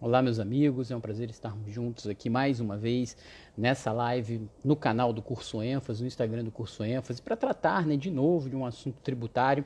Olá, 0.00 0.20
meus 0.20 0.40
amigos, 0.40 0.90
é 0.90 0.96
um 0.96 1.00
prazer 1.00 1.30
estarmos 1.30 1.72
juntos 1.72 2.08
aqui 2.08 2.28
mais 2.28 2.58
uma 2.58 2.76
vez 2.76 3.16
nessa 3.56 3.92
live 3.92 4.42
no 4.62 4.74
canal 4.74 5.12
do 5.12 5.22
Curso 5.22 5.62
ênfase, 5.62 6.02
no 6.02 6.08
Instagram 6.08 6.44
do 6.44 6.50
Curso 6.50 6.84
ênfase, 6.84 7.22
para 7.22 7.36
tratar 7.36 7.86
né, 7.86 7.96
de 7.96 8.10
novo 8.10 8.50
de 8.50 8.56
um 8.56 8.66
assunto 8.66 8.96
tributário, 9.02 9.64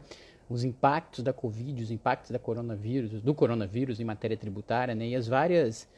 os 0.48 0.62
impactos 0.64 1.24
da 1.24 1.32
Covid, 1.32 1.82
os 1.82 1.90
impactos 1.90 2.30
da 2.30 2.38
coronavírus, 2.38 3.22
do 3.22 3.34
coronavírus 3.34 4.00
em 4.00 4.04
matéria 4.04 4.36
tributária 4.36 4.94
né, 4.94 5.08
e 5.08 5.16
as 5.16 5.26
várias 5.26 5.88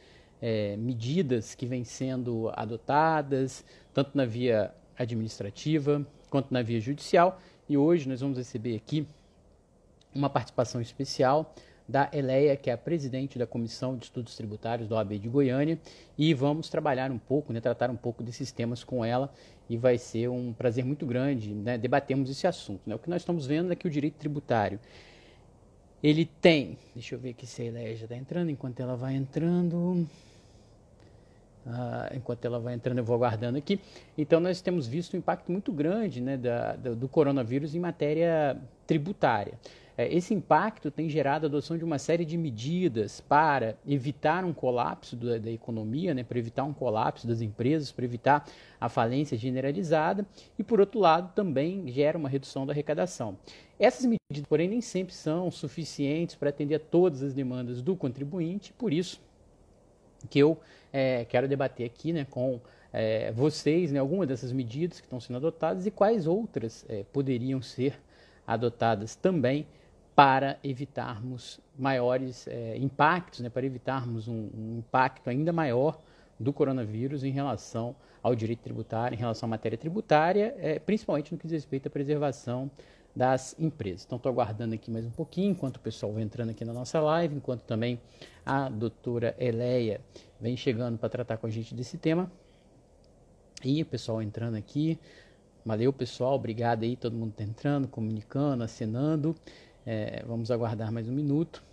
é, 0.41 0.77
medidas 0.77 1.53
que 1.53 1.65
vêm 1.65 1.83
sendo 1.83 2.49
adotadas, 2.55 3.65
tanto 3.93 4.17
na 4.17 4.25
via 4.25 4.73
administrativa 4.97 6.07
quanto 6.29 6.51
na 6.53 6.63
via 6.63 6.79
judicial. 6.79 7.39
E 7.67 7.77
hoje 7.77 8.07
nós 8.07 8.21
vamos 8.21 8.37
receber 8.37 8.77
aqui 8.77 9.05
uma 10.15 10.29
participação 10.29 10.81
especial 10.81 11.53
da 11.91 12.09
Eleia, 12.13 12.55
que 12.55 12.69
é 12.69 12.73
a 12.73 12.77
presidente 12.77 13.37
da 13.37 13.45
Comissão 13.45 13.97
de 13.97 14.05
Estudos 14.05 14.35
Tributários 14.35 14.87
da 14.87 14.95
OAB 14.95 15.19
de 15.19 15.27
Goiânia, 15.27 15.77
e 16.17 16.33
vamos 16.33 16.69
trabalhar 16.69 17.11
um 17.11 17.17
pouco, 17.17 17.51
né, 17.51 17.59
tratar 17.59 17.89
um 17.91 17.97
pouco 17.97 18.23
desses 18.23 18.49
temas 18.51 18.81
com 18.81 19.03
ela, 19.03 19.31
e 19.69 19.75
vai 19.75 19.97
ser 19.97 20.29
um 20.29 20.53
prazer 20.53 20.85
muito 20.85 21.05
grande 21.05 21.53
né, 21.53 21.77
debatermos 21.77 22.29
esse 22.29 22.47
assunto. 22.47 22.81
Né? 22.87 22.95
O 22.95 22.99
que 22.99 23.09
nós 23.09 23.21
estamos 23.21 23.45
vendo 23.45 23.73
é 23.73 23.75
que 23.75 23.85
o 23.85 23.89
direito 23.89 24.15
tributário, 24.15 24.79
ele 26.01 26.25
tem, 26.25 26.77
deixa 26.95 27.13
eu 27.13 27.19
ver 27.19 27.31
aqui 27.31 27.45
se 27.45 27.61
a 27.61 27.65
Eleia 27.65 27.95
já 27.95 28.05
está 28.05 28.15
entrando, 28.15 28.49
enquanto 28.49 28.79
ela 28.79 28.95
vai 28.95 29.13
entrando... 29.13 30.07
Uh, 31.63 32.17
enquanto 32.17 32.43
ela 32.43 32.59
vai 32.59 32.73
entrando, 32.73 32.97
eu 32.97 33.03
vou 33.03 33.15
aguardando 33.15 33.55
aqui. 33.55 33.79
Então, 34.17 34.39
nós 34.39 34.61
temos 34.61 34.87
visto 34.87 35.13
um 35.13 35.19
impacto 35.19 35.51
muito 35.51 35.71
grande 35.71 36.19
né, 36.19 36.35
da, 36.35 36.75
do, 36.75 36.95
do 36.95 37.07
coronavírus 37.07 37.75
em 37.75 37.79
matéria 37.79 38.57
tributária. 38.87 39.53
É, 39.97 40.13
esse 40.13 40.33
impacto 40.33 40.89
tem 40.89 41.09
gerado 41.09 41.45
a 41.45 41.49
adoção 41.49 41.77
de 41.77 41.83
uma 41.83 41.99
série 41.99 42.23
de 42.23 42.37
medidas 42.37 43.21
para 43.21 43.75
evitar 43.87 44.45
um 44.45 44.53
colapso 44.53 45.15
da, 45.15 45.37
da 45.37 45.51
economia, 45.51 46.13
né, 46.13 46.23
para 46.23 46.39
evitar 46.39 46.63
um 46.63 46.73
colapso 46.73 47.27
das 47.27 47.41
empresas, 47.41 47.91
para 47.91 48.05
evitar 48.05 48.47
a 48.79 48.89
falência 48.89 49.37
generalizada 49.37 50.25
e, 50.57 50.63
por 50.63 50.79
outro 50.79 50.99
lado, 50.99 51.33
também 51.35 51.91
gera 51.91 52.17
uma 52.17 52.29
redução 52.29 52.65
da 52.65 52.73
arrecadação. 52.73 53.37
Essas 53.79 54.05
medidas, 54.05 54.47
porém, 54.47 54.67
nem 54.67 54.81
sempre 54.81 55.13
são 55.13 55.51
suficientes 55.51 56.35
para 56.35 56.49
atender 56.49 56.75
a 56.75 56.79
todas 56.79 57.21
as 57.21 57.33
demandas 57.33 57.81
do 57.81 57.95
contribuinte, 57.95 58.73
por 58.73 58.93
isso 58.93 59.19
que 60.29 60.39
eu 60.39 60.59
é, 60.93 61.25
quero 61.25 61.47
debater 61.47 61.85
aqui 61.85 62.13
né, 62.13 62.25
com 62.29 62.59
é, 62.93 63.31
vocês 63.31 63.91
né, 63.91 63.99
algumas 63.99 64.27
dessas 64.27 64.51
medidas 64.51 64.99
que 64.99 65.05
estão 65.05 65.19
sendo 65.19 65.37
adotadas 65.37 65.85
e 65.85 65.91
quais 65.91 66.27
outras 66.27 66.85
é, 66.89 67.03
poderiam 67.11 67.61
ser 67.61 67.99
adotadas 68.45 69.15
também 69.15 69.65
para 70.15 70.57
evitarmos 70.63 71.59
maiores 71.77 72.47
é, 72.47 72.77
impactos, 72.77 73.39
né, 73.39 73.49
para 73.49 73.65
evitarmos 73.65 74.27
um, 74.27 74.49
um, 74.55 74.77
impacto 74.79 75.29
ainda 75.29 75.53
maior 75.53 75.99
do 76.39 76.51
coronavírus 76.51 77.23
em 77.23 77.31
relação 77.31 77.95
ao 78.21 78.35
direito 78.35 78.59
tributário, 78.59 79.15
em 79.15 79.19
relação 79.19 79.47
à 79.47 79.49
matéria 79.49 79.77
tributária, 79.77 80.55
é, 80.59 80.79
principalmente 80.79 81.31
no 81.31 81.37
que 81.37 81.47
diz 81.47 81.53
respeito 81.53 81.87
à 81.87 81.89
preservação 81.89 82.69
das 83.15 83.55
empresas. 83.59 84.05
Então, 84.05 84.17
estou 84.17 84.31
aguardando 84.31 84.73
aqui 84.73 84.89
mais 84.89 85.05
um 85.05 85.11
pouquinho, 85.11 85.51
enquanto 85.51 85.77
o 85.77 85.79
pessoal 85.79 86.11
vai 86.13 86.23
entrando 86.23 86.49
aqui 86.49 86.63
na 86.63 86.73
nossa 86.73 86.99
live, 86.99 87.35
enquanto 87.35 87.61
também 87.61 87.99
a 88.45 88.69
doutora 88.69 89.35
Eleia 89.37 90.01
vem 90.39 90.55
chegando 90.55 90.97
para 90.97 91.09
tratar 91.09 91.37
com 91.37 91.47
a 91.47 91.49
gente 91.49 91.75
desse 91.75 91.97
tema. 91.97 92.31
E 93.63 93.81
o 93.81 93.85
pessoal 93.85 94.21
entrando 94.21 94.55
aqui. 94.55 94.97
Valeu, 95.63 95.93
pessoal. 95.93 96.33
Obrigado 96.33 96.83
aí, 96.83 96.95
todo 96.95 97.15
mundo 97.15 97.31
está 97.31 97.43
entrando, 97.43 97.87
comunicando, 97.87 98.63
assinando. 98.63 99.35
É, 99.85 100.23
vamos 100.27 100.51
aguardar 100.51 100.91
mais 100.91 101.09
um 101.09 101.11
minuto. 101.11 101.63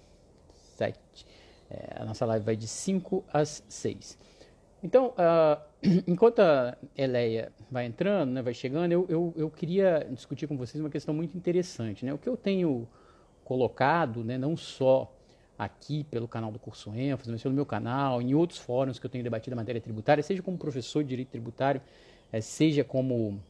Sete. 0.76 1.26
É, 1.70 1.96
a 2.00 2.04
nossa 2.04 2.24
live 2.24 2.44
vai 2.44 2.56
de 2.56 2.66
5 2.66 3.24
às 3.32 3.62
6. 3.68 4.18
Então, 4.82 5.08
uh, 5.08 5.60
enquanto 6.06 6.40
a 6.40 6.76
Eleia 6.96 7.52
vai 7.70 7.84
entrando, 7.84 8.30
né, 8.30 8.40
vai 8.42 8.54
chegando, 8.54 8.92
eu, 8.92 9.06
eu, 9.08 9.34
eu, 9.36 9.50
queria 9.50 10.06
discutir 10.10 10.46
com 10.46 10.56
vocês 10.56 10.80
uma 10.80 10.88
questão 10.88 11.12
muito 11.12 11.36
interessante. 11.36 12.06
Né? 12.06 12.14
O 12.14 12.18
que 12.18 12.28
eu 12.28 12.36
tenho 12.36 12.88
colocado, 13.44 14.24
né, 14.24 14.38
não 14.38 14.56
só 14.56 15.12
aqui 15.58 16.04
pelo 16.04 16.28
canal 16.28 16.52
do 16.52 16.58
Curso 16.58 16.94
ênfase, 16.94 17.30
mas 17.30 17.42
pelo 17.42 17.54
meu 17.54 17.66
canal, 17.66 18.22
em 18.22 18.32
outros 18.34 18.58
fóruns 18.58 18.98
que 18.98 19.04
eu 19.04 19.10
tenho 19.10 19.24
debatido 19.24 19.54
a 19.54 19.56
matéria 19.56 19.80
tributária, 19.80 20.22
seja 20.22 20.40
como 20.40 20.56
professor 20.56 21.02
de 21.02 21.10
direito 21.10 21.30
tributário, 21.30 21.82
é, 22.32 22.40
seja 22.40 22.84
como 22.84 23.40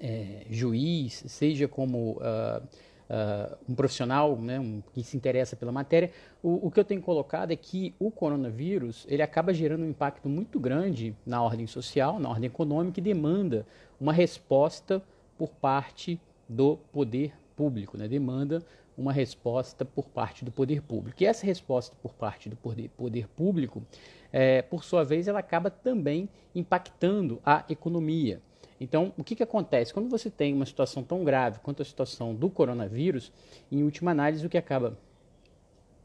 é, 0.00 0.44
juiz, 0.50 1.22
seja 1.28 1.68
como 1.68 2.18
uh, 2.18 2.66
uh, 3.10 3.56
um 3.68 3.74
profissional 3.74 4.36
né, 4.36 4.58
um, 4.60 4.82
que 4.92 5.02
se 5.02 5.16
interessa 5.16 5.56
pela 5.56 5.72
matéria, 5.72 6.10
o, 6.42 6.68
o, 6.68 6.70
que 6.70 6.78
eu 6.78 6.84
tenho 6.84 7.02
colocado 7.02 7.50
é 7.50 7.56
que 7.56 7.94
o 7.98 8.10
coronavírus 8.10 9.04
ele 9.08 9.22
acaba 9.22 9.52
gerando 9.52 9.82
um 9.82 9.88
impacto 9.88 10.28
muito 10.28 10.60
grande 10.60 11.14
na 11.26 11.42
ordem 11.42 11.66
social, 11.66 12.20
na 12.20 12.28
ordem 12.28 12.46
econômica 12.46 13.00
e 13.00 13.02
demanda 13.02 13.66
uma 14.00 14.12
resposta 14.12 15.02
por 15.36 15.50
parte 15.50 16.20
do 16.48 16.78
poder 16.92 17.32
público, 17.56 17.98
né, 17.98 18.08
demanda 18.08 18.62
uma 18.96 19.12
resposta 19.12 19.84
por 19.84 20.08
parte 20.08 20.44
do 20.44 20.52
poder 20.52 20.82
público. 20.82 21.22
E 21.22 21.26
essa 21.26 21.46
resposta 21.46 21.96
por 22.02 22.12
parte 22.12 22.48
do 22.48 22.56
poder, 22.56 22.90
poder 22.90 23.26
público, 23.28 23.82
é, 24.30 24.60
por 24.62 24.84
sua 24.84 25.04
vez, 25.04 25.26
ela 25.26 25.38
acaba 25.38 25.70
também 25.70 26.28
impactando 26.54 27.40
a 27.44 27.64
economia. 27.68 28.42
Então, 28.80 29.12
o 29.18 29.22
que, 29.22 29.36
que 29.36 29.42
acontece? 29.42 29.92
Quando 29.92 30.08
você 30.08 30.30
tem 30.30 30.54
uma 30.54 30.64
situação 30.64 31.02
tão 31.02 31.22
grave 31.22 31.60
quanto 31.60 31.82
a 31.82 31.84
situação 31.84 32.34
do 32.34 32.48
coronavírus, 32.48 33.30
em 33.70 33.82
última 33.82 34.10
análise, 34.10 34.46
o 34.46 34.48
que 34.48 34.56
acaba 34.56 34.96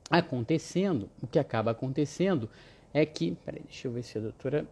acontecendo, 0.10 1.10
o 1.24 1.28
que 1.28 1.40
acaba 1.40 1.72
acontecendo 1.72 2.50
é 2.94 3.06
que, 3.06 3.32
peraí, 3.46 3.64
deixa 3.64 3.88
eu 3.88 3.92
ver 3.92 4.04
se 4.04 4.18
a 4.18 4.22
doutora 4.22 4.68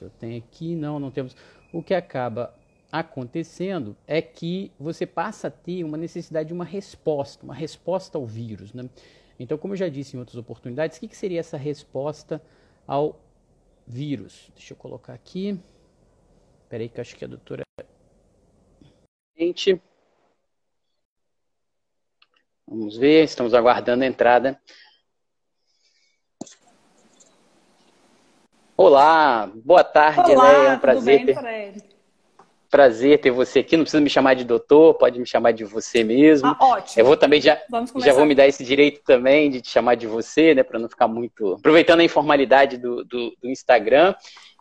se 0.00 0.04
eu 0.04 0.10
tenho 0.18 0.38
aqui, 0.38 0.74
não, 0.74 0.98
não 0.98 1.10
temos. 1.10 1.36
O 1.70 1.82
que 1.82 1.92
acaba 1.92 2.54
acontecendo 2.90 3.94
é 4.06 4.22
que 4.22 4.72
você 4.80 5.04
passa 5.04 5.48
a 5.48 5.50
ter 5.50 5.84
uma 5.84 5.98
necessidade 5.98 6.48
de 6.48 6.54
uma 6.54 6.64
resposta, 6.64 7.44
uma 7.44 7.54
resposta 7.54 8.16
ao 8.16 8.24
vírus. 8.24 8.72
Né? 8.72 8.88
Então, 9.38 9.58
como 9.58 9.74
eu 9.74 9.76
já 9.76 9.88
disse 9.88 10.16
em 10.16 10.18
outras 10.18 10.36
oportunidades, 10.36 10.96
o 10.96 11.00
que, 11.00 11.08
que 11.08 11.16
seria 11.16 11.38
essa 11.38 11.58
resposta 11.58 12.42
ao 12.86 13.20
vírus. 13.90 14.50
Deixa 14.54 14.72
eu 14.72 14.76
colocar 14.76 15.12
aqui. 15.12 15.60
Espera 16.62 16.82
aí 16.82 16.88
que 16.88 16.98
eu 16.98 17.02
acho 17.02 17.16
que 17.16 17.24
a 17.24 17.28
doutora... 17.28 17.62
Gente. 19.36 19.82
Vamos 22.66 22.96
ver, 22.96 23.24
estamos 23.24 23.52
aguardando 23.52 24.04
a 24.04 24.06
entrada. 24.06 24.60
Olá, 28.76 29.46
boa 29.46 29.82
tarde, 29.82 30.30
Olá, 30.30 30.52
É 30.52 30.76
um 30.76 30.78
prazer. 30.78 31.26
Bem, 31.26 31.26
ter 31.26 31.89
prazer 32.70 33.20
ter 33.20 33.30
você 33.30 33.58
aqui. 33.58 33.76
Não 33.76 33.84
precisa 33.84 34.00
me 34.00 34.08
chamar 34.08 34.34
de 34.34 34.44
doutor, 34.44 34.94
pode 34.94 35.18
me 35.18 35.26
chamar 35.26 35.52
de 35.52 35.64
você 35.64 36.04
mesmo. 36.04 36.48
Ah, 36.48 36.56
ótimo. 36.60 37.00
Eu 37.00 37.04
vou 37.04 37.16
também 37.16 37.40
já, 37.40 37.60
já 37.96 38.12
vou 38.12 38.24
me 38.24 38.34
dar 38.34 38.46
esse 38.46 38.64
direito 38.64 39.02
também 39.04 39.50
de 39.50 39.60
te 39.60 39.70
chamar 39.70 39.96
de 39.96 40.06
você, 40.06 40.54
né, 40.54 40.62
para 40.62 40.78
não 40.78 40.88
ficar 40.88 41.08
muito. 41.08 41.54
Aproveitando 41.54 42.00
a 42.00 42.04
informalidade 42.04 42.78
do, 42.78 43.04
do, 43.04 43.36
do, 43.42 43.50
Instagram. 43.50 44.14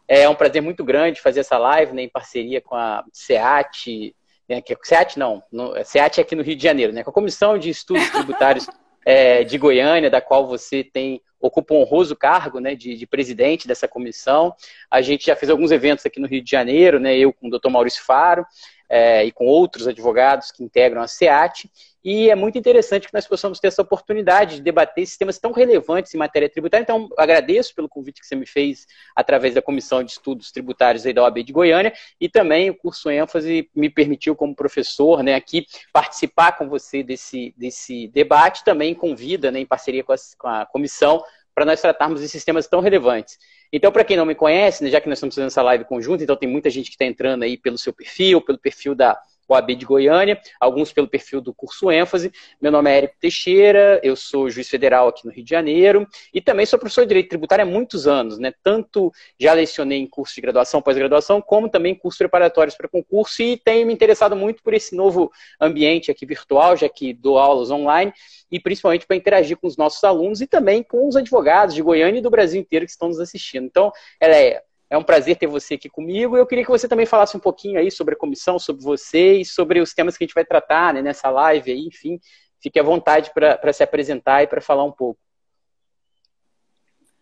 É 0.07 0.27
um 0.27 0.33
prazer 0.33 0.61
muito 0.61 0.83
grande 0.83 1.21
fazer 1.21 1.41
essa 1.41 1.57
live 1.57 1.93
né, 1.93 2.01
em 2.01 2.09
parceria 2.09 2.59
com 2.59 2.75
a 2.75 3.03
SEAT. 3.13 4.15
Né, 4.47 4.59
que, 4.61 4.73
é, 4.73 4.77
SEAT 4.81 5.19
não, 5.19 5.43
no, 5.51 5.73
SEAT 5.85 6.17
é 6.17 6.21
aqui 6.21 6.35
no 6.35 6.41
Rio 6.41 6.55
de 6.55 6.63
Janeiro, 6.63 6.91
né, 6.91 7.03
com 7.03 7.11
a 7.11 7.13
Comissão 7.13 7.59
de 7.59 7.69
Estudos 7.69 8.09
Tributários 8.09 8.67
é, 9.09 9.43
de 9.43 9.57
Goiânia, 9.57 10.07
da 10.07 10.21
qual 10.21 10.45
você 10.45 10.83
tem 10.83 11.19
ocupa 11.41 11.73
um 11.73 11.77
honroso 11.77 12.15
cargo 12.15 12.59
né, 12.59 12.75
de, 12.75 12.95
de, 12.95 13.07
presidente 13.07 13.67
dessa 13.67 13.87
comissão. 13.87 14.53
A 14.91 15.01
gente 15.01 15.25
já 15.25 15.35
fez 15.35 15.49
alguns 15.49 15.71
eventos 15.71 16.05
aqui 16.05 16.19
no 16.19 16.27
Rio 16.27 16.43
de 16.43 16.51
Janeiro, 16.51 16.99
né, 16.99 17.17
eu 17.17 17.33
com 17.33 17.47
o 17.47 17.49
Dr. 17.49 17.69
Maurício 17.71 18.03
Faro 18.05 18.45
é, 18.89 19.23
e 19.23 19.31
com 19.31 19.45
outros 19.45 19.87
advogados 19.87 20.51
que 20.51 20.63
integram 20.63 21.01
a 21.01 21.07
SEAT. 21.07 21.69
E 22.03 22.29
é 22.29 22.35
muito 22.35 22.57
interessante 22.57 23.07
que 23.07 23.13
nós 23.13 23.27
possamos 23.27 23.59
ter 23.59 23.67
essa 23.67 23.81
oportunidade 23.81 24.55
de 24.55 24.61
debater 24.61 25.03
esses 25.03 25.17
temas 25.17 25.37
tão 25.37 25.51
relevantes 25.51 26.13
em 26.13 26.17
matéria 26.17 26.49
tributária. 26.49 26.83
Então, 26.83 27.09
agradeço 27.17 27.75
pelo 27.75 27.89
convite 27.89 28.21
que 28.21 28.25
você 28.25 28.35
me 28.35 28.45
fez 28.45 28.87
através 29.15 29.53
da 29.53 29.61
Comissão 29.61 30.01
de 30.01 30.11
Estudos 30.11 30.51
Tributários 30.51 31.03
da 31.03 31.21
OAB 31.21 31.43
de 31.43 31.51
Goiânia 31.51 31.93
e 32.19 32.29
também 32.29 32.69
o 32.69 32.75
curso 32.75 33.09
ênfase 33.09 33.69
me 33.75 33.89
permitiu, 33.89 34.33
como 34.33 34.55
professor, 34.55 35.21
né, 35.21 35.35
aqui 35.35 35.65
participar 35.91 36.53
com 36.53 36.69
você 36.69 37.03
desse, 37.03 37.53
desse 37.57 38.07
debate. 38.07 38.63
Também 38.63 38.95
convida, 38.95 39.51
né, 39.51 39.59
em 39.59 39.65
parceria 39.65 40.03
com 40.03 40.13
a, 40.13 40.17
com 40.37 40.47
a 40.47 40.65
comissão, 40.65 41.21
para 41.59 41.65
nós 41.65 41.81
tratarmos 41.81 42.21
desses 42.21 42.45
temas 42.45 42.67
tão 42.67 42.79
relevantes. 42.79 43.37
Então, 43.69 43.91
para 43.91 44.05
quem 44.05 44.15
não 44.15 44.25
me 44.25 44.33
conhece, 44.33 44.81
né, 44.81 44.89
já 44.89 45.01
que 45.01 45.09
nós 45.09 45.17
estamos 45.17 45.35
fazendo 45.35 45.47
essa 45.47 45.61
live 45.61 45.83
conjunta, 45.83 46.23
então 46.23 46.37
tem 46.37 46.47
muita 46.47 46.69
gente 46.69 46.85
que 46.85 46.95
está 46.95 47.03
entrando 47.03 47.43
aí 47.43 47.57
pelo 47.57 47.77
seu 47.77 47.91
perfil, 47.91 48.39
pelo 48.39 48.57
perfil 48.57 48.95
da 48.95 49.19
OAB 49.49 49.75
de 49.75 49.85
Goiânia, 49.85 50.39
alguns 50.59 50.93
pelo 50.93 51.07
perfil 51.07 51.41
do 51.41 51.53
curso 51.53 51.91
ênfase. 51.91 52.31
Meu 52.61 52.71
nome 52.71 52.91
é 52.91 52.97
Érico 52.97 53.15
Teixeira, 53.19 53.99
eu 54.03 54.15
sou 54.15 54.49
juiz 54.49 54.69
federal 54.69 55.07
aqui 55.07 55.25
no 55.25 55.31
Rio 55.31 55.43
de 55.43 55.49
Janeiro 55.49 56.07
e 56.33 56.39
também 56.39 56.65
sou 56.65 56.77
professor 56.77 57.01
de 57.01 57.07
Direito 57.07 57.29
Tributário 57.29 57.63
há 57.63 57.67
muitos 57.67 58.07
anos, 58.07 58.37
né? 58.37 58.53
Tanto 58.63 59.11
já 59.39 59.53
lecionei 59.53 59.97
em 59.97 60.07
curso 60.07 60.35
de 60.35 60.41
graduação, 60.41 60.81
pós-graduação, 60.81 61.41
como 61.41 61.67
também 61.67 61.95
cursos 61.95 62.19
preparatórios 62.19 62.75
para 62.75 62.87
concurso 62.87 63.41
e 63.41 63.57
tenho 63.57 63.87
me 63.87 63.93
interessado 63.93 64.35
muito 64.35 64.61
por 64.61 64.73
esse 64.73 64.95
novo 64.95 65.31
ambiente 65.59 66.11
aqui 66.11 66.25
virtual, 66.25 66.77
já 66.77 66.87
que 66.87 67.13
dou 67.13 67.39
aulas 67.39 67.71
online 67.71 68.13
e 68.51 68.59
principalmente 68.59 69.05
para 69.05 69.15
interagir 69.15 69.57
com 69.57 69.67
os 69.67 69.77
nossos 69.77 70.03
alunos 70.03 70.41
e 70.41 70.47
também 70.47 70.83
com 70.83 71.07
os 71.07 71.15
advogados 71.15 71.73
de 71.73 71.81
Goiânia 71.81 72.19
e 72.19 72.21
do 72.21 72.29
Brasil 72.29 72.59
inteiro 72.59 72.85
que 72.85 72.91
estão 72.91 73.07
nos 73.07 73.19
assistindo. 73.19 73.65
Então, 73.65 73.91
ela 74.19 74.61
é 74.89 74.97
um 74.97 75.03
prazer 75.03 75.37
ter 75.37 75.47
você 75.47 75.75
aqui 75.75 75.87
comigo. 75.87 76.35
Eu 76.35 76.47
queria 76.47 76.65
que 76.65 76.71
você 76.71 76.87
também 76.87 77.05
falasse 77.05 77.37
um 77.37 77.39
pouquinho 77.39 77.79
aí 77.79 77.91
sobre 77.91 78.15
a 78.15 78.17
comissão, 78.17 78.57
sobre 78.57 78.83
você 78.83 79.39
e 79.39 79.45
sobre 79.45 79.79
os 79.79 79.93
temas 79.93 80.17
que 80.17 80.23
a 80.23 80.27
gente 80.27 80.33
vai 80.33 80.43
tratar 80.43 80.93
né, 80.93 81.01
nessa 81.01 81.29
live 81.29 81.71
aí. 81.71 81.85
Enfim, 81.85 82.19
fique 82.61 82.79
à 82.79 82.83
vontade 82.83 83.31
para 83.33 83.71
se 83.71 83.83
apresentar 83.83 84.41
e 84.43 84.47
para 84.47 84.59
falar 84.59 84.83
um 84.83 84.91
pouco. 84.91 85.19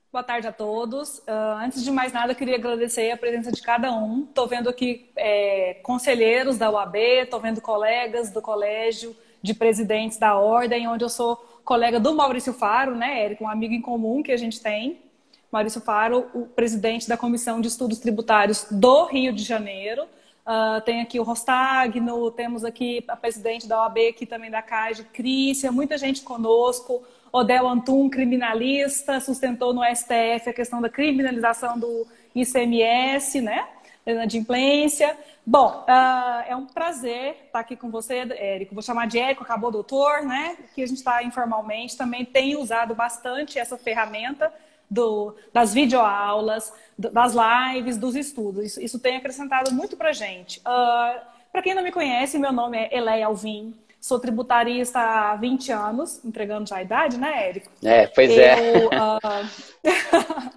Boa 0.10 0.24
tarde 0.24 0.48
a 0.48 0.54
todos. 0.54 1.19
Uh, 1.19 1.58
antes 1.60 1.84
de 1.84 1.92
mais 1.92 2.14
nada, 2.14 2.34
queria 2.34 2.56
agradecer 2.56 3.12
a 3.12 3.18
presença 3.18 3.52
de 3.52 3.62
cada 3.62 3.94
um. 3.94 4.24
Estou 4.24 4.48
vendo 4.48 4.69
aqui 4.69 5.12
é, 5.18 5.75
conselheiros 5.84 6.58
da 6.58 6.72
UAB, 6.72 6.96
estou 6.96 7.42
vendo 7.42 7.62
colegas 7.62 8.31
do 8.31 8.42
colégio, 8.42 9.16
de 9.42 9.54
presidentes 9.54 10.18
da 10.18 10.36
ordem, 10.38 10.88
onde 10.88 11.04
eu 11.04 11.10
sou 11.10 11.36
colega 11.66 12.00
do 12.00 12.16
Maurício 12.16 12.54
Faro, 12.54 12.96
né, 12.96 13.25
Érico, 13.25 13.44
um 13.44 13.50
amigo 13.50 13.74
em 13.74 13.81
comum 13.81 14.24
que 14.24 14.31
a 14.31 14.38
gente 14.38 14.62
tem. 14.62 15.06
Maurício 15.51 15.79
Faro, 15.79 16.29
o 16.33 16.45
presidente 16.45 17.07
da 17.07 17.15
Comissão 17.15 17.61
de 17.61 17.69
Estudos 17.69 17.99
Tributários 17.99 18.67
do 18.69 19.05
Rio 19.05 19.31
de 19.31 19.44
Janeiro. 19.44 20.03
Uh, 20.45 20.81
tem 20.81 21.01
aqui 21.01 21.19
o 21.19 21.23
Rostagno, 21.23 22.29
temos 22.31 22.65
aqui 22.65 23.03
a 23.07 23.15
presidente 23.15 23.67
da 23.67 23.81
OAB, 23.81 23.97
aqui 24.09 24.25
também 24.25 24.51
da 24.51 24.61
CAGE, 24.61 25.05
Crícia, 25.05 25.71
muita 25.71 25.97
gente 25.97 26.21
conosco. 26.21 27.01
Odel 27.31 27.67
Antum, 27.67 28.09
criminalista, 28.09 29.19
sustentou 29.19 29.73
no 29.73 29.83
STF 29.83 30.49
a 30.49 30.53
questão 30.53 30.81
da 30.81 30.89
criminalização 30.89 31.79
do 31.79 32.07
ICMS, 32.35 33.41
né? 33.41 33.67
Inadimplência. 34.05 35.17
Bom, 35.45 35.85
uh, 35.88 36.44
é 36.45 36.55
um 36.55 36.65
prazer 36.65 37.44
estar 37.45 37.59
aqui 37.59 37.75
com 37.75 37.89
você, 37.89 38.25
Érico. 38.31 38.73
Vou 38.73 38.83
chamar 38.83 39.07
de 39.07 39.17
Érico, 39.17 39.44
acabou 39.44 39.71
doutor, 39.71 40.23
né? 40.23 40.57
Que 40.75 40.83
a 40.83 40.88
gente 40.88 40.97
está 40.97 41.23
informalmente, 41.23 41.97
também 41.97 42.25
tem 42.25 42.57
usado 42.57 42.94
bastante 42.95 43.59
essa 43.59 43.77
ferramenta 43.77 44.51
do, 44.89 45.36
das 45.54 45.74
videoaulas, 45.74 46.74
do, 46.98 47.10
das 47.10 47.34
lives, 47.34 47.98
dos 47.98 48.16
estudos. 48.16 48.66
Isso, 48.66 48.81
isso 48.81 49.00
tem 49.00 49.18
acrescentado 49.18 49.74
muito 49.74 49.95
para 49.98 50.10
a 50.10 50.13
gente. 50.13 50.60
Uh, 50.60 50.63
ah, 50.66 51.24
para 51.51 51.62
quem 51.62 51.74
não 51.74 51.84
me 51.84 51.92
conhece, 51.92 52.38
meu 52.38 52.51
nome 52.51 52.78
é 52.78 52.95
Eleia 52.95 53.28
Alvim. 53.28 53.74
Sou 54.00 54.19
tributarista 54.19 55.00
há 55.00 55.36
20 55.36 55.72
anos, 55.72 56.24
entregando 56.24 56.69
já 56.69 56.78
a 56.78 56.81
idade, 56.81 57.18
né, 57.18 57.50
Érico? 57.50 57.69
É, 57.84 58.07
pois 58.07 58.30
eu, 58.30 58.39
é. 58.39 58.56
Uh, 58.86 60.51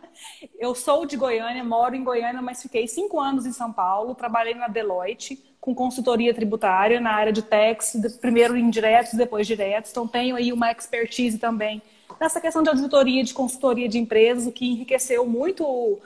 eu 0.61 0.75
sou 0.75 1.07
de 1.07 1.17
Goiânia, 1.17 1.65
moro 1.65 1.97
em 1.97 2.05
Goiânia, 2.05 2.43
mas 2.43 2.63
fiquei 2.63 2.87
cinco 2.87 3.19
anos 3.19 3.47
em 3.47 3.53
São 3.53 3.73
Paulo. 3.73 4.15
Trabalhei 4.15 4.55
na 4.55 4.69
Deloitte 4.69 5.43
com 5.61 5.75
consultoria 5.75 6.33
tributária 6.33 7.01
na 7.01 7.13
área 7.13 7.33
de 7.33 7.43
tax, 7.43 7.97
primeiro 8.21 8.57
indiretos, 8.57 9.15
depois 9.15 9.47
diretos. 9.47 9.91
Então 9.91 10.07
tenho 10.07 10.37
aí 10.37 10.53
uma 10.53 10.71
expertise 10.71 11.39
também 11.39 11.83
nessa 12.21 12.41
questão 12.41 12.63
de 12.63 12.69
auditoria, 12.69 13.25
de 13.25 13.33
consultoria 13.33 13.89
de 13.89 13.99
empresas, 13.99 14.47
o 14.47 14.53
que 14.53 14.67
enriqueceu 14.67 15.27
muito 15.27 15.65
uh, 15.65 15.99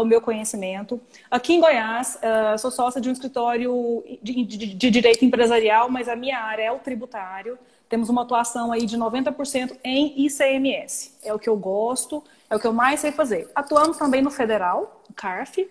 o 0.00 0.04
meu 0.04 0.20
conhecimento. 0.20 1.00
Aqui 1.30 1.54
em 1.54 1.60
Goiás, 1.60 2.16
uh, 2.16 2.58
sou 2.58 2.70
sócia 2.70 3.00
de 3.00 3.08
um 3.08 3.12
escritório 3.12 4.04
de, 4.22 4.44
de, 4.44 4.74
de, 4.74 4.90
direito 4.90 5.24
empresarial, 5.24 5.90
mas 5.90 6.08
a 6.08 6.14
minha 6.14 6.38
área 6.38 6.64
é 6.64 6.72
o 6.72 6.78
tributário. 6.78 7.58
Temos 7.88 8.08
uma 8.08 8.22
atuação 8.22 8.70
aí 8.70 8.84
de 8.84 8.98
90% 8.98 9.78
em 9.82 10.26
ICMS. 10.26 11.12
É 11.22 11.32
o 11.32 11.38
que 11.38 11.48
eu 11.48 11.56
gosto, 11.56 12.22
é 12.50 12.56
o 12.56 12.60
que 12.60 12.66
eu 12.66 12.72
mais 12.72 13.00
sei 13.00 13.12
fazer. 13.12 13.50
Atuamos 13.54 13.96
também 13.96 14.20
no 14.22 14.30
federal, 14.30 15.02
no 15.08 15.14
CARF, 15.14 15.68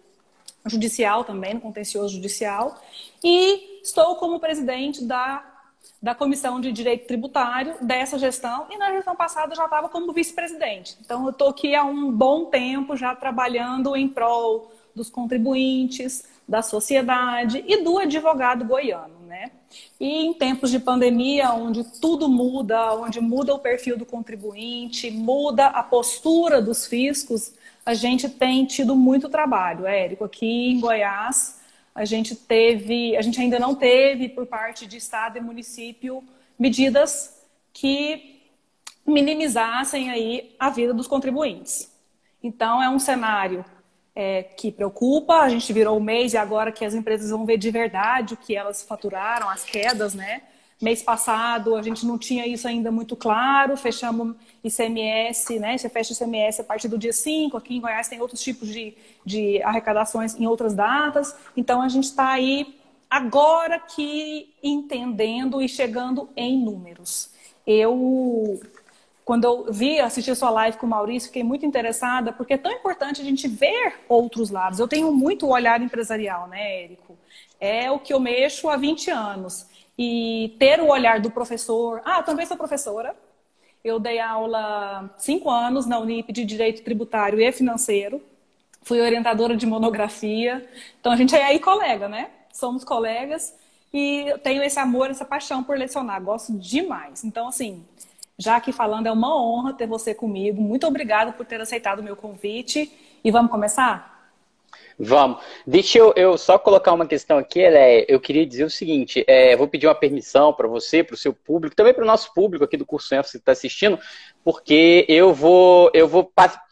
judicial 0.65 1.23
também, 1.23 1.55
no 1.55 1.61
contencioso 1.61 2.15
judicial. 2.15 2.79
E 3.23 3.81
estou 3.83 4.15
como 4.15 4.39
presidente 4.39 5.03
da 5.03 5.50
da 6.01 6.15
Comissão 6.15 6.59
de 6.59 6.71
Direito 6.71 7.05
Tributário 7.05 7.75
dessa 7.79 8.17
gestão 8.17 8.65
e 8.71 8.77
na 8.77 8.91
gestão 8.91 9.15
passada 9.15 9.51
eu 9.51 9.55
já 9.55 9.65
estava 9.65 9.87
como 9.87 10.11
vice-presidente. 10.11 10.97
Então 10.99 11.25
eu 11.25 11.29
estou 11.29 11.49
aqui 11.49 11.75
há 11.75 11.83
um 11.83 12.11
bom 12.11 12.45
tempo 12.45 12.97
já 12.97 13.15
trabalhando 13.15 13.95
em 13.95 14.07
prol 14.07 14.71
dos 14.95 15.09
contribuintes, 15.09 16.23
da 16.47 16.61
sociedade 16.61 17.63
e 17.67 17.83
do 17.83 17.99
advogado 17.99 18.65
goiano, 18.65 19.25
né? 19.27 19.51
E 19.99 20.25
em 20.25 20.33
tempos 20.33 20.71
de 20.71 20.79
pandemia, 20.79 21.53
onde 21.53 21.83
tudo 22.01 22.27
muda, 22.27 22.93
onde 22.95 23.21
muda 23.21 23.53
o 23.53 23.59
perfil 23.59 23.95
do 23.95 24.05
contribuinte, 24.05 25.09
muda 25.11 25.67
a 25.67 25.83
postura 25.83 26.61
dos 26.61 26.85
fiscos, 26.85 27.53
a 27.85 27.93
gente 27.93 28.27
tem 28.27 28.65
tido 28.65 28.95
muito 28.95 29.29
trabalho, 29.29 29.85
Érico, 29.85 30.25
aqui 30.25 30.71
em 30.71 30.79
Goiás 30.79 31.60
a 31.93 32.05
gente 32.05 32.35
teve, 32.35 33.15
a 33.17 33.21
gente 33.21 33.39
ainda 33.39 33.59
não 33.59 33.75
teve 33.75 34.29
por 34.29 34.45
parte 34.45 34.85
de 34.85 34.97
Estado 34.97 35.37
e 35.37 35.41
município 35.41 36.23
medidas 36.57 37.41
que 37.73 38.41
minimizassem 39.05 40.09
aí 40.09 40.55
a 40.59 40.69
vida 40.69 40.93
dos 40.93 41.07
contribuintes. 41.07 41.91
Então 42.41 42.81
é 42.81 42.89
um 42.89 42.99
cenário 42.99 43.65
é, 44.15 44.43
que 44.43 44.71
preocupa. 44.71 45.35
A 45.35 45.49
gente 45.49 45.71
virou 45.73 45.97
o 45.97 46.03
mês 46.03 46.33
e 46.33 46.37
agora 46.37 46.71
que 46.71 46.85
as 46.85 46.93
empresas 46.93 47.29
vão 47.29 47.45
ver 47.45 47.57
de 47.57 47.69
verdade 47.71 48.33
o 48.33 48.37
que 48.37 48.55
elas 48.55 48.81
faturaram, 48.81 49.49
as 49.49 49.63
quedas, 49.63 50.13
né? 50.13 50.43
Mês 50.81 51.03
passado 51.03 51.75
a 51.75 51.81
gente 51.83 52.03
não 52.07 52.17
tinha 52.17 52.47
isso 52.47 52.67
ainda 52.67 52.91
muito 52.91 53.15
claro, 53.15 53.77
fechamos 53.77 54.35
ICMS, 54.63 55.59
né? 55.59 55.77
Você 55.77 55.87
fecha 55.87 56.11
ICMS 56.11 56.61
a 56.61 56.63
partir 56.63 56.87
do 56.87 56.97
dia 56.97 57.13
5, 57.13 57.55
aqui 57.55 57.75
em 57.75 57.79
Goiás 57.79 58.07
tem 58.07 58.19
outros 58.19 58.41
tipos 58.41 58.67
de, 58.67 58.97
de 59.23 59.61
arrecadações 59.61 60.33
em 60.33 60.47
outras 60.47 60.73
datas. 60.73 61.35
Então 61.55 61.83
a 61.83 61.87
gente 61.87 62.05
está 62.05 62.29
aí 62.29 62.79
agora 63.07 63.77
que 63.77 64.55
entendendo 64.63 65.61
e 65.61 65.69
chegando 65.69 66.29
em 66.35 66.57
números. 66.57 67.29
Eu 67.65 68.59
quando 69.23 69.43
eu 69.43 69.71
vi, 69.71 69.99
assisti 69.99 70.31
a 70.31 70.35
sua 70.35 70.49
live 70.49 70.77
com 70.77 70.87
o 70.87 70.89
Maurício, 70.89 71.29
fiquei 71.29 71.43
muito 71.43 71.63
interessada, 71.63 72.33
porque 72.33 72.55
é 72.55 72.57
tão 72.57 72.71
importante 72.71 73.21
a 73.21 73.23
gente 73.23 73.47
ver 73.47 73.99
outros 74.09 74.49
lados. 74.49 74.79
Eu 74.79 74.87
tenho 74.87 75.13
muito 75.13 75.47
olhar 75.47 75.79
empresarial, 75.79 76.47
né, 76.47 76.83
Érico? 76.85 77.15
É 77.59 77.89
o 77.91 77.99
que 77.99 78.11
eu 78.11 78.19
mexo 78.19 78.67
há 78.67 78.75
20 78.75 79.11
anos 79.11 79.69
e 79.97 80.55
ter 80.59 80.79
o 80.79 80.87
olhar 80.87 81.19
do 81.19 81.31
professor. 81.31 82.01
Ah, 82.05 82.23
também 82.23 82.45
sou 82.45 82.57
professora. 82.57 83.15
Eu 83.83 83.99
dei 83.99 84.19
aula 84.19 85.09
cinco 85.17 85.49
anos 85.49 85.85
na 85.85 85.99
Unip 85.99 86.31
de 86.31 86.45
Direito 86.45 86.83
Tributário 86.83 87.39
e 87.41 87.51
Financeiro. 87.51 88.21
Fui 88.83 88.99
orientadora 89.01 89.55
de 89.55 89.65
monografia. 89.65 90.67
Então 90.99 91.11
a 91.11 91.15
gente 91.15 91.35
é 91.35 91.43
aí 91.43 91.59
colega, 91.59 92.07
né? 92.07 92.29
Somos 92.53 92.83
colegas 92.83 93.55
e 93.93 94.33
tenho 94.43 94.63
esse 94.63 94.79
amor, 94.79 95.09
essa 95.09 95.25
paixão 95.25 95.63
por 95.63 95.77
lecionar. 95.77 96.21
Gosto 96.21 96.53
demais. 96.53 97.23
Então, 97.23 97.47
assim, 97.47 97.83
já 98.37 98.55
aqui 98.55 98.71
falando, 98.71 99.07
é 99.07 99.11
uma 99.11 99.35
honra 99.39 99.73
ter 99.73 99.87
você 99.87 100.13
comigo. 100.13 100.61
Muito 100.61 100.87
obrigada 100.87 101.31
por 101.31 101.45
ter 101.45 101.59
aceitado 101.61 101.99
o 101.99 102.03
meu 102.03 102.15
convite. 102.15 102.91
E 103.23 103.29
vamos 103.29 103.51
começar? 103.51 104.10
Vamos. 105.03 105.41
Deixa 105.65 105.97
eu, 105.97 106.13
eu, 106.15 106.37
só 106.37 106.59
colocar 106.59 106.93
uma 106.93 107.07
questão 107.07 107.39
aqui, 107.39 107.59
é, 107.59 108.05
eu 108.07 108.19
queria 108.19 108.45
dizer 108.45 108.65
o 108.65 108.69
seguinte, 108.69 109.23
é, 109.27 109.55
vou 109.55 109.67
pedir 109.67 109.87
uma 109.87 109.95
permissão 109.95 110.53
para 110.53 110.67
você, 110.67 111.03
para 111.03 111.15
o 111.15 111.17
seu 111.17 111.33
público, 111.33 111.75
também 111.75 111.91
para 111.93 112.03
o 112.03 112.07
nosso 112.07 112.31
público 112.35 112.63
aqui 112.63 112.77
do 112.77 112.85
curso 112.85 113.15
Enfo 113.15 113.31
que 113.31 113.37
está 113.37 113.51
assistindo, 113.51 113.97
porque 114.43 115.03
eu 115.09 115.33
vou, 115.33 115.89
eu 115.93 116.07
vou 116.07 116.23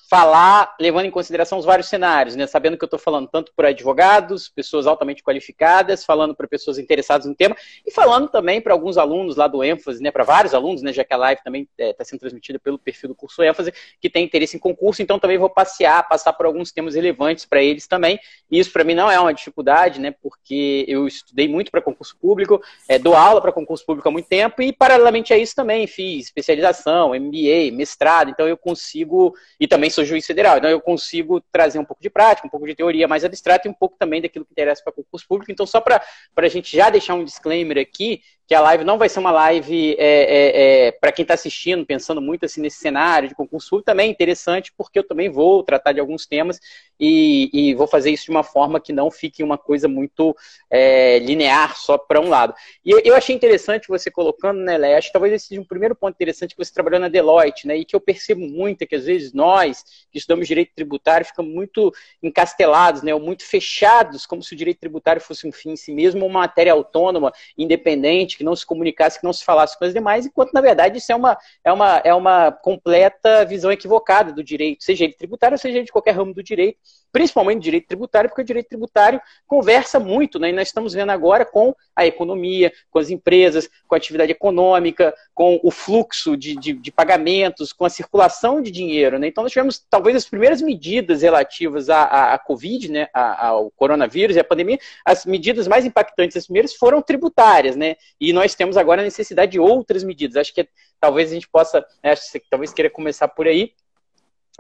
falar 0.09 0.75
levando 0.79 1.05
em 1.05 1.11
consideração 1.11 1.59
os 1.59 1.65
vários 1.65 1.87
cenários, 1.87 2.35
né? 2.35 2.47
Sabendo 2.47 2.75
que 2.75 2.83
eu 2.83 2.87
estou 2.87 2.99
falando 2.99 3.29
tanto 3.31 3.53
para 3.55 3.69
advogados, 3.69 4.49
pessoas 4.49 4.87
altamente 4.87 5.21
qualificadas, 5.21 6.03
falando 6.03 6.35
para 6.35 6.47
pessoas 6.47 6.79
interessadas 6.79 7.27
no 7.27 7.35
tema 7.35 7.55
e 7.85 7.91
falando 7.91 8.27
também 8.27 8.59
para 8.59 8.73
alguns 8.73 8.97
alunos 8.97 9.35
lá 9.35 9.47
do 9.47 9.63
ênfase, 9.63 10.01
né? 10.01 10.09
Para 10.09 10.23
vários 10.23 10.55
alunos, 10.55 10.81
né? 10.81 10.91
Já 10.91 11.03
que 11.03 11.13
a 11.13 11.17
live 11.17 11.41
também 11.43 11.69
está 11.77 12.01
é, 12.01 12.03
sendo 12.03 12.21
transmitida 12.21 12.57
pelo 12.57 12.79
perfil 12.79 13.09
do 13.09 13.15
curso 13.15 13.43
ênfase, 13.43 13.71
que 14.01 14.09
tem 14.09 14.25
interesse 14.25 14.57
em 14.57 14.59
concurso, 14.59 14.99
então 15.03 15.19
também 15.19 15.37
vou 15.37 15.49
passear, 15.49 16.07
passar 16.07 16.33
por 16.33 16.47
alguns 16.47 16.71
temas 16.71 16.95
relevantes 16.95 17.45
para 17.45 17.61
eles 17.61 17.85
também. 17.85 18.19
E 18.49 18.57
isso 18.57 18.71
para 18.71 18.83
mim 18.83 18.95
não 18.95 19.11
é 19.11 19.19
uma 19.19 19.33
dificuldade, 19.33 19.99
né? 19.99 20.11
Porque 20.23 20.85
eu 20.87 21.05
estudei 21.05 21.47
muito 21.47 21.69
para 21.69 21.83
concurso 21.83 22.17
público, 22.19 22.59
é, 22.87 22.97
dou 22.97 23.15
aula 23.15 23.39
para 23.39 23.51
concurso 23.51 23.85
público 23.85 24.09
há 24.09 24.11
muito 24.11 24.27
tempo 24.27 24.59
e 24.63 24.73
paralelamente 24.73 25.31
a 25.33 25.37
isso 25.37 25.53
também 25.53 25.85
fiz 25.85 26.25
especialização, 26.25 27.13
MBA, 27.13 27.71
mestrado, 27.73 28.31
então 28.31 28.47
eu 28.47 28.57
consigo 28.57 29.35
e 29.59 29.67
também 29.67 29.89
sou 29.89 29.98
juiz 30.05 30.25
federal. 30.25 30.57
Então 30.57 30.69
eu 30.69 30.81
consigo 30.81 31.41
trazer 31.51 31.79
um 31.79 31.85
pouco 31.85 32.01
de 32.01 32.09
prática, 32.09 32.47
um 32.47 32.49
pouco 32.49 32.65
de 32.65 32.75
teoria 32.75 33.07
mais 33.07 33.23
abstrata 33.23 33.67
e 33.67 33.71
um 33.71 33.73
pouco 33.73 33.95
também 33.97 34.21
daquilo 34.21 34.45
que 34.45 34.51
interessa 34.51 34.83
para 34.83 34.93
concurso 34.93 35.27
público. 35.27 35.51
Então, 35.51 35.65
só 35.65 35.81
para 35.81 36.01
a 36.35 36.47
gente 36.47 36.75
já 36.75 36.89
deixar 36.89 37.15
um 37.15 37.23
disclaimer 37.23 37.77
aqui, 37.77 38.21
que 38.49 38.55
a 38.55 38.61
live 38.61 38.83
não 38.83 38.97
vai 38.97 39.07
ser 39.07 39.19
uma 39.19 39.29
live 39.29 39.95
é, 39.99 40.07
é, 40.07 40.87
é, 40.87 40.91
para 40.91 41.11
quem 41.11 41.21
está 41.21 41.35
assistindo, 41.35 41.85
pensando 41.85 42.19
muito 42.19 42.47
assim 42.47 42.59
nesse 42.59 42.79
cenário 42.79 43.29
de 43.29 43.35
concurso 43.35 43.69
público, 43.69 43.85
também 43.85 44.07
é 44.07 44.11
interessante, 44.11 44.73
porque 44.75 44.97
eu 44.97 45.07
também 45.07 45.29
vou 45.29 45.61
tratar 45.61 45.91
de 45.91 45.99
alguns 45.99 46.25
temas 46.25 46.59
e, 46.99 47.51
e 47.53 47.75
vou 47.75 47.85
fazer 47.85 48.09
isso 48.09 48.25
de 48.25 48.31
uma 48.31 48.43
forma 48.43 48.79
que 48.79 48.91
não 48.91 49.11
fique 49.11 49.43
uma 49.43 49.55
coisa 49.55 49.87
muito 49.87 50.35
é, 50.67 51.19
linear 51.19 51.77
só 51.77 51.95
para 51.95 52.19
um 52.19 52.27
lado. 52.27 52.55
E 52.83 52.89
eu, 52.89 52.99
eu, 53.05 53.15
achei 53.15 53.35
interessante 53.35 53.87
você 53.87 54.09
colocando, 54.09 54.59
né, 54.61 54.79
Léa? 54.79 54.97
Acho 54.97 55.09
que 55.09 55.13
talvez 55.13 55.31
esse 55.35 55.49
seja 55.49 55.61
um 55.61 55.65
primeiro 55.65 55.95
ponto 55.95 56.15
interessante 56.15 56.55
que 56.55 56.65
você 56.65 56.73
trabalhou 56.73 56.99
na 56.99 57.07
Deloitte, 57.07 57.67
né? 57.67 57.77
E 57.77 57.85
que 57.85 57.95
eu 57.95 58.01
percebo 58.01 58.41
muito 58.41 58.81
é 58.81 58.87
que 58.87 58.95
às 58.95 59.05
vezes 59.05 59.31
nós, 59.31 59.83
que 60.11 60.17
estudamos 60.17 60.47
direito 60.47 60.73
tributário, 60.75 61.25
ficamos 61.25 61.53
muito 61.53 61.93
encastelados, 62.23 63.03
né? 63.03 63.13
Ou 63.13 63.19
muito 63.19 63.45
fechados, 63.45 64.25
como 64.25 64.41
se 64.41 64.53
o 64.53 64.57
direito 64.57 64.79
tributário 64.79 65.21
fosse 65.21 65.47
um 65.47 65.51
fim 65.51 65.73
em 65.73 65.77
si 65.77 65.93
mesmo, 65.93 66.25
uma 66.25 66.39
matéria 66.39 66.73
autônoma, 66.73 67.31
independente, 67.55 68.38
que 68.39 68.43
não 68.43 68.55
se 68.55 68.65
comunicasse, 68.65 69.19
que 69.19 69.25
não 69.25 69.33
se 69.33 69.43
falasse 69.43 69.77
com 69.77 69.83
as 69.83 69.93
demais, 69.93 70.25
enquanto 70.25 70.53
na 70.53 70.61
verdade 70.61 70.97
isso 70.97 71.11
é 71.11 71.15
uma, 71.15 71.37
é 71.61 71.73
uma, 71.73 71.97
é 72.05 72.13
uma 72.13 72.53
completa 72.53 73.43
visão 73.43 73.69
equivocada 73.69 74.31
do 74.31 74.41
direito, 74.41 74.81
seja 74.81 75.03
ele 75.03 75.13
tributário, 75.13 75.57
seja 75.57 75.77
ele 75.77 75.85
de 75.85 75.91
qualquer 75.91 76.15
ramo 76.15 76.33
do 76.33 76.41
direito, 76.41 76.79
principalmente 77.11 77.61
direito 77.61 77.87
tributário, 77.87 78.29
porque 78.29 78.41
o 78.41 78.45
direito 78.45 78.69
tributário 78.69 79.19
conversa 79.45 79.99
muito, 79.99 80.39
né? 80.39 80.49
E 80.49 80.53
nós 80.53 80.69
estamos 80.69 80.93
vendo 80.93 81.09
agora 81.09 81.43
com 81.43 81.75
a 81.93 82.05
economia, 82.05 82.71
com 82.89 82.99
as 82.99 83.09
empresas, 83.09 83.69
com 83.87 83.95
a 83.95 83.97
atividade 83.97 84.31
econômica, 84.31 85.13
com 85.33 85.59
o 85.61 85.71
fluxo 85.71 86.37
de, 86.37 86.55
de, 86.55 86.71
de 86.71 86.91
pagamentos, 86.91 87.73
com 87.73 87.83
a 87.83 87.89
circulação 87.89 88.61
de 88.61 88.71
dinheiro, 88.71 89.19
né? 89.19 89.27
Então 89.27 89.43
nós 89.43 89.51
tivemos 89.51 89.83
talvez 89.89 90.15
as 90.15 90.25
primeiras 90.25 90.61
medidas 90.61 91.21
relativas 91.23 91.89
à, 91.89 92.03
à, 92.03 92.33
à 92.35 92.39
Covid, 92.39 92.89
né? 92.89 93.07
À, 93.13 93.47
ao 93.47 93.71
coronavírus 93.71 94.37
e 94.37 94.39
à 94.39 94.43
pandemia, 94.43 94.79
as 95.03 95.25
medidas 95.25 95.67
mais 95.67 95.85
impactantes, 95.85 96.37
as 96.37 96.45
primeiras 96.45 96.73
foram 96.73 97.01
tributárias, 97.01 97.75
né? 97.75 97.95
E 98.21 98.28
nós 98.33 98.55
temos 98.55 98.77
agora 98.77 99.01
a 99.01 99.05
necessidade 99.05 99.53
de 99.53 99.59
outras 99.59 100.03
medidas. 100.03 100.37
Acho 100.37 100.53
que 100.53 100.67
talvez 100.99 101.31
a 101.31 101.33
gente 101.33 101.47
possa, 101.47 101.79
né, 102.03 102.11
acho 102.11 102.23
que 102.23 102.29
você 102.29 102.41
talvez 102.49 102.73
queira 102.73 102.89
começar 102.89 103.27
por 103.27 103.47
aí. 103.47 103.73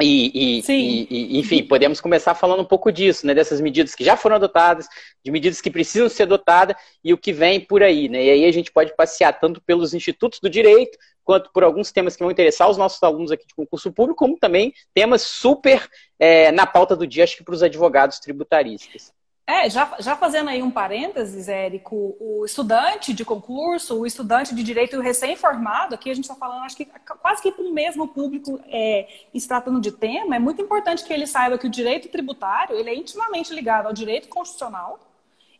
E, 0.01 0.61
e, 0.69 1.07
e, 1.09 1.39
enfim, 1.39 1.61
podemos 1.61 1.99
começar 1.99 2.33
falando 2.33 2.61
um 2.61 2.65
pouco 2.65 2.89
disso, 2.89 3.27
né? 3.27 3.33
Dessas 3.33 3.59
medidas 3.59 3.93
que 3.93 4.03
já 4.03 4.15
foram 4.15 4.37
adotadas, 4.37 4.87
de 5.23 5.29
medidas 5.29 5.59
que 5.59 5.69
precisam 5.69 6.07
ser 6.07 6.23
adotadas 6.23 6.77
e 7.03 7.13
o 7.13 7.17
que 7.17 7.33
vem 7.33 7.59
por 7.59 7.83
aí, 7.83 8.07
né? 8.07 8.23
E 8.23 8.29
aí 8.29 8.45
a 8.45 8.51
gente 8.51 8.71
pode 8.71 8.95
passear 8.95 9.37
tanto 9.37 9.61
pelos 9.61 9.93
institutos 9.93 10.39
do 10.39 10.49
direito, 10.49 10.97
quanto 11.21 11.51
por 11.51 11.65
alguns 11.65 11.91
temas 11.91 12.15
que 12.15 12.23
vão 12.23 12.31
interessar 12.31 12.69
os 12.69 12.77
nossos 12.77 13.03
alunos 13.03 13.29
aqui 13.29 13.45
de 13.45 13.53
concurso 13.53 13.91
público, 13.91 14.19
como 14.19 14.39
também 14.39 14.73
temas 14.93 15.21
super 15.21 15.85
é, 16.17 16.49
na 16.51 16.65
pauta 16.65 16.95
do 16.95 17.05
dia, 17.05 17.25
acho 17.25 17.35
que 17.35 17.43
para 17.43 17.53
os 17.53 17.61
advogados 17.61 18.19
tributaristas. 18.19 19.13
É, 19.49 19.67
já, 19.67 19.95
já 19.99 20.15
fazendo 20.15 20.47
aí 20.51 20.61
um 20.61 20.69
parênteses, 20.69 21.47
Érico, 21.47 22.15
o 22.19 22.45
estudante 22.45 23.11
de 23.11 23.25
concurso, 23.25 23.99
o 23.99 24.05
estudante 24.05 24.53
de 24.53 24.61
direito 24.61 25.01
recém-formado, 25.01 25.95
aqui 25.95 26.11
a 26.11 26.13
gente 26.13 26.25
está 26.25 26.35
falando, 26.35 26.65
acho 26.65 26.77
que 26.77 26.85
quase 27.19 27.41
que 27.41 27.51
para 27.51 27.65
o 27.65 27.73
mesmo 27.73 28.07
público 28.07 28.61
é, 28.67 29.07
se 29.35 29.47
tratando 29.47 29.81
de 29.81 29.91
tema, 29.91 30.35
é 30.35 30.39
muito 30.39 30.61
importante 30.61 31.03
que 31.03 31.11
ele 31.11 31.25
saiba 31.25 31.57
que 31.57 31.65
o 31.65 31.69
direito 31.69 32.09
tributário 32.09 32.75
ele 32.75 32.91
é 32.91 32.95
intimamente 32.95 33.51
ligado 33.51 33.87
ao 33.87 33.93
direito 33.93 34.27
constitucional 34.27 34.99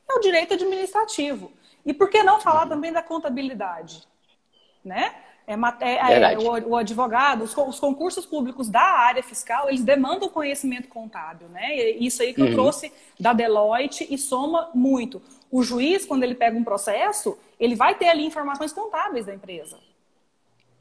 e 0.08 0.13
ao 0.13 0.19
direito 0.19 0.53
administrativo. 0.53 1.51
E 1.84 1.91
por 1.91 2.12
que 2.12 2.22
não 2.22 2.39
falar 2.39 2.67
também 2.67 2.93
da 2.93 3.01
contabilidade? 3.01 4.08
Né? 4.86 5.15
É, 5.50 6.13
é, 6.13 6.34
é 6.34 6.38
o, 6.38 6.70
o, 6.70 6.75
advogado, 6.75 7.44
os, 7.44 7.58
os, 7.58 7.79
concursos 7.79 8.24
públicos 8.24 8.70
da 8.70 8.84
área 8.84 9.24
fiscal, 9.24 9.68
eles 9.68 9.84
demandam 9.84 10.29
conhecimento 10.29 10.88
contábil, 10.88 11.48
né? 11.50 11.89
Isso 11.91 12.22
aí 12.22 12.36
que 12.36 12.41
uhum. 12.41 12.50
eu 12.50 12.53
trouxe 12.53 12.94
da 13.20 13.34
Deloitte 13.34 14.06
e 14.08 14.15
soma 14.15 14.70
muito. 14.75 15.20
O 15.50 15.63
juiz, 15.63 16.06
quando 16.06 16.22
ele 16.22 16.36
pega 16.36 16.56
um 16.56 16.63
processo, 16.63 17.36
ele 17.60 17.74
vai 17.74 17.96
ter 17.96 18.10
ali 18.10 18.24
informações 18.24 18.72
contábeis 18.72 19.25
da 19.25 19.34
empresa. 19.34 19.79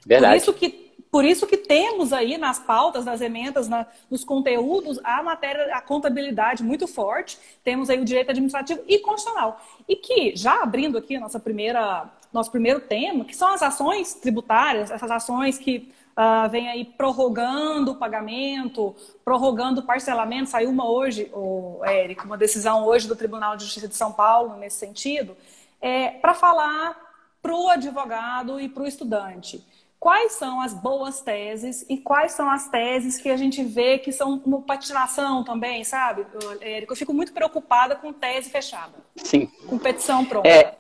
Verdade. 0.05 0.35
Por 0.35 0.37
isso 0.37 0.53
que, 0.53 0.69
por 1.11 1.25
isso 1.25 1.47
que 1.47 1.57
temos 1.57 2.13
aí 2.13 2.37
nas 2.37 2.59
pautas, 2.59 3.07
nas 3.07 3.23
emendas, 3.23 3.71
na, 3.71 3.87
nos 4.11 4.23
conteúdos, 4.23 5.01
a 5.03 5.23
matéria, 5.23 5.75
a 5.75 5.81
contabilidade 5.81 6.63
muito 6.63 6.87
forte. 6.87 7.39
Temos 7.65 7.89
aí 7.89 7.99
o 7.99 8.05
direito 8.05 8.33
administrativo 8.33 8.83
e 8.87 8.99
constitucional. 8.99 9.65
E 9.89 9.97
que, 9.97 10.37
já 10.37 10.63
abrindo 10.63 10.99
aqui 10.99 11.17
a 11.17 11.21
nossa 11.21 11.41
primeira 11.41 12.11
nosso 12.33 12.51
primeiro 12.51 12.81
tema, 12.81 13.25
que 13.25 13.35
são 13.35 13.53
as 13.53 13.63
ações 13.63 14.15
tributárias, 14.15 14.91
essas 14.91 15.11
ações 15.11 15.59
que 15.59 15.93
uh, 16.17 16.49
vêm 16.51 16.69
aí 16.69 16.85
prorrogando 16.85 17.93
o 17.93 17.97
pagamento, 17.97 18.95
prorrogando 19.25 19.81
o 19.81 19.85
parcelamento. 19.85 20.51
Saiu 20.51 20.71
uma 20.71 20.91
hoje, 20.91 21.31
o 21.33 21.81
Érico, 21.85 22.25
uma 22.27 22.37
decisão 22.37 22.85
hoje 22.85 23.07
do 23.07 23.17
Tribunal 23.17 23.57
de 23.57 23.65
Justiça 23.65 23.89
de 23.89 23.97
São 23.97 24.13
Paulo 24.13 24.57
nesse 24.57 24.77
sentido, 24.77 25.37
é, 25.81 26.11
para 26.11 26.35
falar 26.35 26.97
para 27.41 27.55
o 27.55 27.69
advogado 27.69 28.61
e 28.61 28.69
para 28.69 28.83
o 28.83 28.87
estudante. 28.87 29.65
Quais 30.01 30.33
são 30.33 30.61
as 30.61 30.73
boas 30.73 31.21
teses 31.21 31.85
e 31.89 31.97
quais 31.97 32.33
são 32.33 32.49
as 32.49 32.69
teses 32.69 33.19
que 33.19 33.29
a 33.29 33.37
gente 33.37 33.65
vê 33.65 33.99
que 33.99 34.13
são 34.13 34.41
uma 34.47 34.63
patinação 34.63 35.43
também, 35.43 35.83
sabe, 35.83 36.25
Érico? 36.61 36.93
Eu 36.93 36.97
fico 36.97 37.13
muito 37.13 37.33
preocupada 37.33 37.97
com 37.97 38.13
tese 38.13 38.49
fechada. 38.49 38.95
Sim. 39.17 39.47
Com 39.67 39.77
petição 39.77 40.25
pronta. 40.25 40.49
É, 40.49 40.79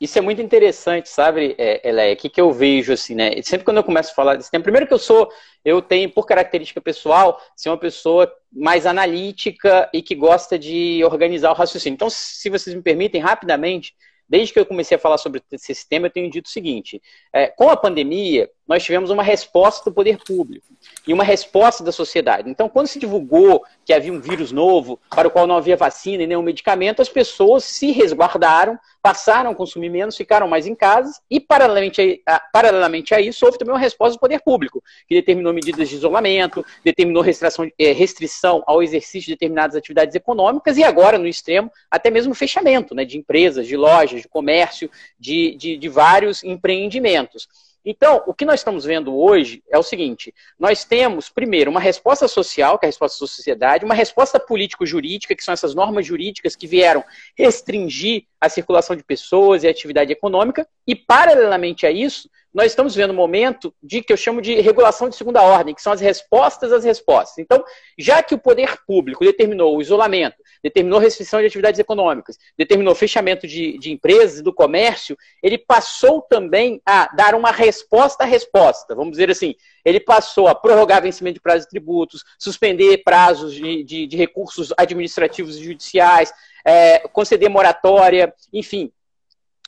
isso 0.00 0.18
é 0.18 0.20
muito 0.20 0.40
interessante, 0.40 1.08
sabe, 1.08 1.56
Eleia? 1.82 2.14
O 2.14 2.16
que, 2.16 2.28
que 2.28 2.40
eu 2.40 2.52
vejo, 2.52 2.92
assim, 2.92 3.14
né? 3.14 3.42
Sempre 3.42 3.64
quando 3.64 3.78
eu 3.78 3.84
começo 3.84 4.12
a 4.12 4.14
falar 4.14 4.36
desse 4.36 4.50
tema, 4.50 4.62
primeiro 4.62 4.86
que 4.86 4.94
eu 4.94 4.98
sou, 4.98 5.28
eu 5.64 5.82
tenho, 5.82 6.08
por 6.10 6.24
característica 6.24 6.80
pessoal, 6.80 7.40
ser 7.56 7.68
uma 7.68 7.78
pessoa 7.78 8.32
mais 8.52 8.86
analítica 8.86 9.90
e 9.92 10.00
que 10.00 10.14
gosta 10.14 10.58
de 10.58 11.02
organizar 11.04 11.50
o 11.50 11.54
raciocínio. 11.54 11.94
Então, 11.94 12.08
se 12.08 12.48
vocês 12.48 12.74
me 12.74 12.82
permitem, 12.82 13.20
rapidamente, 13.20 13.94
desde 14.28 14.52
que 14.52 14.60
eu 14.60 14.66
comecei 14.66 14.96
a 14.96 15.00
falar 15.00 15.18
sobre 15.18 15.42
esse 15.50 15.88
tema, 15.88 16.06
eu 16.06 16.12
tenho 16.12 16.30
dito 16.30 16.46
o 16.46 16.50
seguinte: 16.50 17.02
é, 17.32 17.48
com 17.48 17.68
a 17.68 17.76
pandemia, 17.76 18.48
nós 18.68 18.84
tivemos 18.84 19.08
uma 19.08 19.22
resposta 19.22 19.88
do 19.88 19.94
poder 19.94 20.18
público 20.18 20.66
e 21.06 21.12
uma 21.14 21.24
resposta 21.24 21.82
da 21.82 21.90
sociedade. 21.90 22.50
Então, 22.50 22.68
quando 22.68 22.86
se 22.86 22.98
divulgou 22.98 23.64
que 23.84 23.94
havia 23.94 24.12
um 24.12 24.20
vírus 24.20 24.52
novo, 24.52 25.00
para 25.08 25.26
o 25.26 25.30
qual 25.30 25.46
não 25.46 25.56
havia 25.56 25.76
vacina 25.76 26.22
e 26.22 26.26
nenhum 26.26 26.42
medicamento, 26.42 27.00
as 27.00 27.08
pessoas 27.08 27.64
se 27.64 27.90
resguardaram, 27.90 28.78
passaram 29.00 29.50
a 29.50 29.54
consumir 29.54 29.88
menos, 29.88 30.16
ficaram 30.16 30.46
mais 30.46 30.66
em 30.66 30.74
casa, 30.74 31.18
e 31.30 31.40
paralelamente 31.40 32.22
a, 32.26 32.40
paralelamente 32.52 33.14
a 33.14 33.20
isso, 33.20 33.46
houve 33.46 33.56
também 33.56 33.72
uma 33.72 33.80
resposta 33.80 34.16
do 34.16 34.20
poder 34.20 34.40
público, 34.40 34.82
que 35.08 35.14
determinou 35.14 35.54
medidas 35.54 35.88
de 35.88 35.94
isolamento, 35.94 36.64
determinou 36.84 37.22
restrição, 37.22 37.70
é, 37.78 37.92
restrição 37.92 38.62
ao 38.66 38.82
exercício 38.82 39.28
de 39.28 39.32
determinadas 39.32 39.76
atividades 39.76 40.14
econômicas, 40.14 40.76
e 40.76 40.84
agora, 40.84 41.16
no 41.16 41.26
extremo, 41.26 41.72
até 41.90 42.10
mesmo 42.10 42.34
fechamento 42.34 42.94
né, 42.94 43.06
de 43.06 43.16
empresas, 43.16 43.66
de 43.66 43.76
lojas, 43.76 44.20
de 44.20 44.28
comércio, 44.28 44.90
de, 45.18 45.54
de, 45.54 45.78
de 45.78 45.88
vários 45.88 46.44
empreendimentos. 46.44 47.48
Então, 47.90 48.22
o 48.26 48.34
que 48.34 48.44
nós 48.44 48.60
estamos 48.60 48.84
vendo 48.84 49.16
hoje 49.16 49.62
é 49.70 49.78
o 49.78 49.82
seguinte: 49.82 50.34
nós 50.58 50.84
temos, 50.84 51.30
primeiro, 51.30 51.70
uma 51.70 51.80
resposta 51.80 52.28
social, 52.28 52.78
que 52.78 52.84
é 52.84 52.86
a 52.88 52.90
resposta 52.90 53.24
da 53.24 53.26
sociedade, 53.26 53.82
uma 53.82 53.94
resposta 53.94 54.38
político-jurídica, 54.38 55.34
que 55.34 55.42
são 55.42 55.54
essas 55.54 55.74
normas 55.74 56.04
jurídicas 56.04 56.54
que 56.54 56.66
vieram 56.66 57.02
restringir 57.34 58.24
a 58.38 58.50
circulação 58.50 58.94
de 58.94 59.02
pessoas 59.02 59.64
e 59.64 59.68
a 59.68 59.70
atividade 59.70 60.12
econômica, 60.12 60.68
e, 60.86 60.94
paralelamente 60.94 61.86
a 61.86 61.90
isso, 61.90 62.28
nós 62.52 62.72
estamos 62.72 62.94
vendo 62.94 63.12
um 63.12 63.16
momento 63.16 63.74
de 63.82 64.02
que 64.02 64.12
eu 64.12 64.16
chamo 64.16 64.40
de 64.40 64.60
regulação 64.60 65.08
de 65.08 65.16
segunda 65.16 65.42
ordem, 65.42 65.74
que 65.74 65.82
são 65.82 65.92
as 65.92 66.00
respostas 66.00 66.72
às 66.72 66.84
respostas. 66.84 67.38
Então, 67.38 67.62
já 67.96 68.22
que 68.22 68.34
o 68.34 68.38
poder 68.38 68.78
público 68.86 69.24
determinou 69.24 69.76
o 69.76 69.82
isolamento, 69.82 70.36
determinou 70.62 70.98
restrição 70.98 71.40
de 71.40 71.46
atividades 71.46 71.78
econômicas, 71.78 72.38
determinou 72.56 72.94
fechamento 72.94 73.46
de, 73.46 73.78
de 73.78 73.92
empresas 73.92 74.42
do 74.42 74.52
comércio, 74.52 75.16
ele 75.42 75.58
passou 75.58 76.22
também 76.22 76.80
a 76.86 77.14
dar 77.14 77.34
uma 77.34 77.50
resposta 77.50 78.24
à 78.24 78.26
resposta. 78.26 78.94
Vamos 78.94 79.12
dizer 79.12 79.30
assim, 79.30 79.54
ele 79.84 80.00
passou 80.00 80.48
a 80.48 80.54
prorrogar 80.54 81.02
vencimento 81.02 81.34
de 81.34 81.40
prazos 81.40 81.64
de 81.64 81.70
tributos, 81.70 82.24
suspender 82.38 83.02
prazos 83.04 83.54
de, 83.54 83.84
de, 83.84 84.06
de 84.06 84.16
recursos 84.16 84.72
administrativos 84.76 85.56
e 85.56 85.64
judiciais, 85.64 86.32
é, 86.64 87.00
conceder 87.08 87.48
moratória, 87.48 88.32
enfim, 88.52 88.90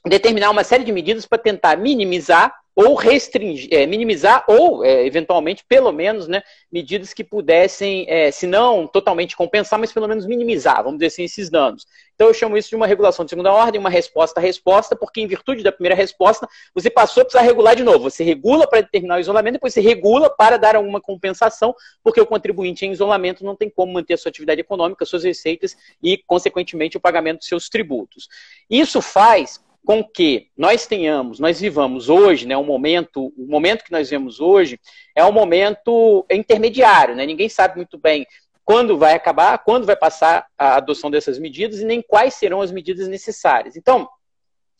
determinar 0.04 0.50
uma 0.50 0.64
série 0.64 0.84
de 0.84 0.92
medidas 0.92 1.26
para 1.26 1.38
tentar 1.38 1.76
minimizar 1.76 2.59
ou 2.80 2.94
restringir, 2.94 3.68
é, 3.70 3.86
minimizar 3.86 4.42
ou, 4.48 4.82
é, 4.82 5.04
eventualmente, 5.04 5.62
pelo 5.68 5.92
menos, 5.92 6.26
né, 6.26 6.42
medidas 6.72 7.12
que 7.12 7.22
pudessem, 7.22 8.06
é, 8.08 8.30
se 8.30 8.46
não 8.46 8.86
totalmente 8.86 9.36
compensar, 9.36 9.78
mas 9.78 9.92
pelo 9.92 10.08
menos 10.08 10.24
minimizar, 10.24 10.76
vamos 10.82 10.98
dizer 10.98 11.08
assim, 11.08 11.24
esses 11.24 11.50
danos. 11.50 11.86
Então 12.14 12.28
eu 12.28 12.34
chamo 12.34 12.56
isso 12.56 12.70
de 12.70 12.76
uma 12.76 12.86
regulação 12.86 13.24
de 13.24 13.30
segunda 13.30 13.52
ordem, 13.52 13.78
uma 13.78 13.90
resposta 13.90 14.40
a 14.40 14.42
resposta, 14.42 14.96
porque 14.96 15.20
em 15.20 15.26
virtude 15.26 15.62
da 15.62 15.70
primeira 15.70 15.94
resposta, 15.94 16.48
você 16.74 16.88
passou 16.88 17.20
a 17.20 17.24
precisar 17.24 17.44
regular 17.44 17.76
de 17.76 17.82
novo. 17.82 18.10
Você 18.10 18.24
regula 18.24 18.66
para 18.66 18.80
determinar 18.80 19.16
o 19.16 19.20
isolamento, 19.20 19.54
depois 19.54 19.74
você 19.74 19.80
regula 19.82 20.30
para 20.30 20.56
dar 20.56 20.74
alguma 20.74 21.02
compensação, 21.02 21.74
porque 22.02 22.20
o 22.20 22.26
contribuinte 22.26 22.86
em 22.86 22.92
isolamento 22.92 23.44
não 23.44 23.54
tem 23.54 23.68
como 23.68 23.92
manter 23.92 24.14
a 24.14 24.16
sua 24.16 24.30
atividade 24.30 24.60
econômica, 24.60 25.04
suas 25.04 25.24
receitas 25.24 25.76
e, 26.02 26.16
consequentemente, 26.26 26.96
o 26.96 27.00
pagamento 27.00 27.38
dos 27.38 27.48
seus 27.48 27.68
tributos. 27.68 28.28
Isso 28.70 29.02
faz 29.02 29.60
com 29.84 30.04
que 30.04 30.48
nós 30.56 30.86
tenhamos, 30.86 31.40
nós 31.40 31.60
vivamos 31.60 32.08
hoje, 32.08 32.46
né, 32.46 32.56
um 32.56 32.64
momento, 32.64 33.32
o 33.36 33.46
momento 33.46 33.84
que 33.84 33.92
nós 33.92 34.10
vemos 34.10 34.40
hoje 34.40 34.78
é 35.14 35.24
um 35.24 35.32
momento 35.32 36.24
intermediário, 36.30 37.16
né? 37.16 37.26
Ninguém 37.26 37.48
sabe 37.48 37.76
muito 37.76 37.98
bem 37.98 38.26
quando 38.64 38.96
vai 38.96 39.14
acabar, 39.14 39.58
quando 39.58 39.86
vai 39.86 39.96
passar 39.96 40.46
a 40.56 40.76
adoção 40.76 41.10
dessas 41.10 41.38
medidas 41.38 41.80
e 41.80 41.84
nem 41.84 42.00
quais 42.00 42.34
serão 42.34 42.60
as 42.60 42.70
medidas 42.70 43.08
necessárias. 43.08 43.74
Então, 43.74 44.08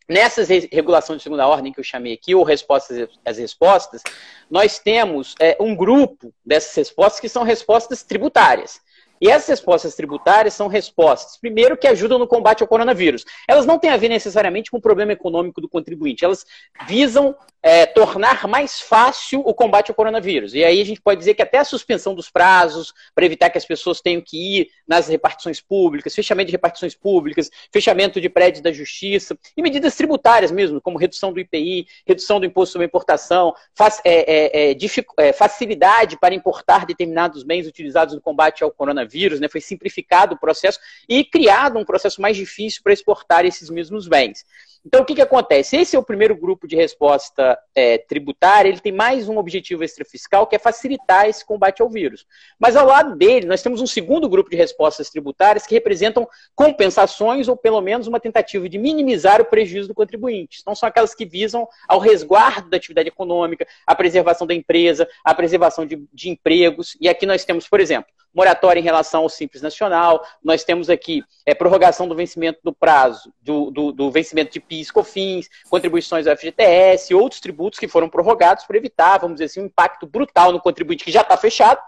nessas 0.08 0.48
regulações 0.48 1.18
de 1.18 1.22
segunda 1.22 1.46
ordem 1.46 1.72
que 1.72 1.80
eu 1.80 1.84
chamei 1.84 2.12
aqui, 2.12 2.34
ou 2.34 2.44
respostas 2.44 3.08
às 3.24 3.38
respostas, 3.38 4.02
nós 4.50 4.78
temos 4.78 5.34
é, 5.40 5.56
um 5.60 5.74
grupo 5.74 6.32
dessas 6.44 6.74
respostas 6.74 7.20
que 7.20 7.28
são 7.28 7.42
respostas 7.42 8.02
tributárias. 8.02 8.80
E 9.20 9.28
essas 9.28 9.48
respostas 9.48 9.94
tributárias 9.94 10.54
são 10.54 10.66
respostas, 10.66 11.36
primeiro, 11.36 11.76
que 11.76 11.86
ajudam 11.86 12.18
no 12.18 12.26
combate 12.26 12.62
ao 12.62 12.68
coronavírus. 12.68 13.24
Elas 13.46 13.66
não 13.66 13.78
têm 13.78 13.90
a 13.90 13.96
ver 13.96 14.08
necessariamente 14.08 14.70
com 14.70 14.78
o 14.78 14.80
problema 14.80 15.12
econômico 15.12 15.60
do 15.60 15.68
contribuinte, 15.68 16.24
elas 16.24 16.46
visam 16.86 17.36
é, 17.62 17.86
tornar 17.86 18.46
mais 18.48 18.80
fácil 18.80 19.40
o 19.40 19.52
combate 19.52 19.90
ao 19.90 19.94
coronavírus. 19.94 20.54
E 20.54 20.64
aí 20.64 20.80
a 20.80 20.84
gente 20.84 21.00
pode 21.00 21.18
dizer 21.18 21.34
que 21.34 21.42
até 21.42 21.58
a 21.58 21.64
suspensão 21.64 22.14
dos 22.14 22.30
prazos, 22.30 22.92
para 23.14 23.24
evitar 23.24 23.50
que 23.50 23.58
as 23.58 23.64
pessoas 23.64 24.00
tenham 24.00 24.20
que 24.20 24.60
ir 24.60 24.68
nas 24.86 25.08
repartições 25.08 25.60
públicas, 25.60 26.14
fechamento 26.14 26.46
de 26.46 26.52
repartições 26.52 26.94
públicas, 26.94 27.50
fechamento 27.72 28.20
de 28.20 28.28
prédios 28.28 28.62
da 28.62 28.72
justiça, 28.72 29.36
e 29.56 29.62
medidas 29.62 29.94
tributárias 29.94 30.50
mesmo, 30.50 30.80
como 30.80 30.98
redução 30.98 31.32
do 31.32 31.40
IPI, 31.40 31.86
redução 32.06 32.40
do 32.40 32.46
imposto 32.46 32.72
sobre 32.72 32.86
importação, 32.86 33.54
fac, 33.74 34.00
é, 34.04 34.70
é, 34.70 34.76
é 35.18 35.32
facilidade 35.32 36.18
para 36.18 36.34
importar 36.34 36.86
determinados 36.86 37.42
bens 37.42 37.66
utilizados 37.66 38.14
no 38.14 38.20
combate 38.20 38.64
ao 38.64 38.70
coronavírus, 38.70 39.40
né? 39.40 39.48
foi 39.48 39.60
simplificado 39.60 40.34
o 40.34 40.38
processo 40.38 40.78
e 41.08 41.24
criado 41.24 41.78
um 41.78 41.84
processo 41.84 42.20
mais 42.20 42.36
difícil 42.36 42.82
para 42.82 42.92
exportar 42.92 43.44
esses 43.44 43.68
mesmos 43.68 44.08
bens. 44.08 44.44
Então, 44.84 45.02
o 45.02 45.04
que, 45.04 45.14
que 45.14 45.20
acontece? 45.20 45.76
Esse 45.76 45.94
é 45.94 45.98
o 45.98 46.02
primeiro 46.02 46.34
grupo 46.34 46.66
de 46.66 46.74
resposta 46.74 47.58
é, 47.74 47.98
tributária, 47.98 48.68
ele 48.68 48.80
tem 48.80 48.92
mais 48.92 49.28
um 49.28 49.36
objetivo 49.36 49.84
extrafiscal, 49.84 50.46
que 50.46 50.56
é 50.56 50.58
facilitar 50.58 51.26
esse 51.26 51.44
combate 51.44 51.82
ao 51.82 51.90
vírus. 51.90 52.26
Mas 52.58 52.76
ao 52.76 52.86
lado 52.86 53.14
dele, 53.14 53.46
nós 53.46 53.62
temos 53.62 53.82
um 53.82 53.86
segundo 53.86 54.28
grupo 54.28 54.48
de 54.48 54.56
respostas 54.56 55.10
tributárias 55.10 55.66
que 55.66 55.74
representam 55.74 56.26
compensações 56.54 57.46
ou 57.46 57.56
pelo 57.56 57.80
menos 57.82 58.06
uma 58.06 58.18
tentativa 58.18 58.68
de 58.68 58.78
minimizar 58.78 59.40
o 59.40 59.44
prejuízo 59.44 59.88
do 59.88 59.94
contribuinte. 59.94 60.58
Então, 60.62 60.74
são 60.74 60.88
aquelas 60.88 61.14
que 61.14 61.26
visam 61.26 61.68
ao 61.86 61.98
resguardo 61.98 62.70
da 62.70 62.78
atividade 62.78 63.08
econômica, 63.08 63.66
a 63.86 63.94
preservação 63.94 64.46
da 64.46 64.54
empresa, 64.54 65.06
a 65.22 65.34
preservação 65.34 65.84
de, 65.84 66.02
de 66.12 66.30
empregos. 66.30 66.96
E 66.98 67.06
aqui 67.06 67.26
nós 67.26 67.44
temos, 67.44 67.68
por 67.68 67.80
exemplo, 67.80 68.10
moratória 68.34 68.80
em 68.80 68.82
relação 68.84 69.22
ao 69.22 69.28
Simples 69.28 69.62
Nacional, 69.62 70.24
nós 70.42 70.64
temos 70.64 70.88
aqui 70.88 71.22
é, 71.44 71.54
prorrogação 71.54 72.06
do 72.06 72.14
vencimento 72.14 72.60
do 72.62 72.72
prazo, 72.72 73.32
do, 73.40 73.70
do, 73.70 73.92
do 73.92 74.10
vencimento 74.10 74.52
de 74.52 74.60
PIS, 74.60 74.90
COFINS, 74.90 75.48
contribuições 75.68 76.26
ao 76.26 76.36
FGTS, 76.36 77.14
outros 77.14 77.40
tributos 77.40 77.78
que 77.78 77.88
foram 77.88 78.08
prorrogados 78.08 78.64
para 78.64 78.76
evitar, 78.76 79.18
vamos 79.18 79.36
dizer 79.36 79.46
assim, 79.46 79.60
um 79.60 79.66
impacto 79.66 80.06
brutal 80.06 80.52
no 80.52 80.60
contribuinte 80.60 81.04
que 81.04 81.12
já 81.12 81.22
está 81.22 81.36
fechado, 81.36 81.80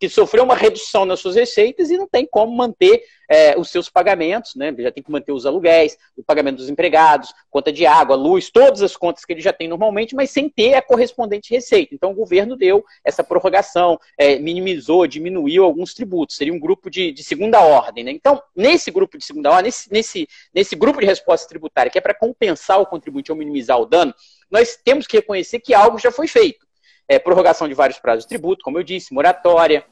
que 0.00 0.08
sofreu 0.08 0.44
uma 0.44 0.54
redução 0.54 1.04
nas 1.04 1.20
suas 1.20 1.36
receitas 1.36 1.90
e 1.90 1.98
não 1.98 2.08
tem 2.08 2.26
como 2.26 2.56
manter 2.56 3.04
é, 3.28 3.56
os 3.58 3.68
seus 3.68 3.90
pagamentos, 3.90 4.54
né? 4.54 4.74
já 4.78 4.90
tem 4.90 5.04
que 5.04 5.10
manter 5.10 5.30
os 5.30 5.44
aluguéis, 5.44 5.98
o 6.16 6.24
pagamento 6.24 6.56
dos 6.56 6.70
empregados, 6.70 7.34
conta 7.50 7.70
de 7.70 7.84
água, 7.84 8.16
luz, 8.16 8.48
todas 8.50 8.80
as 8.80 8.96
contas 8.96 9.26
que 9.26 9.32
ele 9.34 9.42
já 9.42 9.52
tem 9.52 9.68
normalmente, 9.68 10.14
mas 10.14 10.30
sem 10.30 10.48
ter 10.48 10.72
a 10.72 10.80
correspondente 10.80 11.52
receita. 11.52 11.94
Então 11.94 12.12
o 12.12 12.14
governo 12.14 12.56
deu 12.56 12.82
essa 13.04 13.22
prorrogação, 13.22 14.00
é, 14.16 14.38
minimizou, 14.38 15.06
diminuiu 15.06 15.64
alguns 15.64 15.92
tributos, 15.92 16.36
seria 16.36 16.54
um 16.54 16.58
grupo 16.58 16.88
de, 16.88 17.12
de 17.12 17.22
segunda 17.22 17.60
ordem. 17.60 18.02
Né? 18.02 18.10
Então, 18.10 18.42
nesse 18.56 18.90
grupo 18.90 19.18
de 19.18 19.24
segunda 19.24 19.50
ordem, 19.50 19.66
nesse, 19.66 19.92
nesse, 19.92 20.28
nesse 20.54 20.74
grupo 20.74 20.98
de 20.98 21.06
resposta 21.06 21.46
tributária, 21.46 21.92
que 21.92 21.98
é 21.98 22.00
para 22.00 22.14
compensar 22.14 22.80
o 22.80 22.86
contribuinte 22.86 23.30
ou 23.30 23.36
minimizar 23.36 23.78
o 23.78 23.84
dano, 23.84 24.14
nós 24.50 24.78
temos 24.82 25.06
que 25.06 25.18
reconhecer 25.18 25.60
que 25.60 25.74
algo 25.74 25.98
já 25.98 26.10
foi 26.10 26.26
feito 26.26 26.69
é, 27.10 27.18
prorrogação 27.18 27.66
de 27.66 27.74
vários 27.74 27.98
prazos 27.98 28.24
de 28.24 28.28
tributo, 28.28 28.62
como 28.62 28.78
eu 28.78 28.84
disse, 28.84 29.12
moratória, 29.12 29.84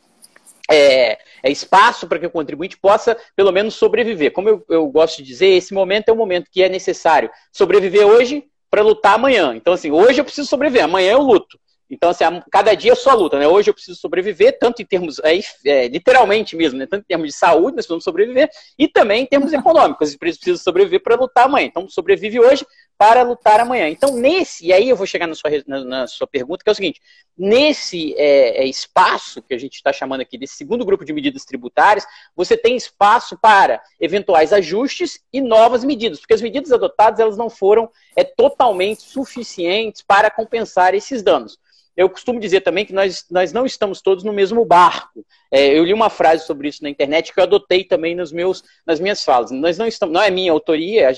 é, 0.71 1.19
é, 1.43 1.51
espaço 1.51 2.07
para 2.07 2.21
que 2.21 2.27
o 2.27 2.31
contribuinte 2.31 2.79
possa, 2.79 3.17
pelo 3.35 3.51
menos, 3.51 3.75
sobreviver. 3.75 4.31
Como 4.33 4.49
eu, 4.49 4.65
eu, 4.69 4.87
gosto 4.87 5.17
de 5.17 5.25
dizer, 5.25 5.49
esse 5.49 5.75
momento 5.75 6.11
é 6.11 6.13
o 6.13 6.17
momento 6.17 6.49
que 6.49 6.63
é 6.63 6.69
necessário 6.69 7.29
sobreviver 7.53 8.07
hoje 8.07 8.45
para 8.71 8.83
lutar 8.83 9.15
amanhã. 9.15 9.53
Então, 9.57 9.73
assim, 9.73 9.91
hoje 9.91 10.21
eu 10.21 10.25
preciso 10.25 10.49
sobreviver, 10.49 10.85
amanhã 10.85 11.15
eu 11.15 11.23
luto. 11.23 11.59
Então, 11.91 12.11
assim, 12.11 12.25
cada 12.53 12.75
dia 12.75 12.93
é 12.93 12.95
sua 12.95 13.15
luta, 13.15 13.39
né? 13.39 13.49
Hoje 13.49 13.71
eu 13.71 13.75
preciso 13.75 13.99
sobreviver, 13.99 14.59
tanto 14.61 14.83
em 14.83 14.85
termos, 14.85 15.19
é, 15.25 15.41
é, 15.65 15.89
literalmente 15.89 16.55
mesmo, 16.55 16.79
né? 16.79 16.87
Tanto 16.87 17.03
em 17.03 17.07
termos 17.07 17.27
de 17.27 17.33
saúde, 17.33 17.77
nós 17.77 17.87
precisamos 17.87 18.05
sobreviver, 18.05 18.49
e 18.79 18.87
também 18.87 19.23
em 19.23 19.27
termos 19.27 19.53
econômicos, 19.53 20.13
eu 20.13 20.19
preciso 20.19 20.63
sobreviver 20.63 21.03
para 21.03 21.17
lutar 21.17 21.47
amanhã. 21.47 21.67
Então, 21.67 21.89
sobrevive 21.89 22.39
hoje 22.39 22.65
para 22.99 23.23
lutar 23.23 23.61
amanhã. 23.61 23.89
Então, 23.89 24.17
nesse, 24.17 24.67
e 24.67 24.73
aí 24.73 24.89
eu 24.89 24.97
vou 24.97 25.07
chegar 25.07 25.29
na 25.29 25.35
sua, 25.37 25.51
na, 25.69 25.85
na 25.85 26.07
sua 26.09 26.27
pergunta, 26.27 26.65
que 26.65 26.69
é 26.69 26.73
o 26.73 26.75
seguinte: 26.75 27.01
nesse 27.37 28.13
é, 28.19 28.65
é 28.65 28.67
espaço 28.67 29.41
que 29.41 29.55
a 29.55 29.59
gente 29.59 29.75
está 29.75 29.93
chamando 29.93 30.21
aqui 30.21 30.37
desse 30.37 30.57
segundo 30.57 30.85
grupo 30.85 31.05
de 31.05 31.13
medidas 31.13 31.45
tributárias, 31.45 32.05
você 32.35 32.57
tem 32.57 32.77
espaço 32.77 33.39
para 33.39 33.81
eventuais 34.01 34.53
ajustes 34.53 35.21
e 35.33 35.41
novas 35.41 35.85
medidas, 35.85 36.19
porque 36.19 36.35
as 36.35 36.43
medidas 36.43 36.73
adotadas 36.73 37.21
elas 37.21 37.37
não 37.37 37.49
foram 37.49 37.89
é, 38.17 38.25
totalmente 38.25 39.03
suficientes 39.03 40.03
para 40.03 40.31
compensar 40.31 40.93
esses 40.93 41.23
danos 41.23 41.57
eu 41.99 42.09
costumo 42.09 42.39
dizer 42.39 42.61
também 42.61 42.85
que 42.85 42.93
nós, 42.93 43.27
nós 43.29 43.53
não 43.53 43.67
estamos 43.67 44.01
todos 44.01 44.23
no 44.23 44.33
mesmo 44.33 44.65
barco. 44.65 45.27
É, 45.51 45.77
eu 45.77 45.85
li 45.85 45.93
uma 45.93 46.09
frase 46.09 46.47
sobre 46.47 46.69
isso 46.69 46.81
na 46.81 46.89
internet 46.89 47.35
que 47.35 47.41
eu 47.41 47.43
adotei 47.43 47.83
também 47.83 48.15
nos 48.15 48.31
meus, 48.31 48.63
nas 48.87 49.01
minhas 49.01 49.25
falas. 49.25 49.51
Nós 49.51 49.77
não 49.77 49.85
estamos, 49.85 50.15
não 50.15 50.23
é 50.23 50.31
minha 50.31 50.53
autoria, 50.53 51.11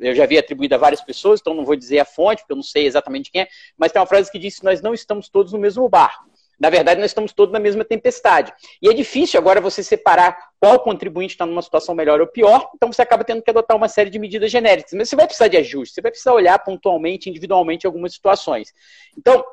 eu 0.00 0.14
já 0.14 0.24
vi 0.24 0.38
atribuída 0.38 0.76
a 0.76 0.78
várias 0.78 1.02
pessoas, 1.02 1.40
então 1.40 1.52
não 1.52 1.66
vou 1.66 1.76
dizer 1.76 1.98
a 1.98 2.06
fonte, 2.06 2.38
porque 2.38 2.54
eu 2.54 2.56
não 2.56 2.62
sei 2.62 2.86
exatamente 2.86 3.30
quem 3.30 3.42
é, 3.42 3.48
mas 3.76 3.92
tem 3.92 4.00
uma 4.00 4.06
frase 4.06 4.32
que 4.32 4.38
diz 4.38 4.58
que 4.58 4.64
nós 4.64 4.80
não 4.80 4.94
estamos 4.94 5.28
todos 5.28 5.52
no 5.52 5.58
mesmo 5.58 5.86
barco. 5.90 6.24
Na 6.58 6.70
verdade, 6.70 7.02
nós 7.02 7.10
estamos 7.10 7.34
todos 7.34 7.52
na 7.52 7.58
mesma 7.58 7.84
tempestade. 7.84 8.50
E 8.80 8.88
é 8.88 8.94
difícil 8.94 9.38
agora 9.38 9.60
você 9.60 9.82
separar 9.82 10.38
qual 10.58 10.80
contribuinte 10.80 11.34
está 11.34 11.44
numa 11.44 11.60
situação 11.60 11.94
melhor 11.94 12.22
ou 12.22 12.26
pior, 12.26 12.70
então 12.74 12.90
você 12.90 13.02
acaba 13.02 13.24
tendo 13.24 13.42
que 13.42 13.50
adotar 13.50 13.76
uma 13.76 13.88
série 13.88 14.08
de 14.08 14.18
medidas 14.18 14.50
genéricas. 14.50 14.94
Mas 14.94 15.10
você 15.10 15.16
vai 15.16 15.26
precisar 15.26 15.48
de 15.48 15.58
ajuste, 15.58 15.96
você 15.96 16.00
vai 16.00 16.10
precisar 16.10 16.32
olhar 16.32 16.58
pontualmente, 16.60 17.28
individualmente, 17.28 17.86
algumas 17.86 18.14
situações. 18.14 18.72
Então, 19.18 19.44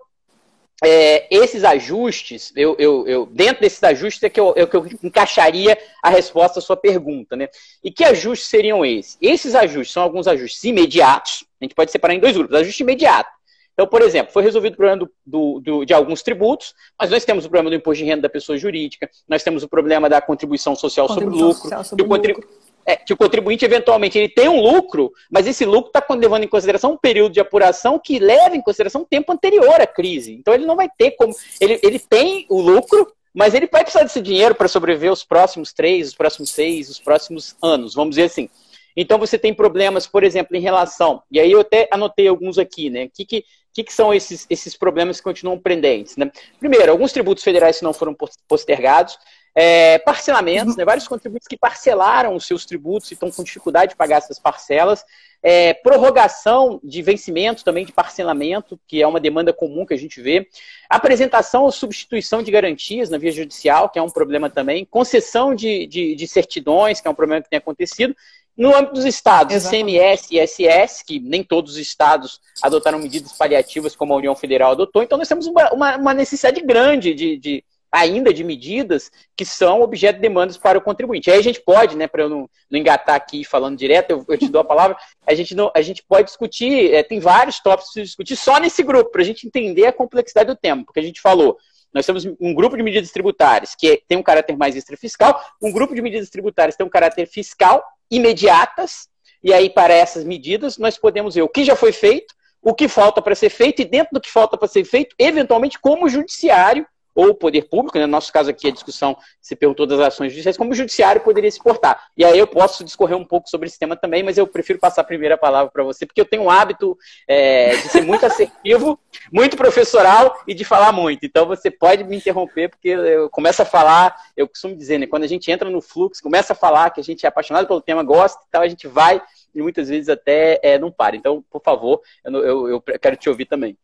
é, 0.83 1.27
esses 1.29 1.63
ajustes, 1.63 2.51
eu, 2.55 2.75
eu, 2.79 3.07
eu, 3.07 3.25
dentro 3.27 3.61
desses 3.61 3.81
ajustes 3.83 4.23
é 4.23 4.29
que 4.29 4.39
eu, 4.39 4.53
é 4.55 4.65
que 4.65 4.75
eu 4.75 4.87
encaixaria 5.03 5.77
a 6.01 6.09
resposta 6.09 6.59
à 6.59 6.61
sua 6.61 6.75
pergunta. 6.75 7.35
Né? 7.35 7.47
E 7.83 7.91
que 7.91 8.03
ajustes 8.03 8.49
seriam 8.49 8.83
esses? 8.83 9.17
Esses 9.21 9.53
ajustes 9.53 9.93
são 9.93 10.01
alguns 10.01 10.27
ajustes 10.27 10.63
imediatos, 10.63 11.45
a 11.61 11.65
gente 11.65 11.75
pode 11.75 11.91
separar 11.91 12.15
em 12.15 12.19
dois 12.19 12.35
grupos. 12.35 12.55
Ajuste 12.55 12.81
imediato. 12.81 13.29
Então, 13.73 13.87
por 13.87 14.01
exemplo, 14.01 14.33
foi 14.33 14.43
resolvido 14.43 14.73
o 14.73 14.77
problema 14.77 14.97
do, 14.97 15.11
do, 15.25 15.59
do, 15.59 15.85
de 15.85 15.93
alguns 15.93 16.21
tributos, 16.21 16.73
mas 16.99 17.09
nós 17.09 17.23
temos 17.23 17.45
o 17.45 17.49
problema 17.49 17.69
do 17.69 17.75
imposto 17.75 18.03
de 18.03 18.09
renda 18.09 18.23
da 18.23 18.29
pessoa 18.29 18.57
jurídica, 18.57 19.09
nós 19.27 19.43
temos 19.43 19.63
o 19.63 19.67
problema 19.67 20.09
da 20.09 20.19
contribuição 20.19 20.75
social 20.75 21.07
contribuição 21.07 21.53
sobre 21.53 21.69
lucro, 21.69 21.85
sobre 21.85 22.05
o 22.05 22.33
lucro 22.33 22.49
é, 22.85 22.95
que 22.95 23.13
o 23.13 23.17
contribuinte 23.17 23.65
eventualmente 23.65 24.17
ele 24.17 24.29
tem 24.29 24.49
um 24.49 24.61
lucro, 24.61 25.11
mas 25.29 25.47
esse 25.47 25.65
lucro 25.65 25.91
está 25.93 26.05
levando 26.15 26.43
em 26.43 26.47
consideração 26.47 26.93
um 26.93 26.97
período 26.97 27.33
de 27.33 27.39
apuração 27.39 27.99
que 27.99 28.19
leva 28.19 28.55
em 28.55 28.61
consideração 28.61 29.01
um 29.01 29.05
tempo 29.05 29.31
anterior 29.31 29.79
à 29.79 29.87
crise. 29.87 30.33
Então 30.33 30.53
ele 30.53 30.65
não 30.65 30.75
vai 30.75 30.89
ter 30.89 31.11
como. 31.11 31.33
Ele, 31.59 31.79
ele 31.83 31.99
tem 31.99 32.45
o 32.49 32.59
lucro, 32.61 33.11
mas 33.33 33.53
ele 33.53 33.67
vai 33.71 33.83
precisar 33.83 34.03
desse 34.03 34.21
dinheiro 34.21 34.55
para 34.55 34.67
sobreviver 34.67 35.11
os 35.11 35.23
próximos 35.23 35.71
três, 35.73 36.09
os 36.09 36.15
próximos 36.15 36.51
seis, 36.51 36.89
os 36.89 36.99
próximos 36.99 37.55
anos, 37.61 37.93
vamos 37.93 38.11
dizer 38.11 38.23
assim. 38.23 38.49
Então 38.95 39.17
você 39.17 39.37
tem 39.37 39.53
problemas, 39.53 40.05
por 40.05 40.23
exemplo, 40.23 40.55
em 40.55 40.59
relação, 40.59 41.23
e 41.31 41.39
aí 41.39 41.51
eu 41.51 41.61
até 41.61 41.87
anotei 41.91 42.27
alguns 42.27 42.57
aqui, 42.57 42.89
né? 42.89 43.05
O 43.05 43.09
que, 43.09 43.25
que, 43.25 43.45
que, 43.73 43.83
que 43.85 43.93
são 43.93 44.13
esses, 44.13 44.45
esses 44.49 44.75
problemas 44.75 45.17
que 45.17 45.23
continuam 45.23 45.57
pendentes? 45.57 46.17
Né? 46.17 46.29
Primeiro, 46.59 46.91
alguns 46.91 47.13
tributos 47.13 47.43
federais 47.43 47.77
que 47.77 47.85
não 47.85 47.93
foram 47.93 48.15
postergados, 48.47 49.17
é, 49.53 49.99
parcelamentos, 49.99 50.75
né, 50.77 50.85
vários 50.85 51.07
contribuintes 51.07 51.47
que 51.47 51.57
parcelaram 51.57 52.35
os 52.35 52.45
seus 52.45 52.65
tributos 52.65 53.11
e 53.11 53.13
estão 53.13 53.29
com 53.29 53.43
dificuldade 53.43 53.91
de 53.91 53.97
pagar 53.97 54.17
essas 54.17 54.39
parcelas, 54.39 55.03
é, 55.43 55.73
prorrogação 55.73 56.79
de 56.83 57.01
vencimento 57.01 57.63
também 57.63 57.85
de 57.85 57.91
parcelamento, 57.91 58.79
que 58.87 59.01
é 59.01 59.07
uma 59.07 59.19
demanda 59.19 59.51
comum 59.51 59.85
que 59.85 59.93
a 59.93 59.97
gente 59.97 60.21
vê, 60.21 60.47
apresentação 60.89 61.63
ou 61.63 61.71
substituição 61.71 62.41
de 62.41 62.51
garantias 62.51 63.09
na 63.09 63.17
via 63.17 63.31
judicial, 63.31 63.89
que 63.89 63.99
é 63.99 64.01
um 64.01 64.09
problema 64.09 64.49
também, 64.49 64.85
concessão 64.85 65.53
de, 65.53 65.85
de, 65.87 66.15
de 66.15 66.27
certidões, 66.27 67.01
que 67.01 67.07
é 67.07 67.11
um 67.11 67.15
problema 67.15 67.41
que 67.41 67.49
tem 67.49 67.59
acontecido, 67.59 68.15
no 68.55 68.75
âmbito 68.75 68.93
dos 68.93 69.05
estados, 69.05 69.55
Exatamente. 69.55 69.95
ICMS 69.95 70.27
e 70.31 70.39
ISS, 70.39 71.03
que 71.03 71.19
nem 71.19 71.43
todos 71.43 71.73
os 71.73 71.77
estados 71.77 72.39
adotaram 72.61 72.99
medidas 72.99 73.33
paliativas 73.33 73.95
como 73.95 74.13
a 74.13 74.17
União 74.17 74.35
Federal 74.35 74.71
adotou, 74.71 75.01
então 75.01 75.17
nós 75.17 75.27
temos 75.27 75.47
uma, 75.47 75.73
uma, 75.73 75.97
uma 75.97 76.13
necessidade 76.13 76.61
grande 76.61 77.13
de, 77.13 77.37
de, 77.37 77.63
ainda 77.91 78.33
de 78.33 78.43
medidas 78.43 79.11
que 79.35 79.43
são 79.43 79.81
objeto 79.81 80.15
de 80.15 80.21
demandas 80.21 80.57
para 80.57 80.77
o 80.77 80.81
contribuinte. 80.81 81.29
Aí 81.29 81.37
a 81.37 81.43
gente 81.43 81.59
pode, 81.59 81.97
né, 81.97 82.07
para 82.07 82.23
eu 82.23 82.29
não, 82.29 82.49
não, 82.69 82.79
engatar 82.79 83.15
aqui 83.15 83.43
falando 83.43 83.77
direto, 83.77 84.11
eu, 84.11 84.25
eu, 84.27 84.37
te 84.37 84.47
dou 84.47 84.61
a 84.61 84.65
palavra, 84.65 84.95
a 85.27 85.33
gente, 85.33 85.53
não, 85.53 85.69
a 85.75 85.81
gente 85.81 86.01
pode 86.03 86.27
discutir, 86.27 86.93
é, 86.93 87.03
tem 87.03 87.19
vários 87.19 87.59
tópicos 87.59 87.91
para 87.93 88.03
discutir 88.03 88.35
só 88.37 88.59
nesse 88.59 88.81
grupo, 88.81 89.11
para 89.11 89.21
a 89.21 89.25
gente 89.25 89.45
entender 89.45 89.85
a 89.85 89.93
complexidade 89.93 90.47
do 90.47 90.55
tema, 90.55 90.85
porque 90.85 90.99
a 91.01 91.03
gente 91.03 91.19
falou, 91.19 91.57
nós 91.93 92.05
temos 92.05 92.25
um 92.39 92.53
grupo 92.53 92.77
de 92.77 92.83
medidas 92.83 93.11
tributárias 93.11 93.75
que 93.75 93.91
é, 93.91 93.99
tem 94.07 94.17
um 94.17 94.23
caráter 94.23 94.55
mais 94.55 94.75
extrafiscal, 94.75 95.41
um 95.61 95.71
grupo 95.71 95.93
de 95.93 96.01
medidas 96.01 96.29
tributárias 96.29 96.77
tem 96.77 96.85
um 96.85 96.89
caráter 96.89 97.27
fiscal 97.27 97.83
imediatas, 98.09 99.09
e 99.43 99.53
aí 99.53 99.69
para 99.69 99.93
essas 99.93 100.23
medidas 100.23 100.77
nós 100.77 100.97
podemos 100.97 101.35
ver 101.35 101.41
o 101.41 101.49
que 101.49 101.65
já 101.65 101.75
foi 101.75 101.91
feito, 101.91 102.33
o 102.61 102.73
que 102.73 102.87
falta 102.87 103.21
para 103.21 103.35
ser 103.35 103.49
feito, 103.49 103.81
e 103.81 103.85
dentro 103.85 104.13
do 104.13 104.21
que 104.21 104.31
falta 104.31 104.55
para 104.55 104.67
ser 104.67 104.85
feito, 104.85 105.13
eventualmente 105.19 105.79
como 105.79 106.05
o 106.05 106.09
judiciário 106.09 106.85
ou 107.13 107.29
o 107.29 107.35
poder 107.35 107.63
público, 107.63 107.97
né? 107.97 108.05
no 108.05 108.11
nosso 108.11 108.31
caso 108.31 108.49
aqui 108.49 108.67
a 108.67 108.71
discussão 108.71 109.17
se 109.41 109.55
perguntou 109.55 109.85
das 109.85 109.99
ações 109.99 110.31
judiciais, 110.31 110.57
como 110.57 110.71
o 110.71 110.75
judiciário 110.75 111.21
poderia 111.21 111.51
se 111.51 111.61
portar. 111.61 112.07
E 112.17 112.23
aí 112.23 112.37
eu 112.37 112.47
posso 112.47 112.83
discorrer 112.83 113.17
um 113.17 113.25
pouco 113.25 113.49
sobre 113.49 113.67
esse 113.67 113.77
tema 113.77 113.95
também, 113.95 114.23
mas 114.23 114.37
eu 114.37 114.47
prefiro 114.47 114.79
passar 114.79 115.01
a 115.01 115.05
primeira 115.05 115.37
palavra 115.37 115.71
para 115.71 115.83
você, 115.83 116.05
porque 116.05 116.21
eu 116.21 116.25
tenho 116.25 116.43
um 116.43 116.49
hábito 116.49 116.97
é, 117.27 117.75
de 117.75 117.89
ser 117.89 118.01
muito 118.01 118.25
assertivo, 118.25 118.99
muito 119.31 119.57
professoral 119.57 120.41
e 120.47 120.53
de 120.53 120.63
falar 120.63 120.91
muito. 120.91 121.25
Então 121.25 121.45
você 121.45 121.69
pode 121.69 122.03
me 122.03 122.17
interromper, 122.17 122.69
porque 122.69 122.89
eu 122.89 123.29
começo 123.29 123.61
a 123.61 123.65
falar, 123.65 124.15
eu 124.35 124.47
costumo 124.47 124.75
dizer, 124.75 124.97
né, 124.97 125.07
quando 125.07 125.23
a 125.23 125.27
gente 125.27 125.51
entra 125.51 125.69
no 125.69 125.81
fluxo, 125.81 126.23
começa 126.23 126.53
a 126.53 126.55
falar 126.55 126.89
que 126.91 126.99
a 126.99 127.03
gente 127.03 127.25
é 127.25 127.29
apaixonado 127.29 127.67
pelo 127.67 127.81
tema, 127.81 128.03
gosta 128.03 128.41
e 128.47 128.51
tal, 128.51 128.61
a 128.61 128.67
gente 128.67 128.87
vai 128.87 129.21
e 129.53 129.61
muitas 129.61 129.89
vezes 129.89 130.09
até 130.09 130.59
é, 130.63 130.79
não 130.79 130.91
para. 130.91 131.15
Então, 131.15 131.43
por 131.49 131.61
favor, 131.61 132.01
eu, 132.23 132.33
eu, 132.33 132.67
eu 132.67 132.81
quero 132.81 133.15
te 133.15 133.29
ouvir 133.29 133.45
também. 133.45 133.77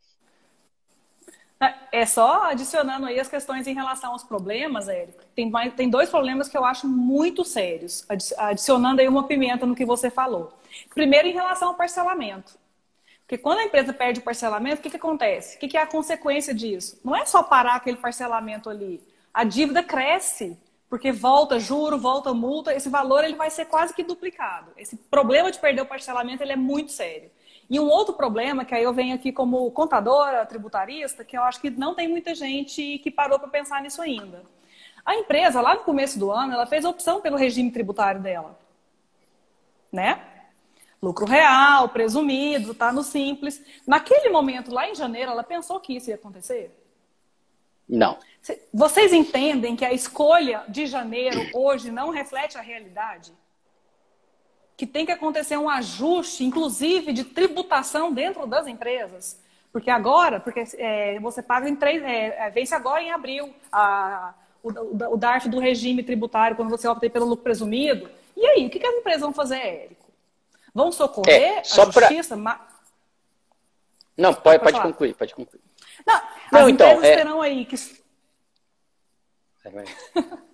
É 1.91 2.05
só 2.05 2.43
adicionando 2.43 3.07
aí 3.07 3.19
as 3.19 3.27
questões 3.27 3.65
em 3.65 3.73
relação 3.73 4.11
aos 4.11 4.23
problemas, 4.23 4.87
Érico. 4.87 5.23
Tem, 5.35 5.51
tem 5.75 5.89
dois 5.89 6.09
problemas 6.09 6.47
que 6.47 6.57
eu 6.57 6.63
acho 6.63 6.87
muito 6.87 7.43
sérios, 7.43 8.05
adicionando 8.37 9.01
aí 9.01 9.07
uma 9.07 9.23
pimenta 9.23 9.65
no 9.65 9.75
que 9.75 9.85
você 9.85 10.11
falou. 10.11 10.53
Primeiro, 10.93 11.27
em 11.27 11.33
relação 11.33 11.69
ao 11.69 11.73
parcelamento. 11.73 12.53
Porque 13.21 13.37
quando 13.37 13.59
a 13.59 13.63
empresa 13.63 13.91
perde 13.91 14.19
o 14.19 14.23
parcelamento, 14.23 14.79
o 14.79 14.83
que, 14.83 14.89
que 14.89 14.95
acontece? 14.95 15.57
O 15.57 15.59
que, 15.59 15.67
que 15.67 15.77
é 15.77 15.81
a 15.81 15.87
consequência 15.87 16.53
disso? 16.53 16.99
Não 17.03 17.15
é 17.15 17.25
só 17.25 17.43
parar 17.43 17.75
aquele 17.75 17.97
parcelamento 17.97 18.69
ali. 18.69 19.01
A 19.33 19.43
dívida 19.43 19.83
cresce, 19.83 20.57
porque 20.89 21.11
volta 21.11 21.59
juro, 21.59 21.97
volta 21.97 22.33
multa, 22.33 22.73
esse 22.73 22.87
valor 22.87 23.23
ele 23.23 23.35
vai 23.35 23.49
ser 23.49 23.65
quase 23.65 23.93
que 23.93 24.03
duplicado. 24.03 24.71
Esse 24.77 24.95
problema 24.95 25.51
de 25.51 25.59
perder 25.59 25.81
o 25.81 25.85
parcelamento 25.85 26.41
ele 26.41 26.53
é 26.53 26.55
muito 26.55 26.91
sério. 26.91 27.29
E 27.69 27.79
um 27.79 27.89
outro 27.89 28.13
problema, 28.13 28.63
que 28.63 28.73
aí 28.73 28.83
eu 28.83 28.93
venho 28.93 29.15
aqui 29.15 29.31
como 29.31 29.69
contadora, 29.71 30.45
tributarista, 30.45 31.25
que 31.25 31.37
eu 31.37 31.43
acho 31.43 31.59
que 31.59 31.69
não 31.69 31.93
tem 31.93 32.07
muita 32.07 32.33
gente 32.33 32.99
que 32.99 33.11
parou 33.11 33.37
para 33.37 33.49
pensar 33.49 33.81
nisso 33.81 34.01
ainda. 34.01 34.43
A 35.05 35.15
empresa, 35.15 35.61
lá 35.61 35.75
no 35.75 35.81
começo 35.81 36.17
do 36.17 36.31
ano, 36.31 36.53
ela 36.53 36.65
fez 36.65 36.85
opção 36.85 37.21
pelo 37.21 37.37
regime 37.37 37.71
tributário 37.71 38.21
dela. 38.21 38.57
Né? 39.91 40.21
Lucro 41.01 41.25
real, 41.25 41.89
presumido, 41.89 42.73
tá 42.73 42.91
no 42.91 43.03
simples. 43.03 43.61
Naquele 43.85 44.29
momento, 44.29 44.73
lá 44.73 44.89
em 44.89 44.95
janeiro, 44.95 45.31
ela 45.31 45.43
pensou 45.43 45.79
que 45.79 45.95
isso 45.95 46.09
ia 46.09 46.15
acontecer? 46.15 46.75
Não. 47.87 48.17
Vocês 48.73 49.13
entendem 49.13 49.75
que 49.75 49.85
a 49.85 49.93
escolha 49.93 50.63
de 50.67 50.85
janeiro 50.85 51.39
hoje 51.53 51.91
não 51.91 52.09
reflete 52.09 52.57
a 52.57 52.61
realidade? 52.61 53.31
Que 54.77 54.85
tem 54.85 55.07
que 55.07 55.11
acontecer 55.11 55.57
um 55.57 55.67
ajuste, 55.67 56.43
inclusive 56.43 57.11
de 57.11 57.23
tributação 57.23 58.13
dentro 58.13 58.45
das 58.45 58.67
empresas. 58.67 59.41
Porque 59.71 59.89
agora, 59.89 60.39
porque 60.39 60.63
é, 60.77 61.19
você 61.19 61.41
paga 61.41 61.67
em 61.67 61.75
três, 61.75 62.03
é, 62.03 62.45
é 62.45 62.49
vence 62.51 62.75
agora 62.75 63.01
em 63.01 63.11
abril 63.11 63.51
a, 63.71 64.35
o, 64.61 64.69
o, 64.69 65.13
o 65.13 65.17
DARF 65.17 65.49
do 65.49 65.59
regime 65.59 66.03
tributário, 66.03 66.55
quando 66.55 66.69
você 66.69 66.87
opta 66.87 67.09
pelo 67.09 67.25
lucro 67.25 67.43
presumido. 67.43 68.07
E 68.35 68.45
aí, 68.45 68.67
o 68.67 68.69
que, 68.69 68.77
que 68.79 68.85
as 68.85 68.95
empresas 68.95 69.21
vão 69.21 69.33
fazer, 69.33 69.57
Érico? 69.57 70.05
Vão 70.73 70.91
socorrer 70.91 71.57
é, 71.57 71.63
só 71.63 71.81
a 71.81 71.85
justiça? 71.85 72.37
Pra... 72.37 72.67
Não, 74.15 74.31
pode, 74.31 74.59
pode, 74.59 74.73
pode 74.73 74.81
concluir, 74.81 75.15
pode 75.15 75.33
concluir. 75.33 75.61
Não, 76.05 76.21
Não 76.51 76.61
as 76.61 76.69
então, 76.69 76.91
empresas 76.91 77.03
é... 77.03 77.15
terão 77.15 77.41
aí 77.41 77.65
que. 77.65 77.75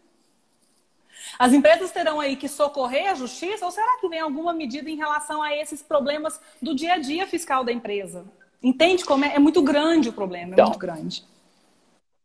As 1.37 1.53
empresas 1.53 1.91
terão 1.91 2.19
aí 2.19 2.35
que 2.35 2.47
socorrer 2.47 3.11
a 3.11 3.15
justiça 3.15 3.65
ou 3.65 3.71
será 3.71 3.97
que 3.99 4.07
vem 4.07 4.19
alguma 4.19 4.53
medida 4.53 4.89
em 4.89 4.95
relação 4.95 5.41
a 5.41 5.55
esses 5.55 5.81
problemas 5.81 6.39
do 6.61 6.75
dia 6.75 6.93
a 6.93 6.97
dia 6.97 7.27
fiscal 7.27 7.63
da 7.63 7.71
empresa? 7.71 8.25
Entende 8.61 9.03
como 9.03 9.25
é, 9.25 9.35
é 9.35 9.39
muito 9.39 9.61
grande 9.61 10.09
o 10.09 10.13
problema, 10.13 10.51
é 10.51 10.53
então, 10.53 10.65
muito 10.65 10.79
grande. 10.79 11.25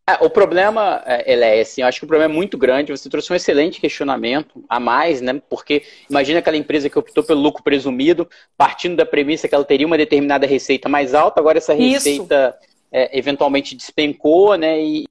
É, 0.09 0.25
o 0.25 0.31
problema, 0.31 1.03
é, 1.05 1.31
ele 1.31 1.45
é 1.45 1.61
assim, 1.61 1.83
eu 1.83 1.87
acho 1.87 1.99
que 1.99 2.05
o 2.07 2.09
problema 2.09 2.33
é 2.33 2.35
muito 2.35 2.57
grande. 2.57 2.93
Você 2.93 3.11
trouxe 3.11 3.31
um 3.31 3.37
excelente 3.37 3.79
questionamento 3.79 4.65
a 4.67 4.81
mais, 4.81 5.21
né? 5.21 5.43
Porque 5.51 5.83
imagina 6.09 6.39
aquela 6.39 6.57
empresa 6.57 6.89
que 6.89 6.99
optou 6.99 7.23
pelo 7.23 7.43
lucro 7.43 7.63
presumido, 7.63 8.27
partindo 8.57 8.97
da 8.97 9.05
premissa 9.05 9.47
que 9.47 9.55
ela 9.55 9.65
teria 9.65 9.87
uma 9.87 9.99
determinada 9.99 10.47
receita 10.47 10.89
mais 10.89 11.13
alta, 11.13 11.41
agora 11.41 11.59
essa 11.59 11.75
receita 11.75 12.57
é, 12.91 13.19
eventualmente 13.19 13.75
despencou, 13.75 14.57
né? 14.57 14.81
E, 14.81 15.05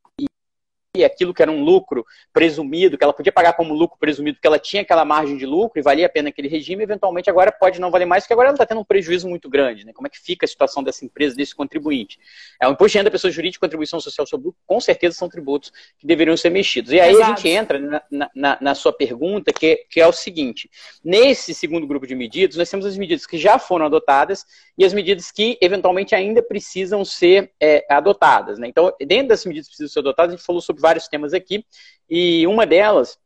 aquilo 1.03 1.33
que 1.33 1.41
era 1.41 1.51
um 1.51 1.63
lucro 1.63 2.05
presumido, 2.33 2.97
que 2.97 3.03
ela 3.03 3.13
podia 3.13 3.31
pagar 3.31 3.53
como 3.53 3.73
lucro 3.73 3.97
presumido, 3.99 4.36
porque 4.36 4.47
ela 4.47 4.60
tinha 4.60 4.81
aquela 4.81 5.05
margem 5.05 5.38
de 5.38 5.45
lucro 5.45 5.79
e 5.79 5.81
valia 5.81 6.05
a 6.05 6.10
pena 6.10 6.29
aquele 6.29 6.47
regime, 6.47 6.83
eventualmente 6.83 7.29
agora 7.29 7.51
pode 7.51 7.79
não 7.79 7.91
valer 7.91 8.05
mais, 8.05 8.23
porque 8.23 8.33
agora 8.33 8.49
ela 8.49 8.55
está 8.55 8.65
tendo 8.65 8.81
um 8.81 8.86
prejuízo 8.86 9.27
muito 9.27 9.49
grande. 9.49 9.86
Né? 9.86 9.93
Como 9.93 10.07
é 10.07 10.10
que 10.10 10.19
fica 10.19 10.45
a 10.45 10.47
situação 10.47 10.83
dessa 10.83 11.05
empresa, 11.05 11.36
desse 11.36 11.55
contribuinte? 11.55 12.19
É, 12.62 12.67
o 12.67 12.71
imposto 12.71 12.93
de 12.93 12.97
renda, 12.99 13.12
pessoa 13.12 13.31
jurídica 13.31 13.65
contribuição 13.65 13.99
social 13.99 14.25
sobre 14.25 14.47
lucro, 14.47 14.62
com 14.65 14.79
certeza 14.79 15.15
são 15.15 15.29
tributos 15.29 15.71
que 15.97 16.07
deveriam 16.07 16.38
ser 16.38 16.49
mexidos. 16.49 16.91
E 16.91 16.99
aí 16.99 17.12
Exato. 17.12 17.23
a 17.23 17.36
gente 17.36 17.47
entra 17.49 17.79
na, 17.79 18.29
na, 18.33 18.57
na, 18.62 18.75
sua 18.75 18.93
pergunta, 18.93 19.51
que, 19.51 19.86
que 19.89 19.99
é 19.99 20.07
o 20.07 20.12
seguinte: 20.12 20.69
nesse 21.03 21.53
segundo 21.53 21.88
grupo 21.88 22.07
de 22.07 22.15
medidas, 22.15 22.55
nós 22.55 22.69
temos 22.69 22.86
as 22.86 22.97
medidas 22.97 23.25
que 23.25 23.38
já 23.38 23.60
foram 23.60 23.86
adotadas 23.86 24.45
e 24.78 24.86
as 24.86 24.94
medidas 24.94 25.32
que 25.32 25.58
eventualmente 25.62 26.13
ainda 26.13 26.42
precisam 26.42 27.04
ser 27.04 27.52
é, 27.60 27.86
adotadas. 27.90 28.60
Né? 28.60 28.68
Então, 28.68 28.94
dentro 29.00 29.30
das 29.30 29.44
medidas 29.46 29.68
que 29.68 29.72
precisam 29.72 29.92
ser 29.92 30.00
adotadas, 30.00 30.34
a 30.34 30.38
gente 30.38 30.46
falou 30.46 30.62
sobre 30.62 30.82
vários 30.82 31.08
temas 31.08 31.34
aqui, 31.34 31.66
e 32.10 32.46
uma 32.46 32.66
delas 32.66 33.18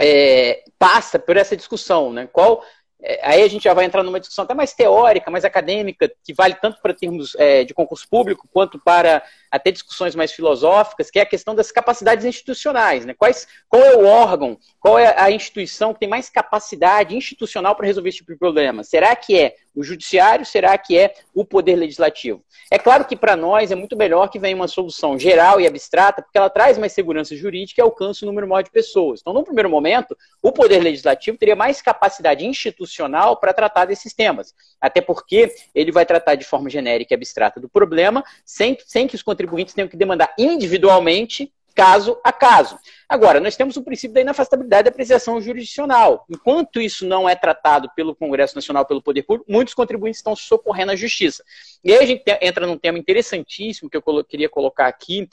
é, 0.00 0.62
passa 0.78 1.18
por 1.18 1.36
essa 1.36 1.56
discussão, 1.56 2.12
né? 2.12 2.28
Qual 2.32 2.62
é, 3.04 3.18
aí 3.22 3.42
a 3.42 3.48
gente 3.48 3.64
já 3.64 3.74
vai 3.74 3.84
entrar 3.84 4.04
numa 4.04 4.20
discussão 4.20 4.44
até 4.44 4.54
mais 4.54 4.72
teórica, 4.72 5.30
mais 5.30 5.44
acadêmica, 5.44 6.10
que 6.24 6.32
vale 6.32 6.54
tanto 6.54 6.80
para 6.80 6.94
termos 6.94 7.34
é, 7.34 7.64
de 7.64 7.74
concurso 7.74 8.08
público 8.08 8.48
quanto 8.52 8.78
para 8.78 9.22
até 9.50 9.72
discussões 9.72 10.14
mais 10.14 10.30
filosóficas, 10.30 11.10
que 11.10 11.18
é 11.18 11.22
a 11.22 11.26
questão 11.26 11.52
das 11.54 11.72
capacidades 11.72 12.24
institucionais. 12.24 13.04
Né? 13.04 13.12
Quais, 13.12 13.48
qual 13.68 13.82
é 13.82 13.96
o 13.96 14.06
órgão, 14.06 14.56
qual 14.78 14.98
é 14.98 15.20
a 15.20 15.30
instituição 15.32 15.92
que 15.92 16.00
tem 16.00 16.08
mais 16.08 16.30
capacidade 16.30 17.16
institucional 17.16 17.74
para 17.74 17.86
resolver 17.86 18.08
esse 18.08 18.18
tipo 18.18 18.32
de 18.32 18.38
problema? 18.38 18.84
Será 18.84 19.16
que 19.16 19.36
é 19.36 19.56
o 19.74 19.82
judiciário? 19.82 20.44
Será 20.44 20.76
que 20.78 20.96
é 20.96 21.14
o 21.34 21.44
poder 21.44 21.76
legislativo? 21.76 22.44
É 22.70 22.78
claro 22.78 23.04
que 23.04 23.16
para 23.16 23.36
nós 23.36 23.70
é 23.70 23.74
muito 23.74 23.96
melhor 23.96 24.28
que 24.28 24.38
venha 24.38 24.56
uma 24.56 24.68
solução 24.68 25.18
geral 25.18 25.60
e 25.60 25.66
abstrata, 25.66 26.22
porque 26.22 26.38
ela 26.38 26.50
traz 26.50 26.78
mais 26.78 26.92
segurança 26.92 27.36
jurídica 27.36 27.80
e 27.80 27.82
alcança 27.82 28.24
o 28.24 28.26
número 28.26 28.48
maior 28.48 28.62
de 28.62 28.70
pessoas. 28.70 29.20
Então, 29.20 29.32
no 29.32 29.44
primeiro 29.44 29.68
momento, 29.68 30.16
o 30.42 30.52
poder 30.52 30.80
legislativo 30.80 31.36
teria 31.36 31.56
mais 31.56 31.82
capacidade 31.82 32.46
institucional 32.46 33.36
para 33.36 33.52
tratar 33.52 33.84
desses 33.84 34.12
temas. 34.14 34.54
Até 34.80 35.00
porque 35.00 35.52
ele 35.74 35.92
vai 35.92 36.06
tratar 36.06 36.34
de 36.34 36.44
forma 36.44 36.70
genérica 36.70 37.12
e 37.12 37.16
abstrata 37.16 37.60
do 37.60 37.68
problema, 37.68 38.24
sem, 38.44 38.76
sem 38.86 39.06
que 39.06 39.14
os 39.14 39.22
contribuintes 39.22 39.74
tenham 39.74 39.88
que 39.88 39.96
demandar 39.96 40.34
individualmente 40.38 41.52
caso 41.74 42.18
a 42.22 42.32
caso. 42.32 42.78
Agora, 43.08 43.40
nós 43.40 43.56
temos 43.56 43.76
o 43.76 43.82
princípio 43.82 44.14
da 44.14 44.20
inafastabilidade 44.20 44.84
da 44.84 44.90
apreciação 44.90 45.40
jurisdicional. 45.40 46.24
Enquanto 46.30 46.80
isso 46.80 47.06
não 47.06 47.28
é 47.28 47.34
tratado 47.34 47.90
pelo 47.94 48.14
Congresso 48.14 48.54
Nacional, 48.54 48.86
pelo 48.86 49.02
Poder 49.02 49.22
Público, 49.22 49.50
muitos 49.50 49.74
contribuintes 49.74 50.18
estão 50.18 50.34
socorrendo 50.34 50.92
a 50.92 50.96
justiça. 50.96 51.44
E 51.84 51.92
aí 51.92 52.02
a 52.02 52.06
gente 52.06 52.22
entra 52.40 52.66
num 52.66 52.78
tema 52.78 52.98
interessantíssimo 52.98 53.90
que 53.90 53.96
eu 53.96 54.24
queria 54.24 54.48
colocar 54.48 54.86
aqui, 54.86 55.28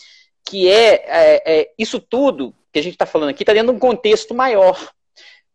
que 0.46 0.70
é, 0.70 1.04
é, 1.06 1.60
é 1.62 1.72
isso 1.78 2.00
tudo 2.00 2.54
que 2.72 2.80
a 2.80 2.84
gente 2.84 2.94
está 2.94 3.06
falando 3.06 3.30
aqui 3.30 3.44
está 3.44 3.54
dentro 3.54 3.72
de 3.72 3.78
um 3.78 3.80
contexto 3.80 4.34
maior. 4.34 4.92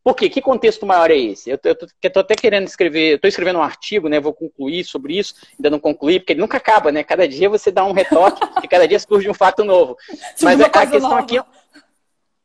Por 0.04 0.14
quê? 0.14 0.28
Que 0.28 0.42
contexto 0.42 0.84
maior 0.84 1.10
é 1.10 1.16
esse? 1.16 1.48
Eu 1.48 1.56
estou 1.56 2.20
até 2.20 2.34
querendo 2.34 2.66
escrever, 2.66 3.14
estou 3.14 3.26
escrevendo 3.26 3.58
um 3.58 3.62
artigo, 3.62 4.06
né? 4.06 4.20
Vou 4.20 4.34
concluir 4.34 4.84
sobre 4.84 5.18
isso, 5.18 5.34
ainda 5.58 5.70
não 5.70 5.80
concluí, 5.80 6.20
porque 6.20 6.34
ele 6.34 6.42
nunca 6.42 6.58
acaba, 6.58 6.92
né? 6.92 7.02
Cada 7.02 7.26
dia 7.26 7.48
você 7.48 7.70
dá 7.70 7.86
um 7.86 7.92
retoque 7.92 8.38
e 8.62 8.68
cada 8.68 8.86
dia 8.86 8.98
surge 8.98 9.30
um 9.30 9.34
fato 9.34 9.64
novo. 9.64 9.96
Mas 10.42 10.60
a, 10.60 10.66
a 10.66 10.68
questão 10.68 11.00
nova. 11.00 11.20
aqui 11.20 11.40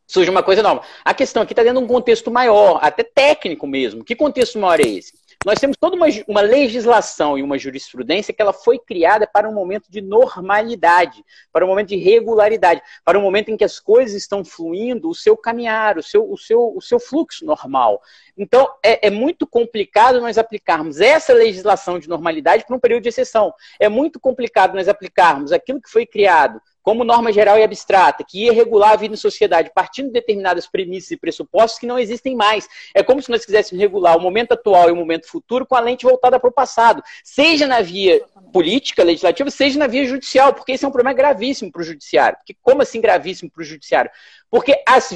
surge 0.07 0.31
uma 0.31 0.41
coisa 0.41 0.63
nova. 0.63 0.83
A 1.03 1.13
questão 1.13 1.43
aqui 1.43 1.51
está 1.51 1.61
dentro 1.61 1.79
de 1.79 1.83
um 1.83 1.87
contexto 1.87 2.31
maior, 2.31 2.79
até 2.81 3.03
técnico 3.03 3.67
mesmo. 3.67 4.05
Que 4.05 4.15
contexto 4.15 4.57
maior 4.57 4.79
é 4.79 4.87
esse? 4.87 5.18
Nós 5.45 5.57
temos 5.57 5.77
toda 5.79 5.95
uma, 5.95 6.07
uma 6.27 6.41
legislação 6.41 7.37
e 7.37 7.41
uma 7.41 7.57
jurisprudência 7.57 8.33
que 8.33 8.41
ela 8.41 8.51
foi 8.51 8.77
criada 8.77 9.25
para 9.25 9.47
um 9.47 9.53
momento 9.53 9.89
de 9.89 10.01
normalidade, 10.01 11.23
para 11.49 11.63
um 11.63 11.69
momento 11.69 11.87
de 11.87 11.95
regularidade, 11.95 12.81
para 13.05 13.17
um 13.17 13.21
momento 13.21 13.49
em 13.49 13.55
que 13.55 13.63
as 13.63 13.79
coisas 13.79 14.17
estão 14.17 14.43
fluindo 14.43 15.09
o 15.09 15.15
seu 15.15 15.37
caminhar, 15.37 15.97
o 15.97 16.03
seu, 16.03 16.29
o 16.29 16.37
seu, 16.37 16.75
o 16.75 16.81
seu 16.81 16.99
fluxo 16.99 17.45
normal. 17.45 18.01
Então, 18.37 18.69
é, 18.83 19.07
é 19.07 19.09
muito 19.09 19.47
complicado 19.47 20.19
nós 20.19 20.37
aplicarmos 20.37 20.99
essa 20.99 21.31
legislação 21.33 21.99
de 21.99 22.09
normalidade 22.09 22.65
para 22.65 22.75
um 22.75 22.79
período 22.79 23.03
de 23.03 23.09
exceção. 23.09 23.53
É 23.79 23.87
muito 23.87 24.19
complicado 24.19 24.75
nós 24.75 24.89
aplicarmos 24.89 25.53
aquilo 25.53 25.81
que 25.81 25.89
foi 25.89 26.05
criado 26.05 26.61
como 26.89 27.03
norma 27.03 27.31
geral 27.31 27.59
e 27.59 27.61
abstrata, 27.61 28.23
que 28.27 28.45
ia 28.45 28.51
regular 28.51 28.93
a 28.93 28.95
vida 28.95 29.13
em 29.13 29.17
sociedade 29.17 29.69
partindo 29.75 30.07
de 30.07 30.13
determinadas 30.13 30.65
premissas 30.65 31.11
e 31.11 31.17
pressupostos 31.17 31.77
que 31.77 31.85
não 31.85 31.99
existem 31.99 32.35
mais. 32.35 32.67
É 32.95 33.03
como 33.03 33.21
se 33.21 33.29
nós 33.29 33.45
quiséssemos 33.45 33.79
regular 33.79 34.17
o 34.17 34.19
momento 34.19 34.53
atual 34.53 34.89
e 34.89 34.91
o 34.91 34.95
momento 34.95 35.27
futuro 35.27 35.67
com 35.67 35.75
a 35.75 35.79
lente 35.79 36.03
voltada 36.03 36.39
para 36.39 36.49
o 36.49 36.51
passado, 36.51 37.03
seja 37.23 37.67
na 37.67 37.79
via 37.79 38.23
política, 38.51 39.03
legislativa, 39.03 39.51
seja 39.51 39.77
na 39.77 39.85
via 39.85 40.03
judicial, 40.03 40.51
porque 40.51 40.71
esse 40.71 40.83
é 40.83 40.87
um 40.87 40.91
problema 40.91 41.15
gravíssimo 41.15 41.71
para 41.71 41.81
o 41.83 41.85
judiciário. 41.85 42.39
Porque, 42.39 42.55
como 42.59 42.81
assim 42.81 42.99
gravíssimo 42.99 43.51
para 43.51 43.61
o 43.61 43.65
judiciário? 43.65 44.09
Porque 44.49 44.81
as, 44.87 45.11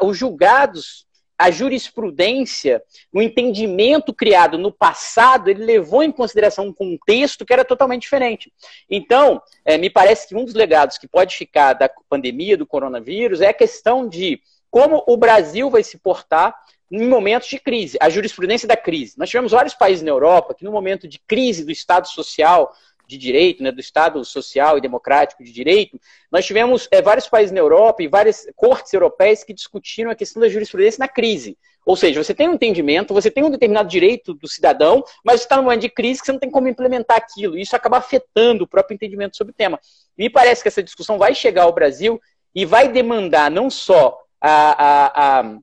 os 0.00 0.16
julgados 0.16 1.07
a 1.38 1.52
jurisprudência, 1.52 2.82
o 3.12 3.22
entendimento 3.22 4.12
criado 4.12 4.58
no 4.58 4.72
passado, 4.72 5.48
ele 5.48 5.64
levou 5.64 6.02
em 6.02 6.10
consideração 6.10 6.66
um 6.66 6.72
contexto 6.72 7.46
que 7.46 7.52
era 7.52 7.64
totalmente 7.64 8.02
diferente. 8.02 8.52
Então, 8.90 9.40
é, 9.64 9.78
me 9.78 9.88
parece 9.88 10.26
que 10.26 10.34
um 10.34 10.44
dos 10.44 10.54
legados 10.54 10.98
que 10.98 11.06
pode 11.06 11.36
ficar 11.36 11.74
da 11.74 11.88
pandemia, 12.10 12.56
do 12.56 12.66
coronavírus, 12.66 13.40
é 13.40 13.48
a 13.48 13.54
questão 13.54 14.08
de 14.08 14.40
como 14.68 15.04
o 15.06 15.16
Brasil 15.16 15.70
vai 15.70 15.82
se 15.82 15.96
portar 15.98 16.54
em 16.90 17.06
momentos 17.06 17.48
de 17.48 17.58
crise, 17.60 17.98
a 18.00 18.08
jurisprudência 18.08 18.66
da 18.66 18.76
crise. 18.76 19.14
Nós 19.18 19.28
tivemos 19.28 19.52
vários 19.52 19.74
países 19.74 20.02
na 20.02 20.10
Europa 20.10 20.54
que, 20.54 20.64
no 20.64 20.72
momento 20.72 21.06
de 21.06 21.18
crise 21.20 21.64
do 21.64 21.70
Estado 21.70 22.08
social, 22.08 22.74
de 23.08 23.16
direito, 23.16 23.62
né, 23.62 23.72
do 23.72 23.80
Estado 23.80 24.22
social 24.22 24.76
e 24.76 24.82
democrático 24.82 25.42
de 25.42 25.50
direito, 25.50 25.98
nós 26.30 26.44
tivemos 26.44 26.86
é, 26.90 27.00
vários 27.00 27.26
países 27.26 27.50
na 27.50 27.58
Europa 27.58 28.02
e 28.02 28.06
várias 28.06 28.46
cortes 28.54 28.92
europeias 28.92 29.42
que 29.42 29.54
discutiram 29.54 30.10
a 30.10 30.14
questão 30.14 30.40
da 30.42 30.48
jurisprudência 30.48 30.98
na 31.00 31.08
crise. 31.08 31.56
Ou 31.86 31.96
seja, 31.96 32.22
você 32.22 32.34
tem 32.34 32.50
um 32.50 32.52
entendimento, 32.52 33.14
você 33.14 33.30
tem 33.30 33.42
um 33.42 33.50
determinado 33.50 33.88
direito 33.88 34.34
do 34.34 34.46
cidadão, 34.46 35.02
mas 35.24 35.40
está 35.40 35.56
num 35.56 35.62
momento 35.62 35.80
de 35.80 35.88
crise 35.88 36.20
que 36.20 36.26
você 36.26 36.32
não 36.32 36.38
tem 36.38 36.50
como 36.50 36.68
implementar 36.68 37.16
aquilo. 37.16 37.56
E 37.56 37.62
isso 37.62 37.74
acaba 37.74 37.96
afetando 37.96 38.64
o 38.64 38.68
próprio 38.68 38.94
entendimento 38.94 39.38
sobre 39.38 39.52
o 39.52 39.56
tema. 39.56 39.80
Me 40.16 40.28
parece 40.28 40.60
que 40.60 40.68
essa 40.68 40.82
discussão 40.82 41.16
vai 41.16 41.34
chegar 41.34 41.62
ao 41.62 41.72
Brasil 41.72 42.20
e 42.54 42.66
vai 42.66 42.88
demandar 42.88 43.50
não 43.50 43.70
só 43.70 44.18
a, 44.38 44.84
a, 44.84 45.40
a 45.40 45.58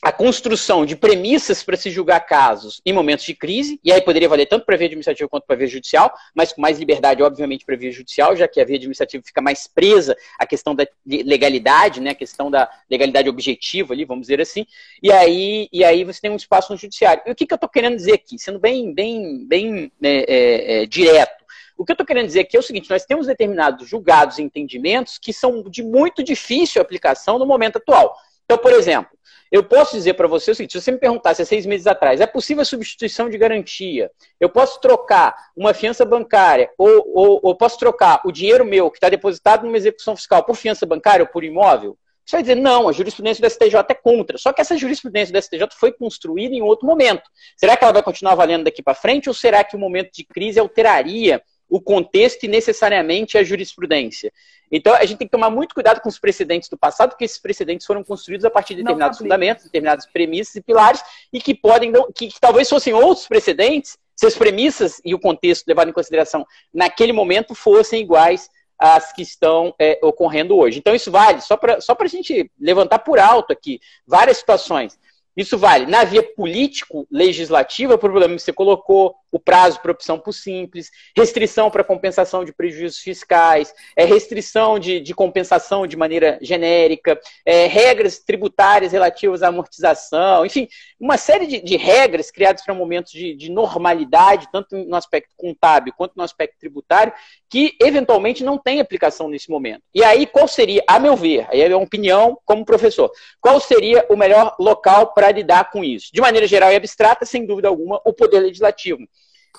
a 0.00 0.12
construção 0.12 0.86
de 0.86 0.94
premissas 0.94 1.62
para 1.62 1.76
se 1.76 1.90
julgar 1.90 2.20
casos 2.20 2.80
em 2.86 2.92
momentos 2.92 3.24
de 3.24 3.34
crise, 3.34 3.80
e 3.82 3.92
aí 3.92 4.00
poderia 4.00 4.28
valer 4.28 4.46
tanto 4.46 4.64
para 4.64 4.76
a 4.76 4.78
via 4.78 4.86
administrativa 4.86 5.28
quanto 5.28 5.44
para 5.44 5.56
a 5.56 5.58
via 5.58 5.66
judicial, 5.66 6.12
mas 6.34 6.52
com 6.52 6.60
mais 6.60 6.78
liberdade, 6.78 7.22
obviamente, 7.22 7.64
para 7.64 7.74
a 7.74 7.78
via 7.78 7.90
judicial, 7.90 8.36
já 8.36 8.46
que 8.46 8.60
a 8.60 8.64
via 8.64 8.76
administrativa 8.76 9.22
fica 9.26 9.42
mais 9.42 9.66
presa 9.66 10.16
à 10.38 10.46
questão 10.46 10.72
da 10.72 10.86
legalidade, 11.04 12.00
né, 12.00 12.10
a 12.10 12.14
questão 12.14 12.48
da 12.48 12.70
legalidade 12.88 13.28
objetiva 13.28 13.92
ali, 13.92 14.04
vamos 14.04 14.22
dizer 14.28 14.40
assim, 14.40 14.64
e 15.02 15.10
aí, 15.10 15.68
e 15.72 15.82
aí 15.82 16.04
você 16.04 16.20
tem 16.20 16.30
um 16.30 16.36
espaço 16.36 16.72
no 16.72 16.78
judiciário. 16.78 17.22
E 17.26 17.32
o 17.32 17.34
que, 17.34 17.44
que 17.44 17.52
eu 17.52 17.56
estou 17.56 17.68
querendo 17.68 17.96
dizer 17.96 18.14
aqui, 18.14 18.38
sendo 18.38 18.60
bem, 18.60 18.94
bem, 18.94 19.44
bem 19.46 19.90
é, 20.00 20.08
é, 20.10 20.82
é, 20.82 20.86
direto? 20.86 21.44
O 21.76 21.84
que 21.84 21.92
eu 21.92 21.94
estou 21.94 22.06
querendo 22.06 22.26
dizer 22.26 22.40
aqui 22.40 22.56
é 22.56 22.60
o 22.60 22.62
seguinte: 22.62 22.90
nós 22.90 23.04
temos 23.04 23.28
determinados 23.28 23.88
julgados 23.88 24.38
e 24.38 24.42
entendimentos 24.42 25.16
que 25.16 25.32
são 25.32 25.62
de 25.62 25.82
muito 25.82 26.24
difícil 26.24 26.82
aplicação 26.82 27.38
no 27.38 27.46
momento 27.46 27.76
atual. 27.76 28.16
Então, 28.44 28.58
por 28.58 28.72
exemplo, 28.72 29.10
eu 29.50 29.64
posso 29.64 29.96
dizer 29.96 30.14
para 30.14 30.26
você 30.26 30.50
o 30.50 30.54
seguinte: 30.54 30.72
se 30.72 30.80
você 30.80 30.90
me 30.90 30.98
perguntasse 30.98 31.42
há 31.42 31.44
seis 31.44 31.64
meses 31.66 31.86
atrás, 31.86 32.20
é 32.20 32.26
possível 32.26 32.62
a 32.62 32.64
substituição 32.64 33.28
de 33.28 33.38
garantia? 33.38 34.10
Eu 34.38 34.48
posso 34.48 34.80
trocar 34.80 35.34
uma 35.56 35.72
fiança 35.72 36.04
bancária 36.04 36.70
ou, 36.76 37.04
ou, 37.14 37.40
ou 37.42 37.54
posso 37.54 37.78
trocar 37.78 38.20
o 38.24 38.32
dinheiro 38.32 38.64
meu 38.64 38.90
que 38.90 38.98
está 38.98 39.08
depositado 39.08 39.64
numa 39.64 39.76
execução 39.76 40.16
fiscal 40.16 40.44
por 40.44 40.56
fiança 40.56 40.84
bancária 40.86 41.24
ou 41.24 41.28
por 41.28 41.44
imóvel? 41.44 41.96
Você 42.28 42.36
vai 42.36 42.42
dizer, 42.42 42.56
não, 42.56 42.90
a 42.90 42.92
jurisprudência 42.92 43.40
do 43.40 43.50
STJ 43.50 43.86
é 43.88 43.94
contra. 43.94 44.36
Só 44.36 44.52
que 44.52 44.60
essa 44.60 44.76
jurisprudência 44.76 45.32
do 45.32 45.40
STJ 45.40 45.68
foi 45.72 45.92
construída 45.92 46.54
em 46.54 46.60
outro 46.60 46.86
momento. 46.86 47.22
Será 47.56 47.74
que 47.74 47.82
ela 47.82 47.92
vai 47.94 48.02
continuar 48.02 48.34
valendo 48.34 48.64
daqui 48.64 48.82
para 48.82 48.92
frente 48.92 49.30
ou 49.30 49.34
será 49.34 49.64
que 49.64 49.74
o 49.74 49.78
momento 49.78 50.12
de 50.12 50.24
crise 50.24 50.60
alteraria 50.60 51.42
o 51.68 51.80
contexto 51.80 52.44
e 52.44 52.48
necessariamente 52.48 53.36
a 53.36 53.44
jurisprudência. 53.44 54.32
Então, 54.70 54.94
a 54.94 55.04
gente 55.04 55.18
tem 55.18 55.26
que 55.26 55.32
tomar 55.32 55.50
muito 55.50 55.74
cuidado 55.74 56.00
com 56.00 56.08
os 56.08 56.18
precedentes 56.18 56.68
do 56.68 56.76
passado, 56.76 57.10
porque 57.10 57.24
esses 57.24 57.38
precedentes 57.38 57.86
foram 57.86 58.04
construídos 58.04 58.44
a 58.44 58.50
partir 58.50 58.74
de 58.74 58.82
determinados 58.82 59.18
fundamentos, 59.18 59.64
determinadas 59.64 60.06
premissas 60.06 60.56
e 60.56 60.60
pilares, 60.60 61.02
e 61.32 61.40
que 61.40 61.54
podem, 61.54 61.92
que, 62.14 62.28
que 62.28 62.40
talvez 62.40 62.68
fossem 62.68 62.92
outros 62.92 63.26
precedentes, 63.26 63.98
se 64.14 64.26
as 64.26 64.34
premissas 64.34 65.00
e 65.04 65.14
o 65.14 65.18
contexto 65.18 65.66
levado 65.66 65.88
em 65.88 65.92
consideração 65.92 66.44
naquele 66.74 67.12
momento 67.12 67.54
fossem 67.54 68.00
iguais 68.00 68.50
às 68.78 69.12
que 69.12 69.22
estão 69.22 69.74
é, 69.78 69.98
ocorrendo 70.02 70.56
hoje. 70.56 70.78
Então, 70.78 70.94
isso 70.94 71.10
vale, 71.10 71.40
só 71.40 71.56
para 71.56 71.80
só 71.80 71.96
a 71.98 72.06
gente 72.06 72.50
levantar 72.58 73.00
por 73.00 73.18
alto 73.18 73.52
aqui, 73.52 73.80
várias 74.06 74.38
situações. 74.38 74.98
Isso 75.38 75.56
vale 75.56 75.86
na 75.86 76.02
via 76.02 76.20
político-legislativa, 76.20 77.94
o 77.94 77.98
problema 77.98 78.34
que 78.34 78.42
você 78.42 78.52
colocou, 78.52 79.14
o 79.30 79.38
prazo 79.38 79.80
para 79.80 79.92
opção 79.92 80.18
por 80.18 80.32
simples, 80.32 80.90
restrição 81.16 81.70
para 81.70 81.84
compensação 81.84 82.44
de 82.44 82.52
prejuízos 82.52 82.98
fiscais, 82.98 83.72
é, 83.94 84.04
restrição 84.04 84.80
de, 84.80 84.98
de 84.98 85.14
compensação 85.14 85.86
de 85.86 85.96
maneira 85.96 86.40
genérica, 86.42 87.20
é, 87.46 87.66
regras 87.66 88.18
tributárias 88.18 88.90
relativas 88.90 89.44
à 89.44 89.48
amortização, 89.48 90.44
enfim, 90.44 90.66
uma 90.98 91.16
série 91.16 91.46
de, 91.46 91.60
de 91.60 91.76
regras 91.76 92.32
criadas 92.32 92.64
para 92.64 92.74
momentos 92.74 93.12
de, 93.12 93.34
de, 93.34 93.48
normalidade, 93.48 94.48
tanto 94.50 94.76
no 94.76 94.96
aspecto 94.96 95.34
contábil 95.36 95.92
quanto 95.96 96.16
no 96.16 96.24
aspecto 96.24 96.58
tributário, 96.58 97.12
que 97.50 97.76
eventualmente 97.80 98.44
não 98.44 98.58
tem 98.58 98.80
aplicação 98.80 99.28
nesse 99.28 99.50
momento. 99.50 99.82
E 99.94 100.04
aí, 100.04 100.26
qual 100.26 100.46
seria, 100.46 100.82
a 100.86 100.98
meu 100.98 101.16
ver, 101.16 101.46
aí 101.50 101.60
é 101.60 101.74
uma 101.74 101.84
opinião 101.84 102.38
como 102.44 102.64
professor, 102.64 103.10
qual 103.40 103.58
seria 103.58 104.04
o 104.08 104.16
melhor 104.16 104.54
local 104.58 105.14
para 105.14 105.30
lidar 105.30 105.70
com 105.70 105.82
isso? 105.82 106.10
De 106.12 106.20
maneira 106.20 106.46
geral 106.46 106.70
e 106.70 106.76
abstrata, 106.76 107.24
sem 107.24 107.46
dúvida 107.46 107.68
alguma, 107.68 108.00
o 108.04 108.12
Poder 108.12 108.40
Legislativo 108.40 109.00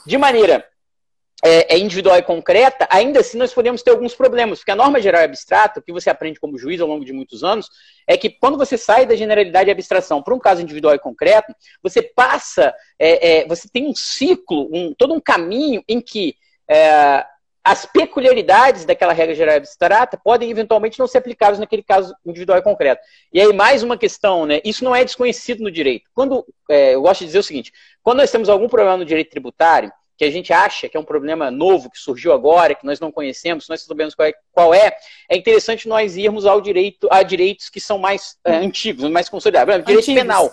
de 0.06 0.18
maneira 0.18 0.66
é, 1.44 1.76
é, 1.76 1.80
individual 1.80 2.18
e 2.18 2.22
concreta, 2.22 2.88
ainda 2.92 3.22
assim 3.22 3.38
nós 3.38 3.54
podemos 3.54 3.82
ter 3.82 3.92
alguns 3.92 4.14
problemas, 4.14 4.60
porque 4.60 4.72
a 4.72 4.76
norma 4.76 5.02
geral 5.02 5.22
e 5.22 5.26
abstrata, 5.26 5.80
o 5.80 5.84
que 5.84 5.92
você 5.92 6.10
aprende 6.10 6.40
como 6.40 6.58
juiz 6.58 6.82
ao 6.82 6.88
longo 6.88 7.06
de 7.06 7.14
muitos 7.14 7.44
anos, 7.44 7.70
é 8.06 8.18
que 8.18 8.30
quando 8.30 8.58
você 8.58 8.78
sai 8.78 9.06
da 9.06 9.16
generalidade 9.16 9.70
e 9.70 9.72
abstração 9.72 10.22
para 10.22 10.34
um 10.34 10.40
caso 10.40 10.62
individual 10.62 10.96
e 10.96 11.00
concreto, 11.00 11.54
você 11.82 12.02
passa, 12.02 12.74
é, 12.98 13.40
é, 13.40 13.48
você 13.48 13.70
tem 13.72 13.88
um 13.88 13.96
ciclo, 13.96 14.70
um, 14.74 14.94
todo 14.94 15.14
um 15.14 15.20
caminho 15.20 15.82
em 15.88 16.02
que 16.02 16.36
é, 16.70 17.26
as 17.64 17.86
peculiaridades 17.86 18.86
daquela 18.86 19.14
regra 19.14 19.36
geral 19.36 19.56
abstrata 19.56 20.20
podem 20.24 20.50
eventualmente 20.50 20.98
não 20.98 21.08
ser 21.08 21.18
aplicadas 21.18 21.60
naquele 21.60 21.84
caso 21.84 22.16
individual 22.26 22.58
e 22.58 22.64
concreto. 22.64 23.02
E 23.34 23.40
aí, 23.40 23.54
mais 23.54 23.84
uma 23.84 23.98
questão, 23.98 24.46
né? 24.46 24.62
Isso 24.64 24.84
não 24.84 24.96
é 24.96 25.04
desconhecido 25.04 25.62
no 25.62 25.72
direito. 25.72 26.10
Quando, 26.14 26.46
é, 26.70 26.96
eu 26.96 27.02
gosto 27.02 27.22
de 27.22 27.28
dizer 27.28 27.40
o 27.40 27.44
seguinte: 27.44 27.72
quando 28.02 28.20
nós 28.20 28.32
temos 28.32 28.50
algum 28.50 28.68
problema 28.68 28.98
no 28.98 29.06
direito 29.06 29.30
tributário, 29.30 29.92
que 30.20 30.26
a 30.26 30.32
gente 30.32 30.52
acha 30.52 30.90
que 30.90 30.98
é 30.98 31.00
um 31.00 31.06
problema 31.06 31.50
novo, 31.50 31.90
que 31.90 31.98
surgiu 31.98 32.34
agora, 32.34 32.76
que 32.76 32.86
nós 32.86 33.00
não 33.00 33.10
conhecemos, 33.10 33.70
nós 33.70 33.82
sabemos 33.84 34.14
qual 34.14 34.28
é, 34.28 34.34
qual 34.52 34.74
é, 34.74 34.92
é 35.30 35.38
interessante 35.38 35.88
nós 35.88 36.18
irmos 36.18 36.46
ao 36.46 36.60
direito, 36.60 37.08
a 37.10 37.24
direitos 37.24 37.70
que 37.70 37.80
são 37.80 37.98
mais 37.98 38.36
é, 38.44 38.58
antigos, 38.58 39.10
mais 39.10 39.30
consolidados. 39.30 39.74
Direito 39.86 40.00
antigos. 40.00 40.22
penal. 40.22 40.52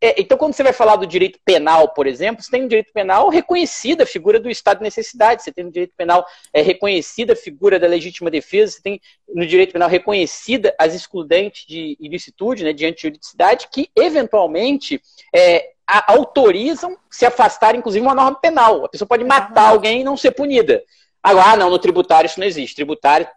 É, 0.00 0.20
então, 0.20 0.38
quando 0.38 0.54
você 0.54 0.62
vai 0.62 0.72
falar 0.72 0.96
do 0.96 1.06
direito 1.06 1.38
penal, 1.44 1.88
por 1.88 2.06
exemplo, 2.06 2.42
você 2.42 2.50
tem 2.50 2.64
um 2.64 2.68
direito 2.68 2.92
penal 2.92 3.28
reconhecida 3.28 4.04
a 4.04 4.06
figura 4.06 4.38
do 4.38 4.50
estado 4.50 4.78
de 4.78 4.84
necessidade, 4.84 5.42
você 5.42 5.52
tem 5.52 5.64
no 5.64 5.72
direito 5.72 5.94
penal 5.96 6.24
é, 6.52 6.62
reconhecida 6.62 7.32
a 7.32 7.36
figura 7.36 7.78
da 7.78 7.86
legítima 7.86 8.30
defesa, 8.30 8.72
você 8.72 8.82
tem 8.82 9.00
no 9.28 9.46
direito 9.46 9.72
penal 9.72 9.88
reconhecida 9.88 10.74
as 10.78 10.94
excludentes 10.94 11.66
de 11.66 11.96
ilicitude, 12.00 12.64
né, 12.64 12.72
diante 12.72 12.96
de 12.96 13.02
juridicidade, 13.02 13.68
que 13.72 13.88
eventualmente 13.96 15.00
é, 15.34 15.70
a, 15.86 16.12
autorizam 16.12 16.96
se 17.10 17.26
afastar, 17.26 17.74
inclusive, 17.74 18.04
uma 18.04 18.14
norma 18.14 18.38
penal. 18.40 18.84
A 18.84 18.88
pessoa 18.88 19.08
pode 19.08 19.24
matar 19.24 19.70
alguém 19.70 20.00
e 20.00 20.04
não 20.04 20.16
ser 20.16 20.32
punida. 20.32 20.82
Agora, 21.22 21.52
ah, 21.52 21.56
não, 21.56 21.70
no 21.70 21.78
tributário 21.78 22.26
isso 22.26 22.40
não 22.40 22.46
existe. 22.46 22.76
Tributário, 22.76 23.28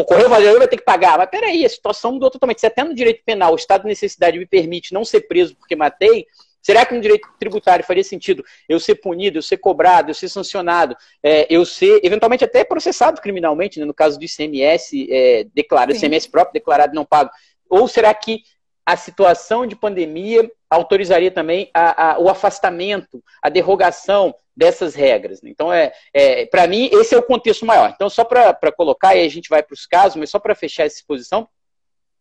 ocorreu 0.00 0.28
valor, 0.28 0.58
vai 0.58 0.68
ter 0.68 0.76
que 0.76 0.84
pagar. 0.84 1.18
Mas 1.18 1.28
peraí, 1.28 1.64
a 1.64 1.68
situação 1.68 2.12
mudou 2.12 2.30
totalmente. 2.30 2.60
Se 2.60 2.66
até 2.66 2.84
no 2.84 2.94
direito 2.94 3.22
penal 3.24 3.52
o 3.52 3.56
estado 3.56 3.82
de 3.82 3.88
necessidade 3.88 4.38
me 4.38 4.46
permite 4.46 4.94
não 4.94 5.04
ser 5.04 5.22
preso 5.22 5.56
porque 5.56 5.74
matei, 5.74 6.24
será 6.62 6.86
que 6.86 6.94
no 6.94 7.00
direito 7.00 7.28
tributário 7.38 7.84
faria 7.84 8.04
sentido 8.04 8.44
eu 8.68 8.78
ser 8.78 8.94
punido, 8.96 9.38
eu 9.38 9.42
ser 9.42 9.56
cobrado, 9.56 10.10
eu 10.10 10.14
ser 10.14 10.28
sancionado, 10.28 10.96
é, 11.20 11.46
eu 11.50 11.64
ser 11.64 12.00
eventualmente 12.04 12.44
até 12.44 12.62
processado 12.62 13.20
criminalmente, 13.20 13.80
né, 13.80 13.84
no 13.84 13.94
caso 13.94 14.18
do 14.18 14.24
ICMS 14.24 15.08
é, 15.10 15.46
declarado, 15.52 15.92
ICMS 15.92 16.28
próprio 16.30 16.54
declarado 16.54 16.94
não 16.94 17.04
pago? 17.04 17.30
Ou 17.68 17.88
será 17.88 18.14
que 18.14 18.42
a 18.88 18.96
situação 18.96 19.66
de 19.66 19.76
pandemia 19.76 20.50
autorizaria 20.70 21.30
também 21.30 21.70
a, 21.74 22.12
a, 22.12 22.18
o 22.18 22.30
afastamento, 22.30 23.22
a 23.42 23.50
derrogação 23.50 24.34
dessas 24.56 24.94
regras. 24.94 25.42
Né? 25.42 25.50
Então, 25.50 25.70
é, 25.70 25.92
é 26.14 26.46
para 26.46 26.66
mim, 26.66 26.88
esse 26.90 27.14
é 27.14 27.18
o 27.18 27.22
contexto 27.22 27.66
maior. 27.66 27.92
Então, 27.94 28.08
só 28.08 28.24
para 28.24 28.72
colocar, 28.74 29.14
e 29.14 29.22
a 29.22 29.28
gente 29.28 29.50
vai 29.50 29.62
para 29.62 29.74
os 29.74 29.84
casos, 29.84 30.16
mas 30.16 30.30
só 30.30 30.38
para 30.38 30.54
fechar 30.54 30.86
essa 30.86 30.96
exposição, 30.96 31.46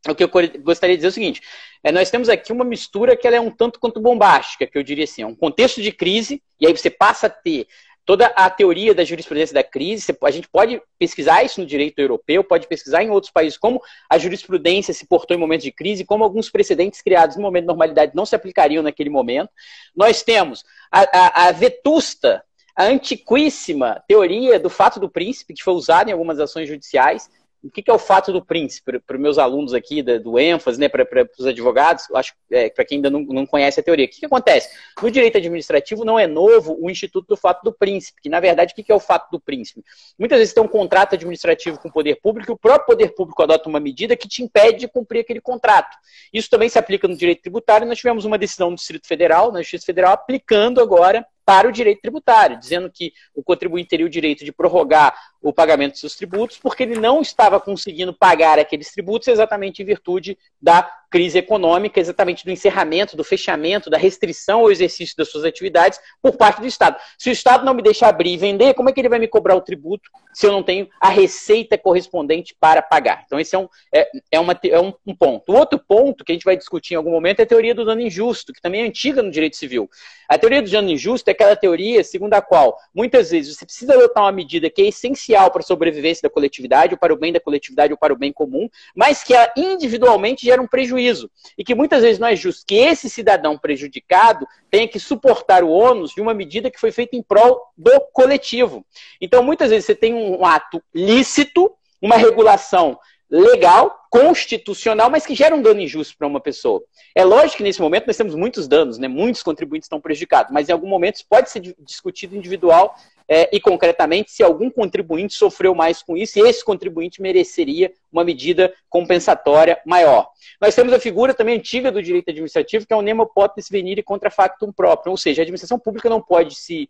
o 0.09 0.13
que 0.13 0.25
eu 0.25 0.29
gostaria 0.59 0.97
de 0.97 0.97
dizer 0.97 1.07
é 1.07 1.09
o 1.09 1.13
seguinte: 1.13 1.41
é, 1.81 1.89
nós 1.89 2.11
temos 2.11 2.27
aqui 2.27 2.51
uma 2.51 2.65
mistura 2.65 3.15
que 3.15 3.25
ela 3.25 3.37
é 3.37 3.41
um 3.41 3.49
tanto 3.49 3.79
quanto 3.79 4.01
bombástica, 4.01 4.67
que 4.67 4.77
eu 4.77 4.83
diria 4.83 5.05
assim, 5.05 5.21
é 5.21 5.25
um 5.25 5.35
contexto 5.35 5.81
de 5.81 5.93
crise, 5.93 6.43
e 6.59 6.67
aí 6.67 6.75
você 6.75 6.89
passa 6.89 7.27
a 7.27 7.29
ter 7.29 7.65
toda 8.07 8.27
a 8.27 8.49
teoria 8.49 8.95
da 8.95 9.03
jurisprudência 9.03 9.53
da 9.53 9.61
crise, 9.61 10.17
a 10.23 10.31
gente 10.31 10.47
pode 10.47 10.81
pesquisar 10.97 11.43
isso 11.43 11.59
no 11.59 11.67
direito 11.67 11.99
europeu, 11.99 12.41
pode 12.41 12.65
pesquisar 12.65 13.03
em 13.03 13.09
outros 13.09 13.33
países 13.33 13.57
como 13.57 13.81
a 14.09 14.17
jurisprudência 14.17 14.93
se 14.93 15.05
portou 15.05 15.35
em 15.35 15.39
momentos 15.39 15.65
de 15.65 15.73
crise, 15.73 16.05
como 16.05 16.23
alguns 16.23 16.49
precedentes 16.49 17.01
criados 17.01 17.35
no 17.35 17.41
momento 17.41 17.63
de 17.63 17.67
normalidade 17.67 18.13
não 18.15 18.25
se 18.25 18.33
aplicariam 18.33 18.81
naquele 18.81 19.09
momento. 19.09 19.49
Nós 19.93 20.23
temos 20.23 20.63
a, 20.89 21.01
a, 21.01 21.47
a 21.47 21.51
vetusta, 21.51 22.41
a 22.73 22.85
antiquíssima 22.85 24.01
teoria 24.07 24.57
do 24.57 24.69
fato 24.69 25.01
do 25.01 25.09
príncipe, 25.09 25.53
que 25.53 25.63
foi 25.63 25.73
usada 25.73 26.09
em 26.09 26.13
algumas 26.13 26.39
ações 26.39 26.69
judiciais, 26.69 27.29
o 27.63 27.71
que, 27.71 27.81
que 27.81 27.89
é 27.89 27.93
o 27.93 27.99
fato 27.99 28.31
do 28.31 28.43
príncipe, 28.43 28.99
para 28.99 29.15
os 29.15 29.21
meus 29.21 29.37
alunos 29.37 29.73
aqui 29.73 30.01
do, 30.01 30.19
do 30.19 30.39
ênfase, 30.39 30.79
né, 30.79 30.87
para 30.87 31.27
os 31.37 31.45
advogados, 31.45 32.05
acho 32.13 32.33
é, 32.51 32.69
para 32.69 32.85
quem 32.85 32.97
ainda 32.97 33.09
não, 33.09 33.21
não 33.21 33.45
conhece 33.45 33.79
a 33.79 33.83
teoria. 33.83 34.05
O 34.05 34.09
que, 34.09 34.19
que 34.19 34.25
acontece? 34.25 34.69
No 35.01 35.09
direito 35.09 35.37
administrativo 35.37 36.05
não 36.05 36.17
é 36.17 36.27
novo 36.27 36.77
o 36.79 36.89
instituto 36.89 37.27
do 37.27 37.37
fato 37.37 37.63
do 37.63 37.71
príncipe, 37.71 38.21
que 38.21 38.29
na 38.29 38.39
verdade 38.39 38.73
o 38.73 38.75
que, 38.75 38.83
que 38.83 38.91
é 38.91 38.95
o 38.95 38.99
fato 38.99 39.29
do 39.31 39.39
príncipe? 39.39 39.83
Muitas 40.17 40.39
vezes 40.39 40.53
tem 40.53 40.63
um 40.63 40.67
contrato 40.67 41.15
administrativo 41.15 41.79
com 41.79 41.89
o 41.89 41.91
poder 41.91 42.19
público 42.21 42.51
e 42.51 42.53
o 42.53 42.57
próprio 42.57 42.85
poder 42.85 43.09
público 43.15 43.41
adota 43.41 43.67
uma 43.67 43.79
medida 43.79 44.15
que 44.15 44.27
te 44.27 44.43
impede 44.43 44.79
de 44.79 44.87
cumprir 44.87 45.21
aquele 45.21 45.41
contrato. 45.41 45.97
Isso 46.33 46.49
também 46.49 46.69
se 46.69 46.77
aplica 46.77 47.07
no 47.07 47.15
direito 47.15 47.41
tributário. 47.41 47.87
Nós 47.87 47.97
tivemos 47.97 48.25
uma 48.25 48.37
decisão 48.37 48.69
do 48.69 48.75
Distrito 48.75 49.07
Federal, 49.07 49.51
na 49.51 49.61
Justiça 49.61 49.85
Federal, 49.85 50.13
aplicando 50.13 50.81
agora 50.81 51.25
para 51.47 51.65
o 51.65 51.71
direito 51.71 52.01
tributário, 52.01 52.59
dizendo 52.59 52.91
que 52.93 53.13
o 53.33 53.41
contribuinte 53.41 53.87
teria 53.87 54.05
o 54.05 54.09
direito 54.09 54.43
de 54.43 54.51
prorrogar 54.51 55.17
o 55.41 55.53
pagamento 55.53 55.91
dos 55.91 56.01
seus 56.01 56.15
tributos, 56.15 56.57
porque 56.57 56.83
ele 56.83 56.99
não 56.99 57.21
estava 57.21 57.59
conseguindo 57.59 58.13
pagar 58.13 58.59
aqueles 58.59 58.91
tributos 58.91 59.27
exatamente 59.27 59.81
em 59.81 59.85
virtude 59.85 60.37
da 60.61 60.89
crise 61.09 61.37
econômica, 61.37 61.99
exatamente 61.99 62.43
do 62.43 62.51
encerramento, 62.51 63.15
do 63.15 63.23
fechamento, 63.23 63.89
da 63.89 63.97
restrição 63.97 64.59
ao 64.59 64.71
exercício 64.71 65.15
das 65.15 65.29
suas 65.29 65.45
atividades 65.45 65.99
por 66.21 66.35
parte 66.35 66.59
do 66.59 66.67
Estado. 66.67 66.97
Se 67.17 67.29
o 67.29 67.31
Estado 67.31 67.65
não 67.65 67.73
me 67.73 67.81
deixa 67.81 68.07
abrir 68.07 68.33
e 68.33 68.37
vender, 68.37 68.73
como 68.73 68.89
é 68.89 68.93
que 68.93 68.99
ele 68.99 69.09
vai 69.09 69.19
me 69.19 69.27
cobrar 69.27 69.55
o 69.55 69.61
tributo 69.61 70.09
se 70.33 70.45
eu 70.45 70.51
não 70.51 70.61
tenho 70.61 70.87
a 70.99 71.09
receita 71.09 71.77
correspondente 71.77 72.55
para 72.59 72.81
pagar? 72.81 73.23
Então, 73.25 73.39
esse 73.39 73.55
é 73.55 73.59
um, 73.59 73.69
é, 73.93 74.09
é, 74.31 74.39
uma, 74.39 74.59
é 74.63 74.79
um, 74.79 74.93
um 75.05 75.15
ponto. 75.15 75.53
O 75.53 75.55
outro 75.55 75.79
ponto 75.79 76.25
que 76.25 76.33
a 76.33 76.35
gente 76.35 76.43
vai 76.43 76.57
discutir 76.57 76.93
em 76.93 76.97
algum 76.97 77.11
momento 77.11 77.39
é 77.39 77.43
a 77.43 77.47
teoria 77.47 77.73
do 77.73 77.85
dano 77.85 78.01
injusto, 78.01 78.51
que 78.51 78.61
também 78.61 78.81
é 78.81 78.85
antiga 78.85 79.23
no 79.23 79.31
direito 79.31 79.55
civil. 79.55 79.89
A 80.27 80.37
teoria 80.37 80.61
do 80.61 80.69
dano 80.69 80.89
injusto 80.89 81.29
é 81.29 81.31
aquela 81.31 81.55
teoria 81.55 82.03
segundo 82.03 82.33
a 82.33 82.41
qual, 82.41 82.77
muitas 82.93 83.31
vezes, 83.31 83.55
você 83.55 83.65
precisa 83.65 83.93
adotar 83.93 84.23
uma 84.23 84.31
medida 84.31 84.69
que 84.69 84.81
é 84.81 84.87
essencial 84.87 85.26
para 85.35 85.59
a 85.59 85.63
sobrevivência 85.63 86.21
da 86.23 86.33
coletividade, 86.33 86.93
ou 86.93 86.97
para 86.97 87.13
o 87.13 87.17
bem 87.17 87.33
da 87.33 87.39
coletividade, 87.39 87.93
ou 87.93 87.97
para 87.97 88.13
o 88.13 88.17
bem 88.17 88.31
comum, 88.31 88.69
mas 88.95 89.23
que 89.23 89.33
individualmente 89.55 90.45
gera 90.45 90.61
um 90.61 90.67
prejuízo. 90.67 91.29
E 91.57 91.63
que 91.63 91.75
muitas 91.75 92.01
vezes 92.01 92.19
não 92.19 92.27
é 92.27 92.35
justo 92.35 92.65
que 92.65 92.75
esse 92.75 93.09
cidadão 93.09 93.57
prejudicado 93.57 94.47
tenha 94.69 94.87
que 94.87 94.99
suportar 94.99 95.63
o 95.63 95.69
ônus 95.69 96.11
de 96.11 96.21
uma 96.21 96.33
medida 96.33 96.71
que 96.71 96.79
foi 96.79 96.91
feita 96.91 97.15
em 97.15 97.23
prol 97.23 97.61
do 97.77 97.99
coletivo. 98.13 98.85
Então, 99.21 99.43
muitas 99.43 99.69
vezes, 99.69 99.85
você 99.85 99.95
tem 99.95 100.13
um 100.13 100.45
ato 100.45 100.81
lícito, 100.93 101.71
uma 102.01 102.15
regulação 102.15 102.97
legal, 103.29 104.06
constitucional, 104.09 105.09
mas 105.09 105.25
que 105.25 105.35
gera 105.35 105.55
um 105.55 105.61
dano 105.61 105.81
injusto 105.81 106.17
para 106.17 106.27
uma 106.27 106.39
pessoa. 106.39 106.83
É 107.15 107.23
lógico 107.23 107.57
que 107.57 107.63
nesse 107.63 107.81
momento 107.81 108.07
nós 108.07 108.17
temos 108.17 108.35
muitos 108.35 108.67
danos, 108.67 108.97
né? 108.97 109.07
muitos 109.07 109.43
contribuintes 109.43 109.85
estão 109.85 110.01
prejudicados, 110.01 110.51
mas 110.51 110.69
em 110.69 110.71
algum 110.71 110.87
momento 110.87 111.15
isso 111.15 111.25
pode 111.29 111.49
ser 111.49 111.59
discutido 111.79 112.35
individual 112.35 112.95
é, 113.27 113.49
e 113.53 113.59
concretamente 113.59 114.31
se 114.31 114.41
algum 114.41 114.69
contribuinte 114.69 115.33
sofreu 115.33 115.75
mais 115.75 116.01
com 116.01 116.15
isso 116.15 116.39
e 116.39 116.47
esse 116.47 116.63
contribuinte 116.63 117.21
mereceria 117.21 117.91
uma 118.11 118.23
medida 118.23 118.73
compensatória 118.89 119.79
maior. 119.85 120.29
Nós 120.61 120.73
temos 120.73 120.93
a 120.93 120.99
figura 120.99 121.33
também 121.33 121.57
antiga 121.57 121.91
do 121.91 122.01
direito 122.01 122.29
administrativo, 122.29 122.87
que 122.87 122.93
é 122.93 122.95
o 122.95 123.01
nemo 123.01 123.25
potens 123.25 123.67
venire 123.69 124.01
contra 124.01 124.29
factum 124.29 124.71
próprio, 124.71 125.11
ou 125.11 125.17
seja, 125.17 125.41
a 125.41 125.43
administração 125.43 125.77
pública 125.77 126.09
não 126.09 126.21
pode 126.21 126.55
se 126.55 126.89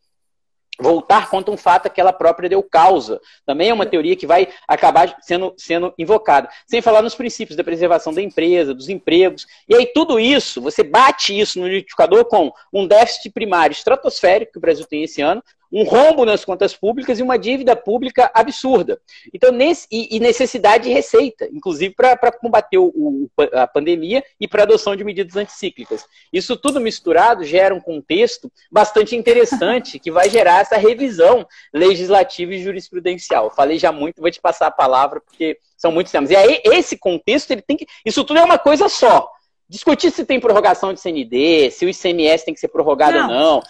voltar 0.80 1.30
contra 1.30 1.54
um 1.54 1.58
fato 1.58 1.90
que 1.90 2.00
ela 2.00 2.14
própria 2.14 2.50
deu 2.50 2.62
causa. 2.62 3.20
Também 3.46 3.70
é 3.70 3.74
uma 3.74 3.86
teoria 3.86 4.16
que 4.16 4.28
vai 4.28 4.48
acabar 4.68 5.18
sendo, 5.22 5.54
sendo 5.58 5.94
invocada. 5.98 6.50
Sem 6.66 6.82
falar 6.82 7.02
nos 7.02 7.16
princípios 7.16 7.56
da 7.56 7.64
preservação 7.64 8.14
da 8.14 8.22
empresa, 8.22 8.74
dos 8.74 8.90
empregos. 8.90 9.46
E 9.68 9.76
aí 9.76 9.86
tudo 9.88 10.20
isso, 10.20 10.62
você 10.62 10.84
bate 10.84 11.38
isso 11.38 11.60
no 11.60 11.68
liquidificador 11.68 12.26
com 12.26 12.52
um 12.72 12.88
déficit 12.88 13.32
primário 13.32 13.74
estratosférico 13.74 14.54
que 14.54 14.58
o 14.58 14.62
Brasil 14.62 14.86
tem 14.86 15.04
esse 15.04 15.22
ano, 15.22 15.44
um 15.72 15.84
rombo 15.84 16.26
nas 16.26 16.46
contas 16.46 16.76
públicas 16.76 17.20
e 17.20 17.24
uma 17.24 17.38
dívida 17.38 17.76
pública 17.76 18.32
absurda. 18.34 19.00
Então, 19.34 19.52
nesse, 19.52 19.88
e, 19.92 20.20
necessidade 20.20 20.86
de 20.86 20.94
receita, 20.94 21.48
inclusive 21.52 21.94
para 21.94 22.32
combater 22.32 22.78
o, 22.78 22.88
o, 22.88 23.30
a 23.54 23.68
pandemia 23.68 24.24
e 24.40 24.48
para 24.48 24.64
adoção 24.64 24.96
de 24.96 25.04
medidas 25.04 25.36
anticíclicas. 25.36 26.06
Isso 26.32 26.56
tudo 26.56 26.80
misturado 26.80 27.44
gera 27.44 27.74
um 27.74 27.82
contexto 27.82 28.52
bastante 28.72 29.16
interessante 29.16 30.00
que 30.00 30.12
vai 30.12 30.30
gerar 30.30 30.62
essa 30.62 30.78
revisão 30.78 31.48
legislativa 31.74 32.54
e 32.54 32.64
jurisprudencial. 32.64 33.52
Falei 33.52 33.78
já 33.78 33.92
muito, 33.92 34.22
vou 34.22 34.32
te 34.32 34.42
passar 34.42 34.68
a 34.68 34.72
palavra 34.72 35.22
porque 35.22 35.58
são 35.78 35.92
muitos 35.92 36.12
temas. 36.12 36.32
E 36.32 36.36
aí, 36.36 36.62
esse 36.66 36.98
contexto, 36.98 37.52
ele 37.52 37.62
tem 37.62 37.78
que. 37.78 37.88
Isso 38.06 38.24
tudo 38.24 38.40
é 38.40 38.44
uma 38.44 38.58
coisa 38.58 38.90
só 38.90 39.32
discutir 39.70 40.12
se 40.12 40.26
tem 40.26 40.40
prorrogação 40.40 40.94
de 40.94 41.00
CND, 41.00 41.72
se 41.72 41.86
o 41.86 41.90
ICMS 41.90 42.46
tem 42.46 42.54
que 42.54 42.60
ser 42.60 42.70
prorrogado 42.70 43.18
não. 43.18 43.24
ou 43.24 43.30
não, 43.30 43.64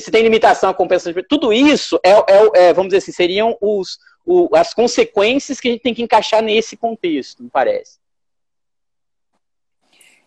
se 0.00 0.10
tem 0.10 0.22
limitação 0.22 0.70
a 0.70 0.74
compensação 0.74 1.12
de 1.12 1.22
tudo 1.22 1.52
isso 1.52 2.00
é, 2.02 2.10
é, 2.10 2.68
é, 2.68 2.72
vamos 2.72 2.88
dizer 2.88 2.98
assim, 2.98 3.12
seriam 3.12 3.56
os, 3.60 3.98
o, 4.24 4.48
as 4.56 4.72
consequências 4.72 5.60
que 5.60 5.68
a 5.68 5.70
gente 5.72 5.82
tem 5.82 5.94
que 5.94 6.02
encaixar 6.02 6.42
nesse 6.42 6.76
contexto, 6.76 7.42
me 7.42 7.50
parece. 7.50 7.98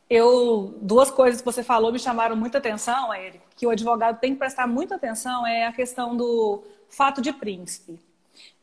Eu, 0.10 0.78
duas 0.82 1.12
coisas 1.12 1.42
que 1.42 1.46
você 1.46 1.64
falou 1.64 1.92
me 1.92 2.00
chamaram 2.00 2.36
muita 2.36 2.60
atenção, 2.60 3.14
Eric, 3.14 3.40
que 3.56 3.68
o 3.68 3.70
advogado 3.70 4.20
tem 4.20 4.34
que 4.34 4.40
prestar 4.40 4.66
muita 4.66 4.96
atenção 4.96 5.46
é 5.46 5.66
a 5.66 5.74
questão 5.74 6.16
do 6.16 6.64
fato 6.88 7.22
de 7.22 7.34
príncipe. 7.34 8.00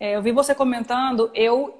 É, 0.00 0.16
eu 0.16 0.22
vi 0.22 0.32
você 0.32 0.54
comentando, 0.54 1.30
eu, 1.34 1.74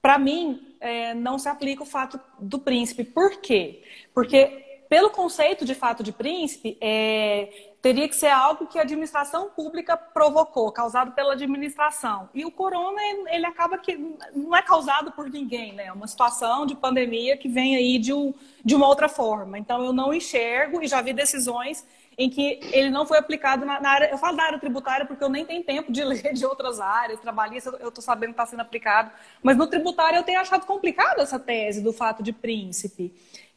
para 0.00 0.18
mim, 0.18 0.76
é, 0.80 1.14
não 1.14 1.38
se 1.38 1.48
aplica 1.48 1.82
o 1.82 1.86
fato 1.86 2.20
do 2.38 2.58
príncipe. 2.58 3.02
Por 3.02 3.40
quê? 3.40 3.82
Porque 4.14 4.84
pelo 4.88 5.10
conceito 5.10 5.64
de 5.64 5.74
fato 5.74 6.02
de 6.02 6.12
príncipe, 6.12 6.76
é, 6.80 7.69
teria 7.82 8.08
que 8.08 8.14
ser 8.14 8.28
algo 8.28 8.66
que 8.66 8.78
a 8.78 8.82
administração 8.82 9.48
pública 9.50 9.96
provocou, 9.96 10.70
causado 10.70 11.12
pela 11.12 11.32
administração. 11.32 12.28
E 12.34 12.44
o 12.44 12.50
corona, 12.50 13.00
ele 13.30 13.46
acaba 13.46 13.78
que 13.78 13.96
não 14.34 14.54
é 14.54 14.62
causado 14.62 15.12
por 15.12 15.30
ninguém, 15.30 15.72
né? 15.72 15.86
É 15.86 15.92
uma 15.92 16.06
situação 16.06 16.66
de 16.66 16.74
pandemia 16.74 17.36
que 17.36 17.48
vem 17.48 17.76
aí 17.76 17.98
de, 17.98 18.12
um, 18.12 18.34
de 18.62 18.74
uma 18.74 18.86
outra 18.86 19.08
forma. 19.08 19.58
Então, 19.58 19.82
eu 19.82 19.92
não 19.92 20.12
enxergo 20.12 20.82
e 20.82 20.88
já 20.88 21.00
vi 21.00 21.12
decisões 21.12 21.84
em 22.18 22.28
que 22.28 22.60
ele 22.70 22.90
não 22.90 23.06
foi 23.06 23.16
aplicado 23.16 23.64
na, 23.64 23.80
na 23.80 23.88
área. 23.88 24.10
Eu 24.10 24.18
falo 24.18 24.36
da 24.36 24.42
área 24.42 24.58
tributária 24.58 25.06
porque 25.06 25.24
eu 25.24 25.30
nem 25.30 25.42
tenho 25.46 25.64
tempo 25.64 25.90
de 25.90 26.04
ler 26.04 26.34
de 26.34 26.44
outras 26.44 26.78
áreas, 26.78 27.18
trabalhista, 27.18 27.70
eu 27.80 27.88
estou 27.88 28.04
sabendo 28.04 28.30
que 28.30 28.34
está 28.34 28.44
sendo 28.44 28.60
aplicado. 28.60 29.10
Mas 29.42 29.56
no 29.56 29.66
tributário 29.66 30.18
eu 30.18 30.22
tenho 30.22 30.38
achado 30.38 30.66
complicado 30.66 31.20
essa 31.20 31.38
tese 31.38 31.80
do 31.80 31.94
fato 31.94 32.22
de 32.22 32.30
príncipe. 32.30 33.10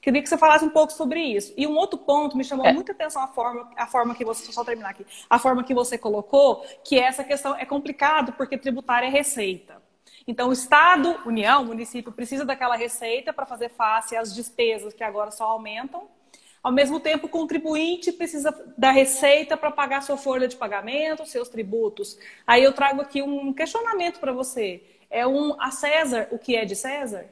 Queria 0.03 0.21
que 0.21 0.27
você 0.27 0.37
falasse 0.37 0.65
um 0.65 0.69
pouco 0.69 0.91
sobre 0.91 1.21
isso. 1.21 1.53
E 1.55 1.65
um 1.65 1.77
outro 1.77 1.97
ponto 1.97 2.35
me 2.35 2.43
chamou 2.43 2.65
é. 2.65 2.73
muita 2.73 2.91
atenção 2.91 3.23
a 3.23 3.27
forma, 3.29 3.71
a 3.77 3.87
forma 3.87 4.13
que 4.13 4.25
você, 4.25 4.51
só 4.51 4.61
terminar 4.61 4.89
aqui, 4.89 5.05
a 5.29 5.39
forma 5.39 5.63
que 5.63 5.73
você 5.73 5.97
colocou, 5.97 6.65
que 6.83 6.99
essa 6.99 7.23
questão 7.23 7.55
é 7.55 7.63
complicado 7.63 8.33
porque 8.33 8.57
tributária 8.57 9.07
é 9.07 9.09
receita. 9.09 9.81
Então, 10.27 10.49
o 10.49 10.53
Estado, 10.53 11.17
União, 11.25 11.63
município 11.63 12.11
precisa 12.11 12.43
daquela 12.43 12.75
receita 12.75 13.31
para 13.31 13.45
fazer 13.45 13.69
face 13.69 14.13
às 14.13 14.35
despesas 14.35 14.93
que 14.93 15.05
agora 15.05 15.31
só 15.31 15.45
aumentam. 15.45 16.09
Ao 16.61 16.71
mesmo 16.71 16.99
tempo, 16.99 17.27
o 17.27 17.29
contribuinte 17.29 18.11
precisa 18.11 18.53
da 18.77 18.91
receita 18.91 19.55
para 19.55 19.71
pagar 19.71 20.03
sua 20.03 20.17
folha 20.17 20.49
de 20.49 20.57
pagamento, 20.57 21.25
seus 21.25 21.47
tributos. 21.47 22.19
Aí 22.45 22.61
eu 22.61 22.73
trago 22.73 23.01
aqui 23.01 23.21
um 23.21 23.53
questionamento 23.53 24.19
para 24.19 24.33
você. 24.33 24.83
É 25.09 25.25
um 25.25 25.55
a 25.61 25.71
César 25.71 26.27
o 26.29 26.37
que 26.37 26.57
é 26.57 26.65
de 26.65 26.75
César? 26.75 27.25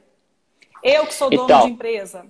Eu 0.82 1.06
que 1.06 1.14
sou 1.14 1.30
dono 1.30 1.44
então, 1.44 1.66
de 1.66 1.72
empresa, 1.72 2.26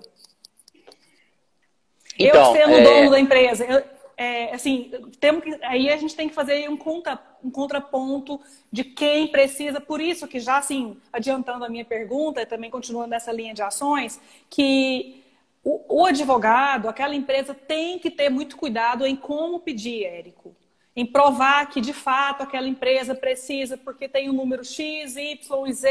então, 2.27 2.55
eu 2.55 2.61
sendo 2.61 2.75
é... 2.75 2.83
dono 2.83 3.11
da 3.11 3.21
empresa, 3.21 3.65
eu, 3.65 3.83
é, 4.17 4.55
assim, 4.55 4.91
temos 5.19 5.43
que, 5.43 5.59
aí 5.65 5.91
a 5.91 5.97
gente 5.97 6.15
tem 6.15 6.29
que 6.29 6.35
fazer 6.35 6.69
um, 6.69 6.77
contra, 6.77 7.19
um 7.43 7.51
contraponto 7.51 8.41
de 8.71 8.85
quem 8.85 9.29
precisa, 9.29 9.81
por 9.81 10.01
isso 10.01 10.29
que 10.29 10.39
já 10.39 10.59
assim, 10.59 10.97
adiantando 11.13 11.65
a 11.65 11.69
minha 11.69 11.85
pergunta, 11.85 12.41
e 12.41 12.47
também 12.47 12.71
continuando 12.71 13.09
nessa 13.09 13.33
linha 13.33 13.55
de 13.55 13.63
ações, 13.63 14.21
que 14.49 15.23
o, 15.65 16.03
o 16.03 16.07
advogado, 16.07 16.89
aquela 16.89 17.15
empresa 17.15 17.55
tem 17.55 17.99
que 17.99 18.11
ter 18.11 18.29
muito 18.29 18.57
cuidado 18.57 19.07
em 19.07 19.17
como 19.17 19.61
pedir, 19.61 20.05
Érico 20.05 20.55
em 20.95 21.07
provar 21.07 21.69
que 21.71 21.81
de 21.81 21.93
fato 21.93 22.43
aquela 22.43 22.69
empresa 22.69 23.15
precisa, 23.15 23.79
porque 23.79 24.09
tem 24.09 24.29
um 24.29 24.35
número 24.35 24.63
X, 24.63 25.17
Y 25.17 25.67
e 25.67 25.73
Z 25.73 25.89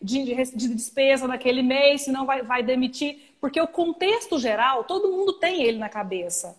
de, 0.00 0.24
de, 0.54 0.68
despesa 0.68 1.26
naquele 1.26 1.62
mês, 1.62 2.02
senão 2.02 2.24
vai, 2.24 2.42
vai 2.42 2.62
demitir. 2.62 3.25
Porque 3.40 3.60
o 3.60 3.66
contexto 3.66 4.38
geral, 4.38 4.84
todo 4.84 5.10
mundo 5.10 5.34
tem 5.34 5.62
ele 5.62 5.78
na 5.78 5.88
cabeça. 5.88 6.56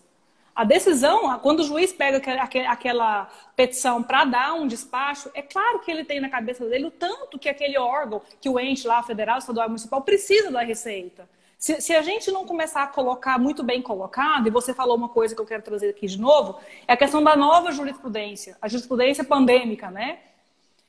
A 0.58 0.64
decisão, 0.64 1.38
quando 1.38 1.60
o 1.60 1.62
juiz 1.62 1.92
pega 1.92 2.20
aquela 2.68 3.28
petição 3.54 4.02
para 4.02 4.24
dar 4.24 4.54
um 4.54 4.66
despacho, 4.66 5.30
é 5.32 5.40
claro 5.40 5.78
que 5.78 5.88
ele 5.88 6.04
tem 6.04 6.18
na 6.18 6.28
cabeça 6.28 6.66
dele 6.66 6.86
o 6.86 6.90
tanto 6.90 7.38
que 7.38 7.48
aquele 7.48 7.78
órgão, 7.78 8.20
que 8.40 8.48
o 8.48 8.58
ente 8.58 8.84
lá, 8.84 9.00
federal, 9.04 9.38
estadual, 9.38 9.68
municipal, 9.68 10.02
precisa 10.02 10.50
da 10.50 10.62
receita. 10.62 11.28
Se, 11.56 11.80
se, 11.80 11.94
a 11.94 12.02
gente 12.02 12.32
não 12.32 12.44
começar 12.44 12.82
a 12.82 12.86
colocar 12.88 13.38
muito 13.38 13.62
bem 13.62 13.80
colocado, 13.80 14.48
e 14.48 14.50
você 14.50 14.74
falou 14.74 14.96
uma 14.96 15.08
coisa 15.08 15.32
que 15.32 15.40
eu 15.40 15.46
quero 15.46 15.62
trazer 15.62 15.90
aqui 15.90 16.08
de 16.08 16.20
novo, 16.20 16.58
é 16.88 16.92
a 16.92 16.96
questão 16.96 17.22
da 17.22 17.36
nova 17.36 17.70
jurisprudência, 17.70 18.56
a 18.60 18.66
jurisprudência 18.66 19.22
pandêmica, 19.22 19.92
né? 19.92 20.18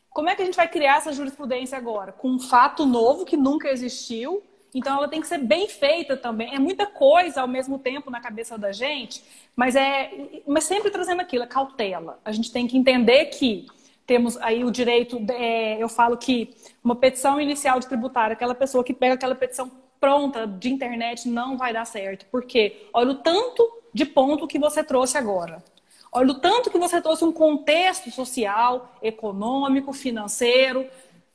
Como 0.10 0.30
é 0.30 0.36
que 0.36 0.42
a 0.42 0.46
gente 0.46 0.56
vai 0.56 0.68
criar 0.68 0.98
essa 0.98 1.14
jurisprudência 1.14 1.78
agora? 1.78 2.12
Com 2.12 2.30
um 2.30 2.40
fato 2.40 2.88
novo 2.88 3.24
que 3.24 3.38
nunca 3.38 3.70
existiu, 3.70 4.44
então 4.74 4.98
ela 4.98 5.08
tem 5.08 5.22
que 5.22 5.28
ser 5.28 5.40
bem 5.40 5.68
feita 5.68 6.16
também. 6.16 6.54
É 6.54 6.60
muita 6.60 6.86
coisa 6.86 7.42
ao 7.42 7.48
mesmo 7.48 7.80
tempo 7.80 8.12
na 8.12 8.20
cabeça 8.20 8.58
da 8.58 8.72
gente, 8.72 9.24
mas 9.56 9.76
é 9.76 10.12
mas 10.48 10.64
sempre 10.64 10.92
trazendo 10.92 11.22
aquilo, 11.22 11.44
a 11.44 11.48
cautela. 11.48 12.20
A 12.24 12.32
gente 12.32 12.52
tem 12.52 12.68
que 12.68 12.78
entender 12.78 13.26
que 13.26 13.68
temos 14.06 14.38
aí 14.38 14.64
o 14.64 14.72
direito, 14.72 15.24
é, 15.30 15.82
eu 15.82 15.88
falo 15.88 16.18
que 16.18 16.56
uma 16.84 16.96
petição 16.96 17.40
inicial 17.40 17.80
de 17.80 17.88
tributário, 17.88 18.34
aquela 18.34 18.56
pessoa 18.56 18.84
que 18.84 18.94
pega 18.94 19.14
aquela 19.14 19.36
petição 19.36 19.72
pronta 20.00 20.48
de 20.48 20.70
internet 20.70 21.28
não 21.28 21.58
vai 21.58 21.74
dar 21.74 21.86
certo. 21.86 22.26
Por 22.28 22.44
quê? 22.44 22.88
Olha 22.92 23.12
o 23.12 23.16
tanto 23.16 23.70
de 23.94 24.06
ponto 24.06 24.48
que 24.48 24.58
você 24.58 24.84
trouxe 24.84 25.18
agora. 25.18 25.64
Olha 26.12 26.32
o 26.32 26.40
tanto 26.40 26.72
que 26.72 26.78
você 26.80 27.00
trouxe 27.00 27.24
um 27.24 27.32
contexto 27.32 28.10
social, 28.10 28.96
econômico, 29.02 29.94
financeiro, 29.94 30.88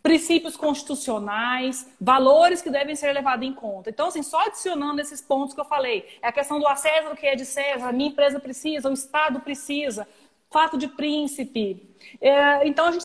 princípios 0.04 0.54
constitucionais, 0.54 1.88
valores 1.98 2.60
que 2.60 2.68
devem 2.68 2.94
ser 2.94 3.10
levados 3.14 3.46
em 3.48 3.54
conta. 3.54 3.88
Então, 3.88 4.08
assim, 4.08 4.22
só 4.22 4.38
adicionando 4.46 5.00
esses 5.00 5.22
pontos 5.22 5.54
que 5.54 5.60
eu 5.60 5.64
falei, 5.64 6.06
é 6.20 6.28
a 6.28 6.32
questão 6.32 6.60
do 6.60 6.68
acesso 6.68 7.08
do 7.08 7.16
que 7.16 7.26
é 7.26 7.34
de 7.34 7.46
César, 7.46 7.88
a 7.88 7.92
minha 7.92 8.10
empresa 8.10 8.38
precisa, 8.38 8.90
o 8.90 8.92
Estado 8.92 9.40
precisa, 9.40 10.06
fato 10.50 10.76
de 10.76 10.88
príncipe. 10.88 11.88
É, 12.20 12.68
então, 12.68 12.88
a 12.88 12.92
gente 12.92 13.04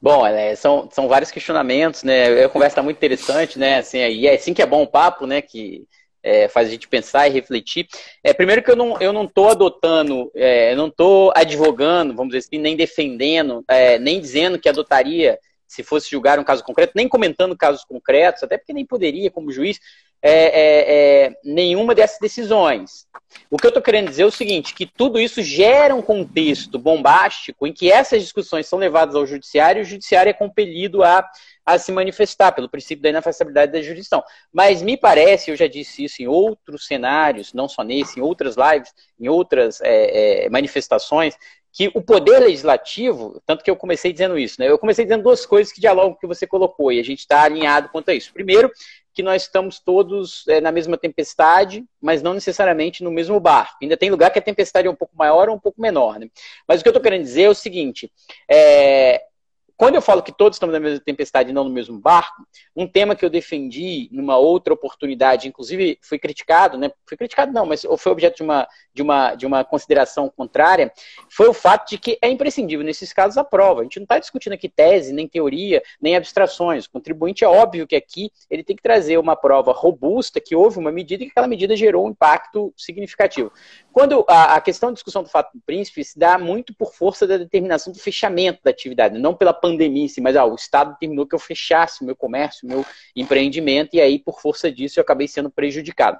Bom, 0.00 0.26
é, 0.26 0.54
são, 0.54 0.90
são 0.92 1.08
vários 1.08 1.30
questionamentos, 1.30 2.02
né? 2.02 2.44
A 2.44 2.48
conversa 2.50 2.72
está 2.74 2.82
muito 2.82 2.98
interessante, 2.98 3.58
né? 3.58 3.78
Assim, 3.78 3.98
e 3.98 4.26
é 4.26 4.34
assim 4.34 4.52
que 4.52 4.60
é 4.60 4.66
bom 4.66 4.82
o 4.82 4.86
papo, 4.86 5.26
né? 5.26 5.40
Que 5.40 5.88
é, 6.24 6.48
faz 6.48 6.68
a 6.68 6.70
gente 6.70 6.88
pensar 6.88 7.28
e 7.28 7.32
refletir. 7.32 7.86
É, 8.22 8.32
primeiro 8.32 8.62
que 8.62 8.70
eu 8.70 8.76
não 8.76 8.98
eu 9.00 9.12
não 9.12 9.24
estou 9.24 9.50
adotando, 9.50 10.32
é, 10.34 10.74
não 10.74 10.88
estou 10.88 11.30
advogando, 11.36 12.14
vamos 12.14 12.34
dizer 12.34 12.46
assim, 12.46 12.58
nem 12.58 12.74
defendendo, 12.74 13.62
é, 13.68 13.98
nem 13.98 14.20
dizendo 14.20 14.58
que 14.58 14.68
adotaria 14.68 15.38
se 15.68 15.82
fosse 15.82 16.10
julgar 16.10 16.38
um 16.38 16.44
caso 16.44 16.62
concreto, 16.62 16.92
nem 16.94 17.08
comentando 17.08 17.56
casos 17.56 17.84
concretos, 17.84 18.42
até 18.42 18.56
porque 18.56 18.72
nem 18.72 18.86
poderia 18.86 19.30
como 19.30 19.50
juiz, 19.50 19.80
é, 20.22 20.30
é, 20.30 21.24
é, 21.26 21.36
nenhuma 21.44 21.94
dessas 21.94 22.18
decisões. 22.18 23.06
O 23.50 23.58
que 23.58 23.66
eu 23.66 23.70
estou 23.70 23.82
querendo 23.82 24.08
dizer 24.08 24.22
é 24.22 24.26
o 24.26 24.30
seguinte, 24.30 24.74
que 24.74 24.86
tudo 24.86 25.18
isso 25.18 25.42
gera 25.42 25.94
um 25.94 26.00
contexto 26.00 26.78
bombástico 26.78 27.66
em 27.66 27.72
que 27.72 27.90
essas 27.90 28.22
discussões 28.22 28.66
são 28.66 28.78
levadas 28.78 29.16
ao 29.16 29.26
judiciário 29.26 29.80
e 29.80 29.82
o 29.82 29.86
judiciário 29.86 30.30
é 30.30 30.32
compelido 30.32 31.02
a, 31.02 31.28
a 31.64 31.78
se 31.78 31.90
manifestar 31.92 32.52
pelo 32.52 32.68
princípio 32.68 33.02
da 33.02 33.08
inafastabilidade 33.08 33.72
da 33.72 33.80
jurisdição. 33.80 34.22
Mas 34.52 34.82
me 34.82 34.96
parece, 34.96 35.50
eu 35.50 35.56
já 35.56 35.66
disse 35.66 36.04
isso 36.04 36.22
em 36.22 36.26
outros 36.26 36.86
cenários, 36.86 37.52
não 37.52 37.68
só 37.68 37.82
nesse, 37.82 38.18
em 38.18 38.22
outras 38.22 38.56
lives, 38.56 38.92
em 39.18 39.28
outras 39.28 39.80
é, 39.80 40.44
é, 40.44 40.50
manifestações, 40.50 41.36
que 41.72 41.90
o 41.92 42.00
poder 42.00 42.38
legislativo, 42.38 43.42
tanto 43.44 43.64
que 43.64 43.70
eu 43.70 43.74
comecei 43.74 44.12
dizendo 44.12 44.38
isso, 44.38 44.60
né? 44.60 44.70
Eu 44.70 44.78
comecei 44.78 45.04
dizendo 45.04 45.24
duas 45.24 45.44
coisas 45.44 45.72
que 45.72 45.80
dialogam 45.80 46.12
com 46.12 46.18
o 46.18 46.20
que 46.20 46.26
você 46.26 46.46
colocou, 46.46 46.92
e 46.92 47.00
a 47.00 47.02
gente 47.02 47.18
está 47.20 47.42
alinhado 47.42 47.88
quanto 47.88 48.10
a 48.10 48.14
isso. 48.14 48.32
Primeiro, 48.32 48.70
que 49.12 49.22
nós 49.22 49.42
estamos 49.42 49.80
todos 49.80 50.46
é, 50.48 50.60
na 50.60 50.70
mesma 50.70 50.98
tempestade, 50.98 51.84
mas 52.00 52.20
não 52.20 52.34
necessariamente 52.34 53.02
no 53.02 53.10
mesmo 53.10 53.40
barco. 53.40 53.76
Ainda 53.80 53.96
tem 53.96 54.10
lugar 54.10 54.30
que 54.30 54.38
a 54.38 54.42
tempestade 54.42 54.86
é 54.86 54.90
um 54.90 54.94
pouco 54.94 55.16
maior 55.16 55.48
ou 55.48 55.54
um 55.54 55.58
pouco 55.58 55.80
menor. 55.80 56.18
Né? 56.18 56.28
Mas 56.66 56.80
o 56.80 56.82
que 56.82 56.88
eu 56.88 56.92
estou 56.92 57.02
querendo 57.02 57.22
dizer 57.22 57.42
é 57.42 57.48
o 57.48 57.54
seguinte: 57.54 58.10
é, 58.48 59.22
quando 59.84 59.96
eu 59.96 60.00
falo 60.00 60.22
que 60.22 60.32
todos 60.32 60.56
estamos 60.56 60.72
na 60.72 60.80
mesma 60.80 60.98
tempestade 60.98 61.50
e 61.50 61.52
não 61.52 61.62
no 61.62 61.68
mesmo 61.68 61.98
barco, 61.98 62.42
um 62.74 62.88
tema 62.88 63.14
que 63.14 63.22
eu 63.22 63.28
defendi 63.28 64.08
numa 64.10 64.38
outra 64.38 64.72
oportunidade, 64.72 65.46
inclusive 65.46 65.98
foi 66.00 66.18
criticado, 66.18 66.78
né? 66.78 66.90
Foi 67.06 67.18
criticado 67.18 67.52
não, 67.52 67.66
mas 67.66 67.82
foi 67.98 68.10
objeto 68.10 68.36
de 68.36 68.42
uma, 68.42 68.66
de 68.94 69.02
uma, 69.02 69.34
de 69.34 69.44
uma 69.44 69.62
consideração 69.62 70.32
contrária, 70.34 70.90
foi 71.28 71.48
o 71.48 71.52
fato 71.52 71.90
de 71.90 71.98
que 71.98 72.16
é 72.22 72.30
imprescindível, 72.30 72.82
nesses 72.82 73.12
casos, 73.12 73.36
a 73.36 73.44
prova. 73.44 73.82
A 73.82 73.82
gente 73.82 73.98
não 73.98 74.04
está 74.04 74.18
discutindo 74.18 74.54
aqui 74.54 74.70
tese, 74.70 75.12
nem 75.12 75.28
teoria, 75.28 75.82
nem 76.00 76.16
abstrações. 76.16 76.86
O 76.86 76.90
contribuinte 76.90 77.44
é 77.44 77.48
óbvio 77.48 77.86
que 77.86 77.94
aqui 77.94 78.32
ele 78.48 78.64
tem 78.64 78.74
que 78.74 78.82
trazer 78.82 79.18
uma 79.18 79.36
prova 79.36 79.70
robusta, 79.70 80.40
que 80.40 80.56
houve 80.56 80.78
uma 80.78 80.90
medida 80.90 81.24
e 81.24 81.26
que 81.26 81.32
aquela 81.32 81.46
medida 81.46 81.76
gerou 81.76 82.06
um 82.06 82.10
impacto 82.10 82.72
significativo. 82.74 83.52
Quando 83.92 84.24
a, 84.28 84.54
a 84.54 84.60
questão 84.62 84.88
de 84.88 84.94
discussão 84.94 85.22
do 85.22 85.28
fato 85.28 85.52
do 85.52 85.60
príncipe 85.60 86.02
se 86.02 86.18
dá 86.18 86.38
muito 86.38 86.74
por 86.74 86.94
força 86.94 87.26
da 87.26 87.36
determinação 87.36 87.92
do 87.92 87.98
fechamento 87.98 88.60
da 88.64 88.70
atividade, 88.70 89.18
não 89.18 89.34
pela 89.34 89.52
pandemia, 89.52 89.73
mas 90.20 90.36
ah, 90.36 90.44
o 90.44 90.54
Estado 90.54 90.92
determinou 90.92 91.26
que 91.26 91.34
eu 91.34 91.38
fechasse 91.38 92.04
meu 92.04 92.16
comércio, 92.16 92.66
meu 92.66 92.84
empreendimento, 93.14 93.94
e 93.94 94.00
aí, 94.00 94.18
por 94.18 94.40
força 94.40 94.70
disso, 94.70 94.98
eu 94.98 95.02
acabei 95.02 95.28
sendo 95.28 95.50
prejudicado. 95.50 96.18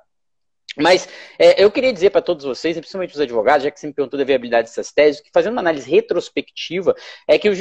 Mas 0.76 1.08
é, 1.38 1.62
eu 1.62 1.70
queria 1.70 1.92
dizer 1.92 2.10
para 2.10 2.20
todos 2.20 2.44
vocês, 2.44 2.76
principalmente 2.76 3.14
os 3.14 3.20
advogados, 3.20 3.62
já 3.62 3.70
que 3.70 3.78
você 3.78 3.86
me 3.86 3.92
perguntou 3.92 4.18
da 4.18 4.24
viabilidade 4.24 4.68
dessas 4.68 4.90
teses, 4.90 5.20
que 5.20 5.30
fazendo 5.32 5.52
uma 5.52 5.60
análise 5.60 5.88
retrospectiva, 5.88 6.94
é 7.28 7.38
que 7.38 7.48
o, 7.48 7.54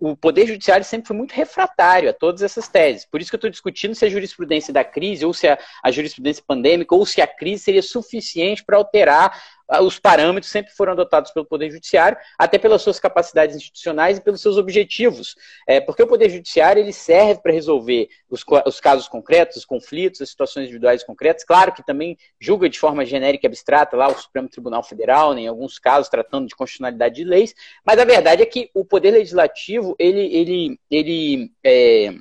o, 0.00 0.16
Poder 0.16 0.46
Judiciário 0.46 0.84
sempre 0.84 1.08
foi 1.08 1.16
muito 1.16 1.32
refratário 1.32 2.10
a 2.10 2.12
todas 2.12 2.42
essas 2.42 2.68
teses. 2.68 3.06
Por 3.06 3.20
isso 3.20 3.30
que 3.30 3.36
eu 3.36 3.38
estou 3.38 3.50
discutindo 3.50 3.94
se 3.94 4.04
a 4.04 4.08
jurisprudência 4.10 4.72
da 4.72 4.84
crise, 4.84 5.24
ou 5.24 5.32
se 5.32 5.48
a, 5.48 5.58
a 5.82 5.90
jurisprudência 5.90 6.44
pandêmica, 6.46 6.94
ou 6.94 7.06
se 7.06 7.22
a 7.22 7.26
crise 7.26 7.64
seria 7.64 7.82
suficiente 7.82 8.62
para 8.64 8.76
alterar 8.76 9.42
os 9.80 9.98
parâmetros 9.98 10.50
sempre 10.50 10.72
foram 10.72 10.92
adotados 10.92 11.30
pelo 11.32 11.44
Poder 11.44 11.70
Judiciário, 11.70 12.16
até 12.38 12.58
pelas 12.58 12.82
suas 12.82 13.00
capacidades 13.00 13.56
institucionais 13.56 14.18
e 14.18 14.20
pelos 14.20 14.40
seus 14.40 14.56
objetivos. 14.56 15.34
É, 15.66 15.80
porque 15.80 16.02
o 16.02 16.06
Poder 16.06 16.30
Judiciário 16.30 16.80
ele 16.80 16.92
serve 16.92 17.40
para 17.42 17.52
resolver 17.52 18.08
os, 18.30 18.44
os, 18.64 18.80
casos 18.80 19.08
concretos, 19.08 19.56
os 19.56 19.64
conflitos, 19.64 20.20
as 20.20 20.30
situações 20.30 20.64
individuais 20.64 21.02
concretas. 21.02 21.44
Claro 21.44 21.72
que 21.72 21.84
também 21.84 22.16
julga 22.40 22.68
de 22.68 22.78
forma 22.78 23.04
genérica 23.04 23.46
e 23.46 23.48
abstrata 23.48 23.96
lá 23.96 24.08
o 24.08 24.18
Supremo 24.18 24.48
Tribunal 24.48 24.82
Federal, 24.82 25.34
né, 25.34 25.42
em 25.42 25.48
alguns 25.48 25.78
casos 25.78 26.08
tratando 26.08 26.46
de 26.46 26.54
constitucionalidade 26.54 27.16
de 27.16 27.24
leis, 27.24 27.54
mas 27.84 27.98
a 27.98 28.04
verdade 28.04 28.42
é 28.42 28.46
que 28.46 28.70
o 28.74 28.84
Poder 28.84 29.10
Legislativo, 29.10 29.96
ele, 29.98 30.20
ele, 30.20 30.80
ele 30.90 31.52
é, 31.64 32.14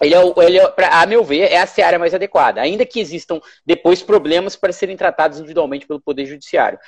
ele, 0.00 0.14
é, 0.14 0.34
ele 0.44 0.58
é, 0.58 0.68
pra, 0.68 1.00
a 1.00 1.06
meu 1.06 1.24
ver, 1.24 1.50
é 1.50 1.58
a 1.58 1.66
seara 1.66 1.98
mais 1.98 2.14
adequada, 2.14 2.60
ainda 2.60 2.84
que 2.84 3.00
existam 3.00 3.40
depois 3.64 4.02
problemas 4.02 4.54
para 4.56 4.72
serem 4.72 4.96
tratados 4.96 5.38
individualmente 5.38 5.86
pelo 5.86 6.00
Poder 6.00 6.26
Judiciário. 6.26 6.78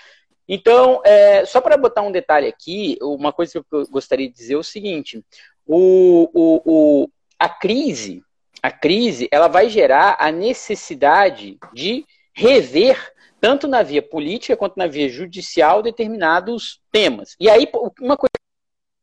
Então, 0.49 1.03
é, 1.05 1.45
só 1.45 1.61
para 1.61 1.77
botar 1.77 2.03
um 2.03 2.13
detalhe 2.13 2.47
aqui, 2.47 2.99
uma 3.03 3.33
coisa 3.33 3.53
que 3.53 3.59
eu 3.71 3.87
gostaria 3.89 4.29
de 4.29 4.35
dizer 4.35 4.55
é 4.55 4.59
o 4.59 4.63
seguinte: 4.63 5.23
o, 5.67 6.31
o, 6.33 6.63
o, 6.65 7.11
a 7.39 7.49
crise, 7.49 8.23
a 8.63 8.71
crise, 8.71 9.29
ela 9.31 9.49
vai 9.49 9.69
gerar 9.69 10.17
a 10.19 10.33
necessidade 10.33 11.59
de 11.75 12.05
rever 12.35 13.13
tanto 13.41 13.69
na 13.69 13.83
via 13.83 14.03
política 14.03 14.57
quanto 14.57 14.77
na 14.77 14.87
via 14.87 15.09
judicial 15.09 15.83
determinados 15.83 16.81
temas. 16.91 17.37
E 17.39 17.49
aí, 17.49 17.71
uma 18.01 18.17
coisa 18.17 18.33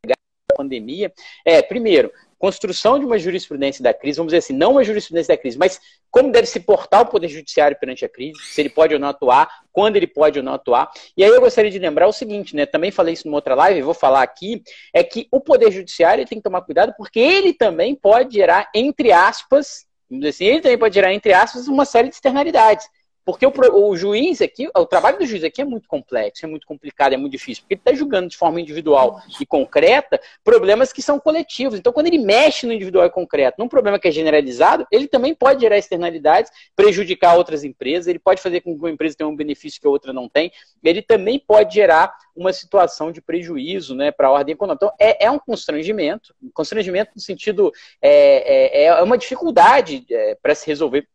da 0.06 0.16
pandemia 0.58 1.14
é, 1.46 1.62
primeiro, 1.62 2.12
construção 2.46 3.00
de 3.00 3.06
uma 3.06 3.18
jurisprudência 3.18 3.84
da 3.84 3.92
crise, 3.92 4.18
vamos 4.18 4.30
dizer 4.30 4.38
assim, 4.38 4.54
não 4.54 4.74
uma 4.74 4.84
jurisprudência 4.84 5.34
da 5.34 5.42
crise, 5.42 5.58
mas 5.58 5.82
como 6.12 6.32
deve 6.32 6.46
se 6.46 6.60
portar 6.60 7.02
o 7.02 7.08
Poder 7.08 7.28
Judiciário 7.28 7.76
perante 7.80 8.06
a 8.06 8.10
crise, 8.10 8.40
se 8.44 8.62
ele 8.62 8.70
pode 8.70 8.94
ou 8.94 9.00
não 9.00 9.08
atuar, 9.08 9.50
quando 9.72 9.96
ele 9.96 10.06
pode 10.06 10.38
ou 10.38 10.46
não 10.46 10.54
atuar. 10.54 10.92
E 11.18 11.24
aí 11.24 11.30
eu 11.32 11.42
gostaria 11.42 11.72
de 11.72 11.80
lembrar 11.80 12.08
o 12.08 12.14
seguinte, 12.14 12.56
né? 12.56 12.68
Também 12.68 12.92
falei 12.92 13.16
isso 13.16 13.28
numa 13.28 13.38
outra 13.38 13.56
live, 13.56 13.82
vou 13.82 13.96
falar 13.96 14.22
aqui, 14.22 14.62
é 14.94 15.04
que 15.04 15.28
o 15.32 15.42
Poder 15.42 15.72
Judiciário 15.72 16.24
tem 16.28 16.38
que 16.38 16.44
tomar 16.44 16.62
cuidado 16.62 16.94
porque 16.96 17.20
ele 17.20 17.52
também 17.52 17.96
pode 17.96 18.36
gerar, 18.36 18.70
entre 18.76 19.12
aspas, 19.12 19.88
vamos 20.08 20.24
dizer 20.24 20.30
assim, 20.30 20.46
ele 20.46 20.62
também 20.62 20.78
pode 20.78 20.94
gerar, 20.94 21.12
entre 21.16 21.34
aspas, 21.34 21.68
uma 21.68 21.84
série 21.84 22.10
de 22.10 22.14
externalidades. 22.14 22.88
Porque 23.26 23.46
o, 23.46 23.52
o, 23.74 23.98
juiz 23.98 24.40
aqui, 24.40 24.70
o 24.76 24.86
trabalho 24.86 25.18
do 25.18 25.26
juiz 25.26 25.44
aqui 25.44 25.62
é 25.62 25.66
muito 25.66 25.88
complexo, 25.88 26.46
é 26.46 26.48
muito 26.48 26.68
complicado, 26.68 27.14
é 27.14 27.18
muito 27.18 27.32
difícil, 27.32 27.64
porque 27.64 27.74
ele 27.74 27.82
está 27.82 27.94
julgando 27.94 28.30
de 28.30 28.38
forma 28.38 28.62
individual 28.62 29.20
e 29.40 29.46
concreta 29.46 30.22
problemas 30.44 30.94
que 30.94 31.02
são 31.02 31.20
coletivos. 31.20 31.80
Então, 31.80 31.92
quando 31.92 32.06
ele 32.06 32.20
mexe 32.20 32.68
no 32.68 32.74
individual 32.74 33.06
e 33.08 33.10
concreto, 33.10 33.56
num 33.58 33.68
problema 33.68 33.98
que 33.98 34.08
é 34.08 34.12
generalizado, 34.12 34.86
ele 34.92 35.08
também 35.08 35.34
pode 35.34 35.62
gerar 35.62 35.78
externalidades, 35.78 36.52
prejudicar 36.76 37.36
outras 37.36 37.64
empresas, 37.64 38.08
ele 38.08 38.20
pode 38.20 38.42
fazer 38.42 38.62
com 38.62 38.76
que 38.76 38.80
uma 38.80 38.92
empresa 38.92 39.16
tenha 39.18 39.28
um 39.28 39.36
benefício 39.36 39.82
que 39.82 39.88
a 39.88 39.90
outra 39.90 40.14
não 40.14 40.30
tem, 40.30 40.52
ele 40.84 41.02
também 41.02 41.40
pode 41.40 41.74
gerar 41.74 42.14
uma 42.36 42.54
situação 42.54 43.12
de 43.12 43.22
prejuízo 43.22 43.96
né, 43.96 44.12
para 44.12 44.28
a 44.28 44.32
ordem 44.32 44.54
econômica. 44.54 44.86
Então, 44.86 44.96
é, 45.00 45.26
é, 45.26 45.32
um 45.32 45.40
constrangimento, 45.40 46.36
um 46.44 46.52
constrangimento 46.54 47.12
no 47.16 47.22
sentido, 47.22 47.72
é, 48.00 48.84
é, 48.84 48.86
é 48.86 49.02
uma 49.02 49.18
dificuldade 49.18 50.06
é, 50.12 50.36
para 50.36 50.54
se 50.54 50.68
resolver 50.68 51.08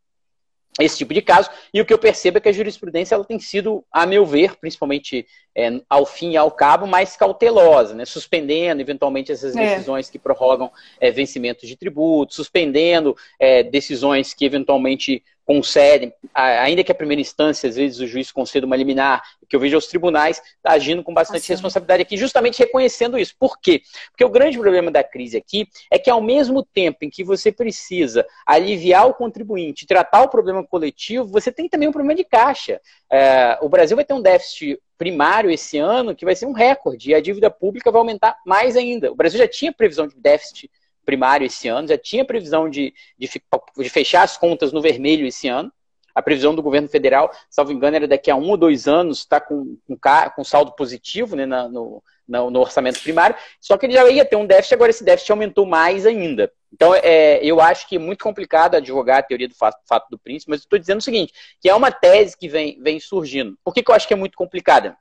esse 0.79 0.97
tipo 0.97 1.13
de 1.13 1.21
caso. 1.21 1.49
E 1.73 1.81
o 1.81 1.85
que 1.85 1.93
eu 1.93 1.97
percebo 1.97 2.37
é 2.37 2.41
que 2.41 2.49
a 2.49 2.53
jurisprudência 2.53 3.15
ela 3.15 3.25
tem 3.25 3.39
sido, 3.39 3.83
a 3.91 4.05
meu 4.05 4.25
ver, 4.25 4.55
principalmente 4.55 5.25
é, 5.55 5.81
ao 5.89 6.05
fim 6.05 6.31
e 6.31 6.37
ao 6.37 6.51
cabo, 6.51 6.87
mais 6.87 7.15
cautelosa, 7.17 7.93
né? 7.93 8.05
suspendendo 8.05 8.81
eventualmente 8.81 9.31
essas 9.31 9.55
é. 9.55 9.75
decisões 9.75 10.07
é. 10.07 10.11
que 10.11 10.19
prorrogam 10.19 10.71
é, 10.99 11.11
vencimentos 11.11 11.67
de 11.67 11.75
tributos, 11.75 12.35
suspendendo 12.35 13.15
é, 13.39 13.63
decisões 13.63 14.33
que 14.33 14.45
eventualmente 14.45 15.23
concedem, 15.45 16.13
ainda 16.33 16.83
que 16.83 16.91
a 16.91 16.95
primeira 16.95 17.21
instância, 17.21 17.67
às 17.67 17.75
vezes 17.75 17.99
o 17.99 18.07
juiz 18.07 18.31
conceda 18.31 18.65
uma 18.65 18.75
liminar, 18.75 19.21
que 19.51 19.55
eu 19.55 19.59
vejo 19.59 19.77
os 19.77 19.87
tribunais 19.87 20.41
agindo 20.63 21.03
com 21.03 21.13
bastante 21.13 21.41
assim. 21.41 21.53
responsabilidade 21.53 22.03
aqui, 22.03 22.15
justamente 22.15 22.59
reconhecendo 22.59 23.19
isso. 23.19 23.35
Por 23.37 23.59
quê? 23.59 23.81
Porque 24.09 24.23
o 24.23 24.29
grande 24.29 24.57
problema 24.57 24.89
da 24.89 25.03
crise 25.03 25.35
aqui 25.35 25.67
é 25.91 25.99
que 25.99 26.09
ao 26.09 26.21
mesmo 26.21 26.63
tempo 26.63 26.99
em 27.01 27.09
que 27.09 27.21
você 27.21 27.51
precisa 27.51 28.25
aliviar 28.45 29.07
o 29.07 29.13
contribuinte, 29.13 29.85
tratar 29.85 30.21
o 30.21 30.29
problema 30.29 30.63
coletivo, 30.63 31.27
você 31.27 31.51
tem 31.51 31.67
também 31.67 31.89
um 31.89 31.91
problema 31.91 32.15
de 32.15 32.23
caixa. 32.23 32.79
É, 33.11 33.57
o 33.61 33.67
Brasil 33.67 33.97
vai 33.97 34.05
ter 34.05 34.13
um 34.13 34.21
déficit 34.21 34.79
primário 34.97 35.51
esse 35.51 35.77
ano 35.77 36.15
que 36.15 36.23
vai 36.23 36.35
ser 36.35 36.45
um 36.45 36.53
recorde 36.53 37.09
e 37.09 37.13
a 37.13 37.19
dívida 37.19 37.51
pública 37.51 37.91
vai 37.91 37.99
aumentar 37.99 38.37
mais 38.45 38.77
ainda. 38.77 39.11
O 39.11 39.15
Brasil 39.15 39.37
já 39.37 39.47
tinha 39.47 39.73
previsão 39.73 40.07
de 40.07 40.15
déficit 40.15 40.71
primário 41.05 41.45
esse 41.45 41.67
ano, 41.67 41.87
já 41.87 41.97
tinha 41.97 42.25
previsão 42.25 42.69
de, 42.69 42.93
de, 43.17 43.29
de 43.77 43.89
fechar 43.89 44.23
as 44.23 44.37
contas 44.37 44.71
no 44.71 44.81
vermelho 44.81 45.25
esse 45.25 45.47
ano. 45.47 45.71
A 46.13 46.21
previsão 46.21 46.53
do 46.53 46.61
governo 46.61 46.89
federal, 46.89 47.31
salvo 47.49 47.71
engano, 47.71 47.95
era 47.95 48.07
daqui 48.07 48.29
a 48.29 48.35
um 48.35 48.49
ou 48.49 48.57
dois 48.57 48.87
anos 48.87 49.19
estar 49.19 49.39
tá 49.39 49.45
com, 49.45 49.77
com, 49.87 49.97
com 50.35 50.43
saldo 50.43 50.73
positivo 50.73 51.37
né, 51.37 51.45
na, 51.45 51.69
no, 51.69 52.03
no, 52.27 52.49
no, 52.49 52.59
orçamento 52.59 53.01
primário, 53.01 53.35
só 53.61 53.77
que 53.77 53.85
ele 53.85 53.93
já 53.93 54.09
ia 54.09 54.25
ter 54.25 54.35
um 54.35 54.45
déficit, 54.45 54.73
agora 54.73 54.89
esse 54.89 55.03
déficit 55.03 55.31
aumentou 55.31 55.65
mais 55.65 56.05
ainda. 56.05 56.51
Então, 56.73 56.95
é, 56.95 57.43
eu 57.43 57.59
acho 57.59 57.87
que 57.87 57.97
é 57.97 57.99
muito 57.99 58.23
complicado 58.23 58.75
advogar 58.75 59.19
a 59.19 59.23
teoria 59.23 59.47
do 59.47 59.55
fato, 59.55 59.77
fato 59.87 60.07
do 60.09 60.17
príncipe, 60.17 60.49
mas 60.49 60.61
estou 60.61 60.79
dizendo 60.79 60.99
o 60.99 61.03
seguinte, 61.03 61.33
que 61.59 61.69
é 61.69 61.75
uma 61.75 61.91
tese 61.91 62.37
que 62.37 62.47
vem, 62.47 62.81
vem 62.81 62.99
surgindo. 62.99 63.57
Por 63.63 63.73
que, 63.73 63.83
que 63.83 63.91
eu 63.91 63.95
acho 63.95 64.07
que 64.07 64.13
é 64.13 64.17
muito 64.17 64.37
complicada? 64.37 64.97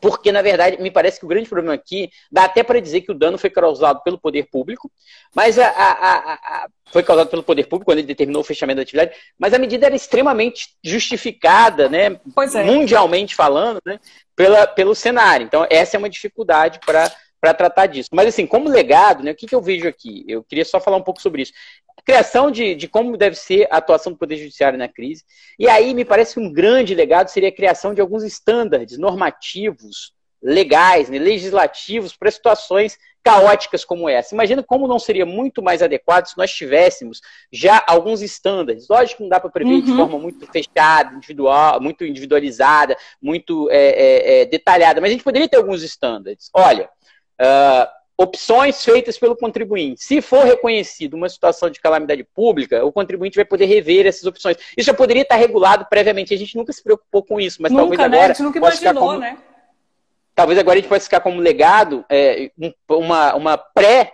Porque, 0.00 0.32
na 0.32 0.42
verdade, 0.42 0.80
me 0.80 0.90
parece 0.90 1.18
que 1.18 1.24
o 1.24 1.28
grande 1.28 1.48
problema 1.48 1.74
aqui, 1.74 2.10
dá 2.30 2.44
até 2.44 2.62
para 2.62 2.80
dizer 2.80 3.02
que 3.02 3.12
o 3.12 3.14
dano 3.14 3.36
foi 3.38 3.50
causado 3.50 4.02
pelo 4.02 4.18
poder 4.18 4.48
público, 4.50 4.90
mas 5.34 5.58
a, 5.58 5.66
a, 5.68 6.34
a, 6.34 6.68
foi 6.90 7.02
causado 7.02 7.28
pelo 7.28 7.42
poder 7.42 7.64
público 7.64 7.90
quando 7.90 7.98
ele 7.98 8.06
determinou 8.06 8.42
o 8.42 8.44
fechamento 8.44 8.76
da 8.76 8.82
atividade, 8.82 9.12
mas 9.38 9.52
a 9.52 9.58
medida 9.58 9.86
era 9.86 9.94
extremamente 9.94 10.70
justificada, 10.82 11.88
né, 11.88 12.18
é. 12.54 12.64
mundialmente 12.64 13.34
falando, 13.34 13.80
né, 13.84 14.00
pela, 14.34 14.66
pelo 14.66 14.94
cenário. 14.94 15.44
Então, 15.44 15.66
essa 15.68 15.96
é 15.96 15.98
uma 15.98 16.10
dificuldade 16.10 16.80
para 16.84 17.12
para 17.40 17.54
tratar 17.54 17.86
disso. 17.86 18.10
Mas, 18.12 18.28
assim, 18.28 18.46
como 18.46 18.68
legado, 18.68 19.22
né, 19.24 19.30
o 19.30 19.34
que, 19.34 19.46
que 19.46 19.54
eu 19.54 19.62
vejo 19.62 19.88
aqui? 19.88 20.24
Eu 20.28 20.44
queria 20.44 20.64
só 20.64 20.80
falar 20.80 20.96
um 20.96 21.02
pouco 21.02 21.22
sobre 21.22 21.42
isso. 21.42 21.52
A 21.98 22.02
criação 22.02 22.50
de, 22.50 22.74
de 22.74 22.86
como 22.86 23.16
deve 23.16 23.36
ser 23.36 23.66
a 23.70 23.78
atuação 23.78 24.12
do 24.12 24.18
Poder 24.18 24.36
Judiciário 24.36 24.78
na 24.78 24.88
crise. 24.88 25.24
E 25.58 25.68
aí, 25.68 25.94
me 25.94 26.04
parece 26.04 26.34
que 26.34 26.40
um 26.40 26.52
grande 26.52 26.94
legado 26.94 27.28
seria 27.28 27.48
a 27.48 27.54
criação 27.54 27.94
de 27.94 28.00
alguns 28.00 28.22
estándares 28.22 28.98
normativos, 28.98 30.12
legais, 30.42 31.08
né, 31.08 31.18
legislativos, 31.18 32.16
para 32.16 32.30
situações 32.30 32.98
caóticas 33.22 33.84
como 33.84 34.08
essa. 34.08 34.34
Imagina 34.34 34.62
como 34.62 34.88
não 34.88 34.98
seria 34.98 35.26
muito 35.26 35.62
mais 35.62 35.82
adequado 35.82 36.26
se 36.26 36.38
nós 36.38 36.50
tivéssemos 36.50 37.20
já 37.52 37.82
alguns 37.86 38.22
estándares. 38.22 38.88
Lógico 38.88 39.18
que 39.18 39.22
não 39.24 39.28
dá 39.28 39.38
para 39.38 39.50
prever 39.50 39.74
uhum. 39.74 39.80
de 39.82 39.94
forma 39.94 40.18
muito 40.18 40.46
fechada, 40.46 41.14
individual, 41.14 41.80
muito 41.80 42.04
individualizada, 42.04 42.96
muito 43.20 43.68
é, 43.70 43.76
é, 43.76 44.40
é, 44.40 44.44
detalhada, 44.46 45.00
mas 45.00 45.10
a 45.10 45.12
gente 45.12 45.24
poderia 45.24 45.48
ter 45.48 45.56
alguns 45.56 45.82
estándares. 45.82 46.50
Olha, 46.54 46.88
Uh, 47.40 48.00
opções 48.22 48.84
feitas 48.84 49.16
pelo 49.18 49.34
contribuinte. 49.34 50.04
Se 50.04 50.20
for 50.20 50.44
reconhecido 50.44 51.14
uma 51.14 51.26
situação 51.26 51.70
de 51.70 51.80
calamidade 51.80 52.22
pública, 52.22 52.84
o 52.84 52.92
contribuinte 52.92 53.36
vai 53.36 53.46
poder 53.46 53.64
rever 53.64 54.06
essas 54.06 54.24
opções. 54.24 54.58
Isso 54.76 54.86
já 54.86 54.92
poderia 54.92 55.22
estar 55.22 55.36
regulado 55.36 55.86
previamente. 55.88 56.34
A 56.34 56.36
gente 56.36 56.54
nunca 56.54 56.70
se 56.70 56.82
preocupou 56.82 57.22
com 57.22 57.40
isso, 57.40 57.62
mas 57.62 57.72
nunca, 57.72 57.82
talvez 57.82 57.98
né? 57.98 58.04
agora. 58.04 58.24
A 58.24 58.34
gente 58.34 58.42
nunca 58.42 58.58
imaginou, 58.58 58.94
como, 58.94 59.18
né? 59.18 59.38
Talvez 60.34 60.58
agora 60.58 60.78
a 60.78 60.80
gente 60.80 60.88
possa 60.88 61.04
ficar 61.04 61.20
como 61.20 61.40
legado 61.40 62.04
é, 62.10 62.50
uma, 62.88 63.34
uma 63.34 63.56
pré- 63.56 64.12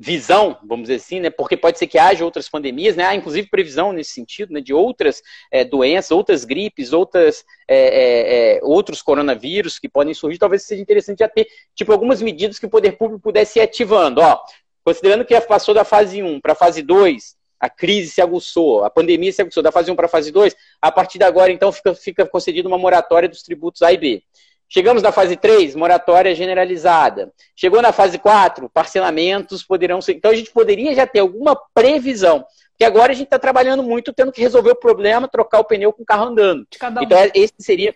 visão, 0.00 0.56
vamos 0.62 0.84
dizer 0.84 0.96
assim, 0.96 1.18
né? 1.18 1.28
Porque 1.28 1.56
pode 1.56 1.76
ser 1.76 1.88
que 1.88 1.98
haja 1.98 2.24
outras 2.24 2.48
pandemias, 2.48 2.94
né? 2.94 3.04
Há 3.04 3.16
inclusive 3.16 3.48
previsão 3.48 3.92
nesse 3.92 4.12
sentido, 4.12 4.52
né? 4.52 4.60
De 4.60 4.72
outras 4.72 5.20
é, 5.50 5.64
doenças, 5.64 6.12
outras 6.12 6.44
gripes, 6.44 6.92
outras, 6.92 7.44
é, 7.66 8.56
é, 8.56 8.60
outros 8.62 9.02
coronavírus 9.02 9.78
que 9.78 9.88
podem 9.88 10.14
surgir. 10.14 10.38
Talvez 10.38 10.62
seja 10.62 10.80
interessante 10.80 11.18
já 11.18 11.28
ter, 11.28 11.48
tipo, 11.74 11.90
algumas 11.90 12.22
medidas 12.22 12.60
que 12.60 12.66
o 12.66 12.70
poder 12.70 12.92
público 12.92 13.20
pudesse 13.20 13.58
ir 13.58 13.62
ativando. 13.62 14.20
Ó, 14.20 14.38
considerando 14.84 15.24
que 15.24 15.38
passou 15.40 15.74
da 15.74 15.84
fase 15.84 16.22
1 16.22 16.40
para 16.40 16.52
a 16.52 16.56
fase 16.56 16.80
2, 16.80 17.36
a 17.58 17.68
crise 17.68 18.12
se 18.12 18.20
aguçou, 18.20 18.84
a 18.84 18.90
pandemia 18.90 19.32
se 19.32 19.42
aguçou 19.42 19.64
da 19.64 19.72
fase 19.72 19.90
1 19.90 19.96
para 19.96 20.06
a 20.06 20.08
fase 20.08 20.30
2, 20.30 20.54
a 20.80 20.92
partir 20.92 21.18
de 21.18 21.24
agora, 21.24 21.50
então, 21.50 21.72
fica, 21.72 21.92
fica 21.92 22.26
concedida 22.26 22.68
uma 22.68 22.78
moratória 22.78 23.28
dos 23.28 23.42
tributos 23.42 23.82
A 23.82 23.92
e 23.92 23.96
B. 23.96 24.22
Chegamos 24.68 25.02
na 25.02 25.10
fase 25.10 25.36
3, 25.36 25.74
moratória 25.74 26.34
generalizada. 26.34 27.32
Chegou 27.56 27.80
na 27.80 27.92
fase 27.92 28.18
4, 28.18 28.68
parcelamentos 28.68 29.62
poderão 29.62 30.00
ser. 30.00 30.12
Então 30.14 30.30
a 30.30 30.34
gente 30.34 30.50
poderia 30.50 30.94
já 30.94 31.06
ter 31.06 31.20
alguma 31.20 31.56
previsão. 31.74 32.44
Porque 32.72 32.84
agora 32.84 33.12
a 33.12 33.14
gente 33.14 33.26
está 33.26 33.38
trabalhando 33.38 33.82
muito, 33.82 34.12
tendo 34.12 34.30
que 34.30 34.40
resolver 34.40 34.70
o 34.70 34.76
problema, 34.76 35.26
trocar 35.26 35.58
o 35.58 35.64
pneu 35.64 35.92
com 35.92 36.02
o 36.02 36.06
carro 36.06 36.26
andando. 36.26 36.60
Um. 37.00 37.02
Então 37.02 37.18
esse 37.34 37.54
seria 37.58 37.94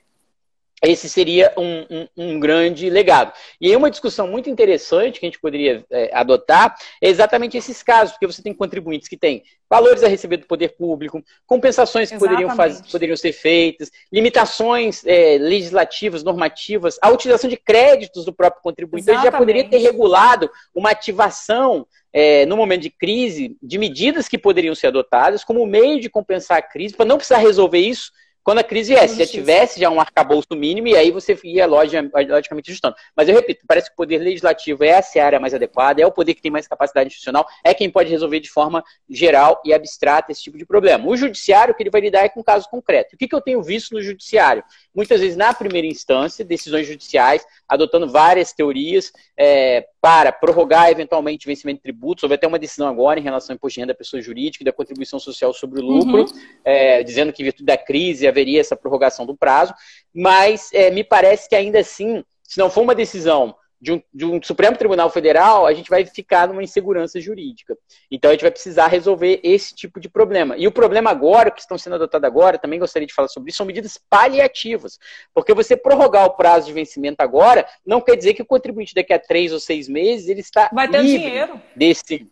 esse 0.82 1.08
seria 1.08 1.52
um, 1.56 1.86
um, 1.88 2.08
um, 2.16 2.40
grande 2.40 2.90
legado. 2.90 3.32
E 3.60 3.68
aí 3.68 3.76
uma 3.76 3.90
discussão 3.90 4.26
muito 4.26 4.50
interessante 4.50 5.20
que 5.20 5.26
a 5.26 5.28
gente 5.28 5.40
poderia 5.40 5.84
é, 5.88 6.10
adotar 6.12 6.74
é 7.00 7.08
exatamente 7.08 7.56
esses 7.56 7.82
casos, 7.82 8.12
porque 8.12 8.26
você 8.26 8.42
tem 8.42 8.52
contribuintes 8.52 9.08
que 9.08 9.16
têm 9.16 9.44
valores 9.70 10.02
a 10.02 10.08
receber 10.08 10.38
do 10.38 10.46
poder 10.46 10.76
público, 10.76 11.22
compensações 11.46 12.10
que 12.10 12.18
poderiam, 12.18 12.54
fazer, 12.56 12.82
poderiam 12.90 13.16
ser 13.16 13.32
feitas, 13.32 13.90
limitações 14.12 15.02
é, 15.06 15.38
legislativas, 15.38 16.24
normativas, 16.24 16.98
a 17.00 17.10
utilização 17.10 17.48
de 17.48 17.56
créditos 17.56 18.24
do 18.24 18.32
próprio 18.32 18.62
contribuinte. 18.62 19.04
Então, 19.04 19.14
ele 19.14 19.30
já 19.30 19.32
poderia 19.32 19.64
ter 19.64 19.78
regulado 19.78 20.50
uma 20.74 20.90
ativação 20.90 21.86
é, 22.12 22.44
no 22.44 22.56
momento 22.56 22.82
de 22.82 22.90
crise, 22.90 23.56
de 23.62 23.78
medidas 23.78 24.28
que 24.28 24.36
poderiam 24.36 24.74
ser 24.74 24.88
adotadas 24.88 25.44
como 25.44 25.64
meio 25.64 26.00
de 26.00 26.10
compensar 26.10 26.58
a 26.58 26.62
crise, 26.62 26.94
para 26.94 27.06
não 27.06 27.16
precisar 27.16 27.38
resolver 27.38 27.78
isso 27.78 28.10
quando 28.44 28.58
a 28.58 28.64
crise 28.64 28.94
é, 28.94 29.06
se 29.06 29.18
já 29.18 29.26
tivesse 29.26 29.80
já 29.80 29.88
um 29.88 30.00
arcabouço 30.00 30.48
mínimo, 30.54 30.88
e 30.88 30.96
aí 30.96 31.10
você 31.10 31.38
ia 31.44 31.66
logicamente 31.66 32.70
ajustando. 32.70 32.96
Mas 33.16 33.28
eu 33.28 33.34
repito, 33.34 33.64
parece 33.66 33.88
que 33.88 33.94
o 33.94 33.96
poder 33.96 34.18
legislativo 34.18 34.82
é 34.84 34.88
essa 34.88 35.22
área 35.22 35.38
mais 35.38 35.54
adequada, 35.54 36.02
é 36.02 36.06
o 36.06 36.12
poder 36.12 36.34
que 36.34 36.42
tem 36.42 36.50
mais 36.50 36.66
capacidade 36.66 37.08
institucional, 37.08 37.46
é 37.64 37.72
quem 37.72 37.90
pode 37.90 38.10
resolver 38.10 38.40
de 38.40 38.50
forma 38.50 38.82
geral 39.08 39.60
e 39.64 39.72
abstrata 39.72 40.32
esse 40.32 40.42
tipo 40.42 40.58
de 40.58 40.66
problema. 40.66 41.08
O 41.08 41.16
judiciário, 41.16 41.74
que 41.74 41.82
ele 41.82 41.90
vai 41.90 42.00
lidar 42.00 42.24
é 42.24 42.28
com 42.28 42.42
caso 42.42 42.68
concreto. 42.68 43.14
O 43.14 43.18
que, 43.18 43.28
que 43.28 43.34
eu 43.34 43.40
tenho 43.40 43.62
visto 43.62 43.94
no 43.94 44.02
judiciário? 44.02 44.64
Muitas 44.94 45.20
vezes, 45.20 45.36
na 45.36 45.54
primeira 45.54 45.86
instância, 45.86 46.44
decisões 46.44 46.86
judiciais, 46.86 47.44
adotando 47.68 48.10
várias 48.10 48.52
teorias 48.52 49.12
é, 49.38 49.86
para 50.00 50.32
prorrogar 50.32 50.90
eventualmente 50.90 51.46
o 51.46 51.48
vencimento 51.48 51.78
de 51.78 51.84
tributos. 51.84 52.24
Houve 52.24 52.34
até 52.34 52.46
uma 52.46 52.58
decisão 52.58 52.88
agora 52.88 53.20
em 53.20 53.22
relação 53.22 53.54
ao 53.54 53.56
imposto 53.56 53.74
de 53.74 53.80
renda 53.80 53.92
da 53.92 53.98
pessoa 53.98 54.20
jurídica 54.20 54.62
e 54.62 54.66
da 54.66 54.72
contribuição 54.72 55.18
social 55.20 55.54
sobre 55.54 55.80
o 55.80 55.84
lucro, 55.84 56.22
uhum. 56.22 56.40
é, 56.64 57.02
dizendo 57.04 57.32
que, 57.32 57.40
em 57.40 57.44
virtude 57.44 57.64
da 57.64 57.76
crise, 57.76 58.26
haveria 58.32 58.60
essa 58.60 58.76
prorrogação 58.76 59.24
do 59.24 59.36
prazo. 59.36 59.72
Mas 60.14 60.70
é, 60.72 60.90
me 60.90 61.04
parece 61.04 61.48
que 61.48 61.54
ainda 61.54 61.78
assim, 61.78 62.24
se 62.42 62.58
não 62.58 62.68
for 62.68 62.82
uma 62.82 62.94
decisão 62.94 63.54
de 63.82 63.92
um, 63.92 64.02
de 64.14 64.24
um, 64.24 64.40
Supremo 64.40 64.76
Tribunal 64.76 65.10
Federal, 65.10 65.66
a 65.66 65.74
gente 65.74 65.90
vai 65.90 66.06
ficar 66.06 66.46
numa 66.46 66.62
insegurança 66.62 67.20
jurídica. 67.20 67.76
Então 68.08 68.30
a 68.30 68.34
gente 68.34 68.42
vai 68.42 68.50
precisar 68.52 68.86
resolver 68.86 69.40
esse 69.42 69.74
tipo 69.74 69.98
de 69.98 70.08
problema. 70.08 70.56
E 70.56 70.68
o 70.68 70.72
problema 70.72 71.10
agora, 71.10 71.50
que 71.50 71.60
estão 71.60 71.76
sendo 71.76 71.96
adotados 71.96 72.24
agora, 72.24 72.58
também 72.58 72.78
gostaria 72.78 73.08
de 73.08 73.12
falar 73.12 73.26
sobre 73.26 73.50
isso, 73.50 73.56
são 73.56 73.66
medidas 73.66 73.98
paliativas. 74.08 75.00
Porque 75.34 75.52
você 75.52 75.76
prorrogar 75.76 76.26
o 76.26 76.36
prazo 76.36 76.66
de 76.66 76.72
vencimento 76.72 77.20
agora, 77.22 77.66
não 77.84 78.00
quer 78.00 78.14
dizer 78.14 78.34
que 78.34 78.42
o 78.42 78.46
contribuinte 78.46 78.94
daqui 78.94 79.12
a 79.12 79.18
três 79.18 79.52
ou 79.52 79.58
seis 79.58 79.88
meses 79.88 80.28
ele 80.28 80.40
está 80.40 80.70
vai 80.72 80.88
ter 80.88 81.02
livre 81.02 81.18
dinheiro. 81.18 81.60
desse 81.74 82.28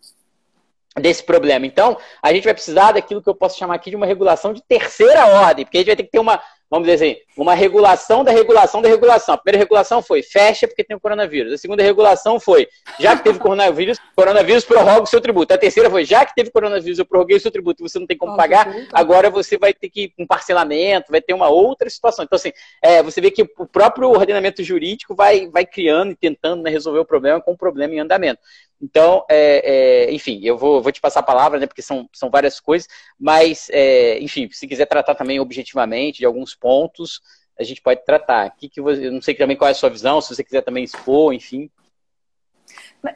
desse 0.99 1.23
problema. 1.23 1.65
Então, 1.65 1.97
a 2.21 2.33
gente 2.33 2.43
vai 2.43 2.53
precisar 2.53 2.93
daquilo 2.93 3.21
que 3.21 3.29
eu 3.29 3.35
posso 3.35 3.57
chamar 3.57 3.75
aqui 3.75 3.89
de 3.89 3.95
uma 3.95 4.05
regulação 4.05 4.53
de 4.53 4.61
terceira 4.61 5.25
ordem, 5.25 5.65
porque 5.65 5.77
a 5.77 5.81
gente 5.81 5.87
vai 5.87 5.95
ter 5.95 6.03
que 6.03 6.11
ter 6.11 6.19
uma 6.19 6.41
vamos 6.71 6.87
dizer 6.87 7.05
assim, 7.05 7.21
uma 7.35 7.53
regulação 7.53 8.23
da 8.23 8.31
regulação 8.31 8.81
da 8.81 8.87
regulação. 8.87 9.35
A 9.35 9.37
primeira 9.37 9.61
regulação 9.61 10.01
foi 10.01 10.23
fecha 10.23 10.65
porque 10.65 10.85
tem 10.85 10.95
o 10.95 11.01
coronavírus. 11.01 11.51
A 11.51 11.57
segunda 11.57 11.83
regulação 11.83 12.39
foi, 12.39 12.65
já 12.97 13.13
que 13.17 13.25
teve 13.25 13.39
coronavírus, 13.39 13.99
coronavírus 14.15 14.63
prorroga 14.63 15.01
o 15.01 15.05
seu 15.05 15.19
tributo. 15.19 15.53
A 15.53 15.57
terceira 15.57 15.89
foi, 15.89 16.05
já 16.05 16.25
que 16.25 16.33
teve 16.33 16.49
coronavírus, 16.49 16.97
eu 16.97 17.05
prorroguei 17.05 17.35
o 17.35 17.41
seu 17.41 17.51
tributo, 17.51 17.83
você 17.83 17.99
não 17.99 18.07
tem 18.07 18.15
como 18.15 18.37
pagar, 18.37 18.73
agora 18.93 19.29
você 19.29 19.57
vai 19.57 19.73
ter 19.73 19.89
que 19.89 20.03
ir 20.03 20.13
com 20.17 20.25
parcelamento, 20.25 21.11
vai 21.11 21.21
ter 21.21 21.33
uma 21.33 21.49
outra 21.49 21.89
situação. 21.89 22.23
Então, 22.23 22.37
assim, 22.37 22.53
é, 22.81 23.03
você 23.03 23.19
vê 23.19 23.29
que 23.31 23.41
o 23.41 23.67
próprio 23.67 24.09
ordenamento 24.09 24.63
jurídico 24.63 25.13
vai, 25.13 25.49
vai 25.49 25.65
criando 25.65 26.13
e 26.13 26.15
tentando 26.15 26.63
né, 26.63 26.69
resolver 26.69 26.99
o 26.99 27.05
problema 27.05 27.41
com 27.41 27.51
o 27.51 27.57
problema 27.57 27.93
em 27.93 27.99
andamento. 27.99 28.39
Então, 28.81 29.23
é, 29.29 30.07
é, 30.09 30.13
enfim, 30.13 30.39
eu 30.43 30.57
vou, 30.57 30.81
vou, 30.81 30.91
te 30.91 30.99
passar 30.99 31.19
a 31.19 31.23
palavra, 31.23 31.59
né, 31.59 31.67
porque 31.67 31.83
são, 31.83 32.09
são 32.11 32.29
várias 32.31 32.59
coisas, 32.59 32.87
mas, 33.19 33.69
é, 33.69 34.19
enfim, 34.19 34.49
se 34.51 34.67
quiser 34.67 34.87
tratar 34.87 35.13
também 35.13 35.39
objetivamente 35.39 36.19
de 36.19 36.25
alguns 36.25 36.55
pontos, 36.55 37.21
a 37.59 37.63
gente 37.63 37.81
pode 37.81 38.03
tratar. 38.03 38.49
Que 38.51 38.67
que 38.67 38.81
você, 38.81 39.07
eu 39.07 39.11
não 39.11 39.21
sei 39.21 39.35
também 39.35 39.55
qual 39.55 39.67
é 39.67 39.71
a 39.71 39.75
sua 39.75 39.89
visão, 39.89 40.19
se 40.19 40.33
você 40.33 40.43
quiser 40.43 40.61
também 40.61 40.83
expor, 40.83 41.33
enfim. 41.33 41.69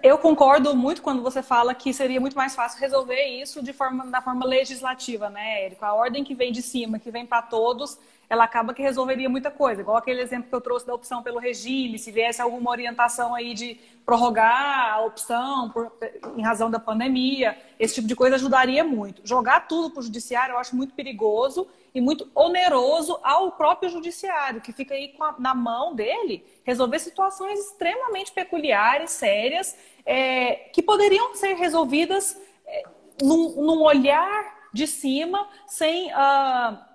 Eu 0.01 0.17
concordo 0.17 0.75
muito 0.75 1.01
quando 1.01 1.21
você 1.21 1.43
fala 1.43 1.73
que 1.73 1.93
seria 1.93 2.19
muito 2.19 2.35
mais 2.35 2.55
fácil 2.55 2.79
resolver 2.79 3.23
isso 3.23 3.61
de 3.61 3.71
forma, 3.71 4.05
da 4.07 4.21
forma 4.21 4.45
legislativa, 4.45 5.29
né, 5.29 5.65
Érico? 5.65 5.85
A 5.85 5.93
ordem 5.93 6.23
que 6.23 6.33
vem 6.33 6.51
de 6.51 6.61
cima, 6.61 6.99
que 6.99 7.11
vem 7.11 7.25
para 7.25 7.43
todos, 7.43 7.99
ela 8.29 8.43
acaba 8.43 8.73
que 8.73 8.81
resolveria 8.81 9.29
muita 9.29 9.51
coisa. 9.51 9.81
Igual 9.81 9.97
aquele 9.97 10.21
exemplo 10.21 10.49
que 10.49 10.55
eu 10.55 10.61
trouxe 10.61 10.85
da 10.85 10.93
opção 10.93 11.21
pelo 11.21 11.39
regime, 11.39 11.99
se 11.99 12.11
viesse 12.11 12.41
alguma 12.41 12.71
orientação 12.71 13.35
aí 13.35 13.53
de 13.53 13.79
prorrogar 14.05 14.93
a 14.93 15.01
opção 15.01 15.69
por, 15.69 15.91
em 16.37 16.41
razão 16.41 16.69
da 16.69 16.79
pandemia, 16.79 17.57
esse 17.79 17.95
tipo 17.95 18.07
de 18.07 18.15
coisa 18.15 18.35
ajudaria 18.35 18.83
muito. 18.83 19.21
Jogar 19.23 19.67
tudo 19.67 19.89
para 19.89 19.99
o 19.99 20.03
judiciário 20.03 20.53
eu 20.53 20.59
acho 20.59 20.75
muito 20.75 20.93
perigoso 20.93 21.67
e 21.93 22.01
muito 22.01 22.29
oneroso 22.35 23.17
ao 23.23 23.53
próprio 23.53 23.89
judiciário, 23.89 24.59
que 24.59 24.73
fica 24.73 24.93
aí 24.93 25.15
a, 25.19 25.35
na 25.39 25.55
mão 25.55 25.95
dele 25.95 26.45
resolver 26.63 26.99
situações 26.99 27.59
extremamente 27.59 28.31
peculiares, 28.33 29.11
sérias, 29.11 29.77
é, 30.05 30.55
que 30.73 30.81
poderiam 30.81 31.33
ser 31.35 31.53
resolvidas 31.53 32.37
é, 32.67 32.83
num, 33.21 33.61
num, 33.61 33.81
olhar 33.81 34.69
de 34.73 34.85
cima, 34.85 35.47
sem. 35.67 36.11
Uh, 36.11 36.94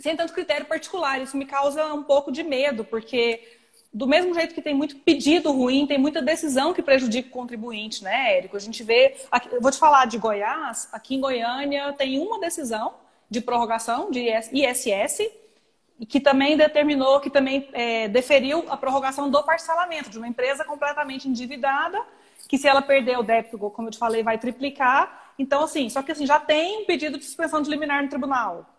sem 0.00 0.16
tanto 0.16 0.32
critério 0.32 0.66
particular. 0.66 1.20
Isso 1.20 1.36
me 1.36 1.44
causa 1.44 1.92
um 1.92 2.02
pouco 2.02 2.30
de 2.30 2.42
medo, 2.42 2.84
porque 2.84 3.58
do 3.92 4.06
mesmo 4.06 4.34
jeito 4.34 4.54
que 4.54 4.62
tem 4.62 4.74
muito 4.74 4.96
pedido 4.96 5.50
ruim, 5.50 5.86
tem 5.86 5.98
muita 5.98 6.20
decisão 6.20 6.74
que 6.74 6.82
prejudica 6.82 7.28
o 7.28 7.32
contribuinte, 7.32 8.04
né, 8.04 8.36
Érico? 8.36 8.56
A 8.56 8.60
gente 8.60 8.82
vê. 8.82 9.16
Aqui, 9.30 9.48
eu 9.52 9.60
vou 9.60 9.70
te 9.70 9.78
falar 9.78 10.06
de 10.06 10.18
Goiás, 10.18 10.88
aqui 10.92 11.14
em 11.14 11.20
Goiânia 11.20 11.92
tem 11.94 12.18
uma 12.18 12.38
decisão 12.38 12.94
de 13.30 13.40
prorrogação 13.40 14.10
de 14.10 14.26
ISS, 14.52 15.30
que 16.08 16.20
também 16.20 16.56
determinou, 16.56 17.20
que 17.20 17.30
também 17.30 17.68
é, 17.72 18.08
deferiu 18.08 18.64
a 18.68 18.76
prorrogação 18.76 19.28
do 19.30 19.42
parcelamento 19.42 20.10
de 20.10 20.18
uma 20.18 20.28
empresa 20.28 20.64
completamente 20.64 21.28
endividada, 21.28 22.00
que 22.48 22.56
se 22.56 22.68
ela 22.68 22.80
perder 22.80 23.18
o 23.18 23.22
débito, 23.22 23.58
como 23.58 23.88
eu 23.88 23.92
te 23.92 23.98
falei, 23.98 24.22
vai 24.22 24.38
triplicar. 24.38 25.32
Então, 25.38 25.64
assim, 25.64 25.88
só 25.88 26.02
que 26.02 26.12
assim, 26.12 26.26
já 26.26 26.38
tem 26.38 26.82
um 26.82 26.84
pedido 26.86 27.18
de 27.18 27.24
suspensão 27.24 27.60
de 27.60 27.68
liminar 27.68 28.02
no 28.02 28.08
tribunal. 28.08 28.77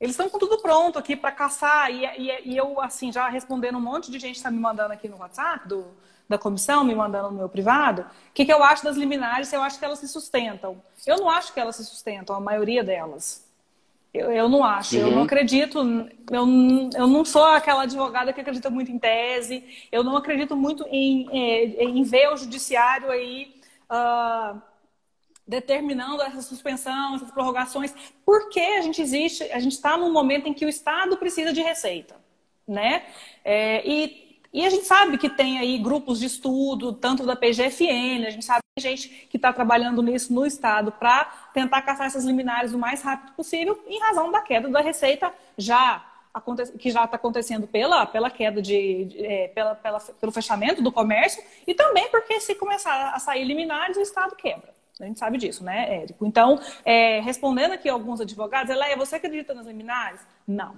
Eles 0.00 0.14
estão 0.14 0.28
com 0.28 0.38
tudo 0.38 0.58
pronto 0.58 0.98
aqui 0.98 1.16
para 1.16 1.32
caçar. 1.32 1.90
E, 1.90 2.04
e, 2.04 2.52
e, 2.52 2.56
eu, 2.56 2.80
assim, 2.80 3.12
já 3.12 3.28
respondendo 3.28 3.78
um 3.78 3.80
monte 3.80 4.10
de 4.10 4.18
gente 4.18 4.36
está 4.36 4.50
me 4.50 4.58
mandando 4.58 4.92
aqui 4.92 5.08
no 5.08 5.18
WhatsApp 5.18 5.68
do, 5.68 5.86
da 6.28 6.38
comissão, 6.38 6.84
me 6.84 6.94
mandando 6.94 7.30
no 7.30 7.36
meu 7.36 7.48
privado, 7.48 8.02
o 8.02 8.32
que, 8.32 8.44
que 8.44 8.52
eu 8.52 8.62
acho 8.62 8.84
das 8.84 8.96
liminares? 8.96 9.52
Eu 9.52 9.62
acho 9.62 9.78
que 9.78 9.84
elas 9.84 9.98
se 9.98 10.08
sustentam. 10.08 10.80
Eu 11.06 11.16
não 11.16 11.28
acho 11.28 11.52
que 11.52 11.58
elas 11.58 11.76
se 11.76 11.84
sustentam, 11.84 12.36
a 12.36 12.40
maioria 12.40 12.84
delas. 12.84 13.46
Eu, 14.14 14.32
eu 14.32 14.48
não 14.48 14.64
acho, 14.64 14.96
uhum. 14.96 15.02
eu 15.02 15.10
não 15.10 15.18
uhum. 15.18 15.24
acredito, 15.24 15.78
eu, 16.30 16.46
eu 16.96 17.06
não 17.06 17.24
sou 17.26 17.44
aquela 17.44 17.82
advogada 17.82 18.32
que 18.32 18.40
acredita 18.40 18.70
muito 18.70 18.90
em 18.90 18.98
tese, 18.98 19.62
eu 19.92 20.02
não 20.02 20.16
acredito 20.16 20.56
muito 20.56 20.86
em, 20.88 21.28
em, 21.30 21.98
em 21.98 22.02
ver 22.04 22.32
o 22.32 22.36
judiciário 22.36 23.10
aí. 23.10 23.54
Uh, 23.90 24.60
determinando 25.48 26.20
essa 26.20 26.42
suspensão, 26.42 27.16
essas 27.16 27.30
prorrogações, 27.30 27.94
porque 28.24 28.60
a 28.60 28.82
gente 28.82 29.00
existe, 29.00 29.42
a 29.44 29.58
gente 29.58 29.72
está 29.72 29.96
num 29.96 30.12
momento 30.12 30.46
em 30.46 30.52
que 30.52 30.66
o 30.66 30.68
Estado 30.68 31.16
precisa 31.16 31.54
de 31.54 31.62
receita, 31.62 32.16
né? 32.66 33.06
É, 33.42 33.82
e, 33.88 34.42
e 34.52 34.66
a 34.66 34.68
gente 34.68 34.84
sabe 34.84 35.16
que 35.16 35.30
tem 35.30 35.58
aí 35.58 35.78
grupos 35.78 36.20
de 36.20 36.26
estudo, 36.26 36.92
tanto 36.92 37.24
da 37.24 37.34
PGFN, 37.34 38.26
a 38.26 38.30
gente 38.30 38.44
sabe 38.44 38.60
que 38.60 38.82
tem 38.82 38.92
gente 38.92 39.08
que 39.30 39.38
está 39.38 39.50
trabalhando 39.50 40.02
nisso 40.02 40.34
no 40.34 40.44
Estado 40.44 40.92
para 40.92 41.24
tentar 41.54 41.80
caçar 41.80 42.06
essas 42.06 42.26
liminares 42.26 42.74
o 42.74 42.78
mais 42.78 43.00
rápido 43.00 43.32
possível, 43.32 43.82
em 43.86 43.98
razão 44.00 44.30
da 44.30 44.42
queda 44.42 44.68
da 44.68 44.82
receita 44.82 45.32
já 45.56 46.04
que 46.78 46.90
já 46.90 47.04
está 47.04 47.16
acontecendo 47.16 47.66
pela, 47.66 48.06
pela 48.06 48.30
queda 48.30 48.62
de, 48.62 49.06
de 49.06 49.26
é, 49.26 49.48
pela, 49.48 49.74
pela, 49.74 49.98
pelo 49.98 50.30
fechamento 50.30 50.80
do 50.80 50.92
comércio 50.92 51.42
e 51.66 51.74
também 51.74 52.08
porque 52.10 52.38
se 52.38 52.54
começar 52.54 53.12
a 53.12 53.18
sair 53.18 53.42
liminares 53.42 53.96
o 53.96 54.00
Estado 54.00 54.36
quebra. 54.36 54.77
A 55.00 55.06
gente 55.06 55.18
sabe 55.18 55.38
disso, 55.38 55.62
né, 55.64 56.02
Érico? 56.02 56.26
Então, 56.26 56.60
é, 56.84 57.20
respondendo 57.20 57.72
aqui 57.72 57.88
alguns 57.88 58.20
advogados, 58.20 58.70
é, 58.70 58.96
você 58.96 59.16
acredita 59.16 59.54
nas 59.54 59.66
liminares? 59.66 60.20
Não. 60.46 60.76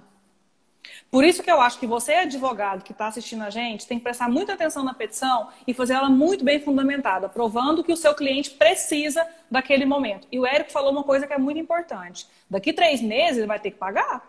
Por 1.09 1.23
isso 1.23 1.43
que 1.43 1.51
eu 1.51 1.59
acho 1.59 1.79
que 1.79 1.85
você, 1.85 2.13
advogado 2.13 2.83
que 2.83 2.91
está 2.91 3.07
assistindo 3.07 3.43
a 3.43 3.49
gente, 3.49 3.85
tem 3.85 3.97
que 3.97 4.03
prestar 4.03 4.29
muita 4.29 4.53
atenção 4.53 4.83
na 4.83 4.93
petição 4.93 5.49
e 5.67 5.73
fazer 5.73 5.93
ela 5.93 6.09
muito 6.09 6.43
bem 6.43 6.59
fundamentada, 6.59 7.27
provando 7.27 7.83
que 7.83 7.91
o 7.91 7.97
seu 7.97 8.15
cliente 8.15 8.51
precisa 8.51 9.27
daquele 9.49 9.85
momento. 9.85 10.27
E 10.31 10.39
o 10.39 10.45
Érico 10.45 10.71
falou 10.71 10.91
uma 10.91 11.03
coisa 11.03 11.27
que 11.27 11.33
é 11.33 11.37
muito 11.37 11.59
importante. 11.59 12.27
Daqui 12.49 12.71
três 12.73 13.01
meses 13.01 13.37
ele 13.37 13.47
vai 13.47 13.59
ter 13.59 13.71
que 13.71 13.77
pagar. 13.77 14.23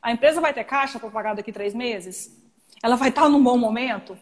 A 0.00 0.10
empresa 0.10 0.40
vai 0.40 0.54
ter 0.54 0.64
caixa 0.64 0.98
para 0.98 1.10
pagar 1.10 1.34
daqui 1.34 1.52
três 1.52 1.74
meses? 1.74 2.34
Ela 2.82 2.96
vai 2.96 3.10
estar 3.10 3.28
num 3.28 3.42
bom 3.42 3.58
momento? 3.58 4.16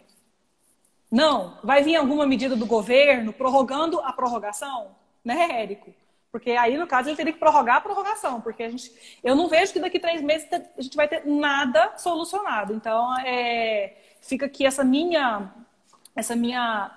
Não. 1.11 1.59
Vai 1.62 1.82
vir 1.82 1.96
alguma 1.96 2.26
medida 2.26 2.54
do 2.54 2.66
governo 2.66 3.32
prorrogando 3.32 4.00
a 4.00 4.12
prorrogação? 4.12 4.96
Né, 5.24 5.62
Érico? 5.62 5.92
Porque 6.30 6.50
aí, 6.52 6.76
no 6.76 6.86
caso, 6.86 7.09
ele 7.09 7.16
teria 7.16 7.32
que 7.32 7.38
prorrogar 7.38 7.76
a 7.76 7.80
prorrogação, 7.80 8.40
porque 8.40 8.62
a 8.62 8.68
gente, 8.68 8.92
eu 9.24 9.34
não 9.34 9.48
vejo 9.48 9.72
que 9.72 9.80
daqui 9.80 9.98
três 9.98 10.20
meses 10.20 10.46
a 10.52 10.82
gente 10.82 10.96
vai 10.96 11.09
ter 11.09 11.26
nada 11.26 11.96
solucionado. 11.96 12.74
Então, 12.74 13.18
é, 13.20 13.94
fica 14.20 14.44
aqui 14.44 14.66
essa 14.66 14.84
minha, 14.84 15.50
essa 16.14 16.36
minha, 16.36 16.90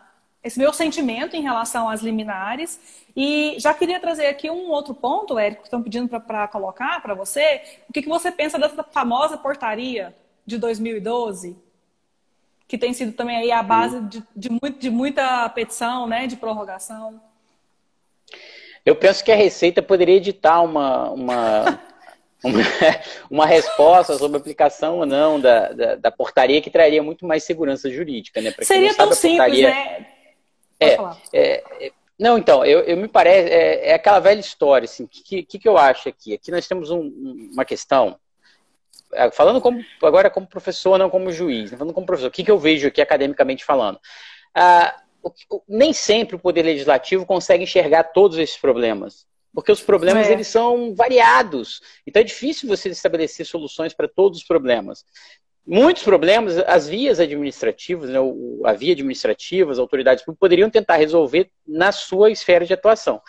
esse 0.44 0.60
meu 0.60 0.74
sentimento 0.74 1.36
em 1.36 1.42
relação 1.42 1.88
às 1.88 2.02
liminares. 2.02 3.06
E 3.16 3.56
já 3.58 3.74
queria 3.74 4.02
trazer 4.02 4.28
aqui 4.28 4.50
um 4.50 4.70
outro 4.70 4.94
ponto, 4.94 5.40
Érico, 5.40 5.62
que 5.62 5.68
estão 5.68 5.82
pedindo 5.82 6.10
para 6.20 6.48
colocar 6.50 7.02
para 7.02 7.14
você. 7.14 7.62
O 7.88 7.94
que, 7.94 8.02
que 8.02 8.10
você 8.10 8.32
pensa 8.32 8.60
dessa 8.60 8.84
famosa 8.84 9.38
portaria 9.38 10.14
de 10.46 10.58
2012? 10.58 11.58
Que 12.72 12.78
tem 12.78 12.94
sido 12.94 13.12
também 13.12 13.36
aí 13.36 13.52
a 13.52 13.62
base 13.62 14.00
de, 14.04 14.24
de, 14.34 14.50
muito, 14.50 14.80
de 14.80 14.90
muita 14.90 15.50
petição, 15.50 16.08
né, 16.08 16.26
de 16.26 16.38
prorrogação? 16.38 17.22
Eu 18.86 18.96
penso 18.96 19.22
que 19.26 19.30
a 19.30 19.36
Receita 19.36 19.82
poderia 19.82 20.16
editar 20.16 20.62
uma, 20.62 21.10
uma, 21.10 21.82
uma, 22.42 22.62
uma 23.30 23.46
resposta 23.46 24.18
sobre 24.18 24.38
a 24.38 24.40
aplicação 24.40 25.00
ou 25.00 25.06
não 25.06 25.38
da, 25.38 25.74
da, 25.74 25.96
da, 25.96 26.12
portaria 26.12 26.62
que 26.62 26.70
traria 26.70 27.04
muito 27.04 27.26
mais 27.26 27.44
segurança 27.44 27.92
jurídica, 27.92 28.40
né? 28.40 28.54
Seria 28.62 28.96
tão 28.96 29.12
simples, 29.12 29.38
portaria... 29.38 29.70
né? 29.70 30.08
É, 30.80 30.98
é, 31.34 31.64
é, 31.82 31.92
não, 32.18 32.38
então, 32.38 32.64
eu, 32.64 32.80
eu 32.84 32.96
me 32.96 33.10
parece, 33.10 33.50
é, 33.50 33.90
é, 33.90 33.94
aquela 33.96 34.20
velha 34.20 34.40
história, 34.40 34.86
assim, 34.86 35.04
o 35.04 35.08
que, 35.10 35.44
que, 35.44 35.60
que 35.60 35.68
eu 35.68 35.78
acho 35.78 36.08
aqui? 36.08 36.34
Aqui 36.34 36.50
nós 36.52 36.66
temos 36.66 36.90
um, 36.90 37.50
uma 37.52 37.66
questão 37.66 38.18
falando 39.32 39.62
como, 39.62 39.84
agora 40.02 40.30
como 40.30 40.48
professor, 40.48 40.98
não 40.98 41.10
como 41.10 41.32
juiz, 41.32 41.72
né? 41.72 41.78
falando 41.78 41.94
como 41.94 42.06
professor, 42.06 42.30
o 42.30 42.32
que, 42.32 42.44
que 42.44 42.52
eu 42.52 42.60
vejo 42.60 42.88
aqui 42.88 43.02
academicamente 43.02 43.66
falando? 43.66 44.00
Ah, 44.54 44.96
nem 45.68 45.94
sempre 45.94 46.36
o 46.36 46.40
Poder 46.40 46.64
Legislativo 46.64 47.26
consegue 47.26 47.64
enxergar 47.64 48.06
todos 48.06 48.38
esses 48.38 48.58
problemas, 48.58 49.26
porque 49.54 49.72
os 49.72 49.82
problemas 49.82 50.28
é. 50.28 50.34
eles 50.34 50.48
são 50.48 50.96
variados, 50.96 51.82
então 52.06 52.22
é 52.22 52.24
difícil 52.24 52.68
você 52.68 52.90
estabelecer 52.90 53.46
soluções 53.46 53.94
para 53.94 54.08
todos 54.08 54.40
os 54.40 54.44
problemas. 54.46 55.06
Muitos 55.66 56.02
problemas, 56.02 56.58
as 56.58 56.88
vias 56.88 57.20
administrativas, 57.20 58.10
né, 58.10 58.18
a 58.66 58.74
via 58.74 58.94
administrativa, 58.94 59.72
as 59.72 59.78
autoridades 59.78 60.24
públicas 60.24 60.40
poderiam 60.40 60.72
tentar 60.72 60.96
resolver 60.96 61.52
na 61.68 61.92
sua 61.92 62.32
esfera 62.32 62.66
de 62.66 62.74
atuação. 62.74 63.22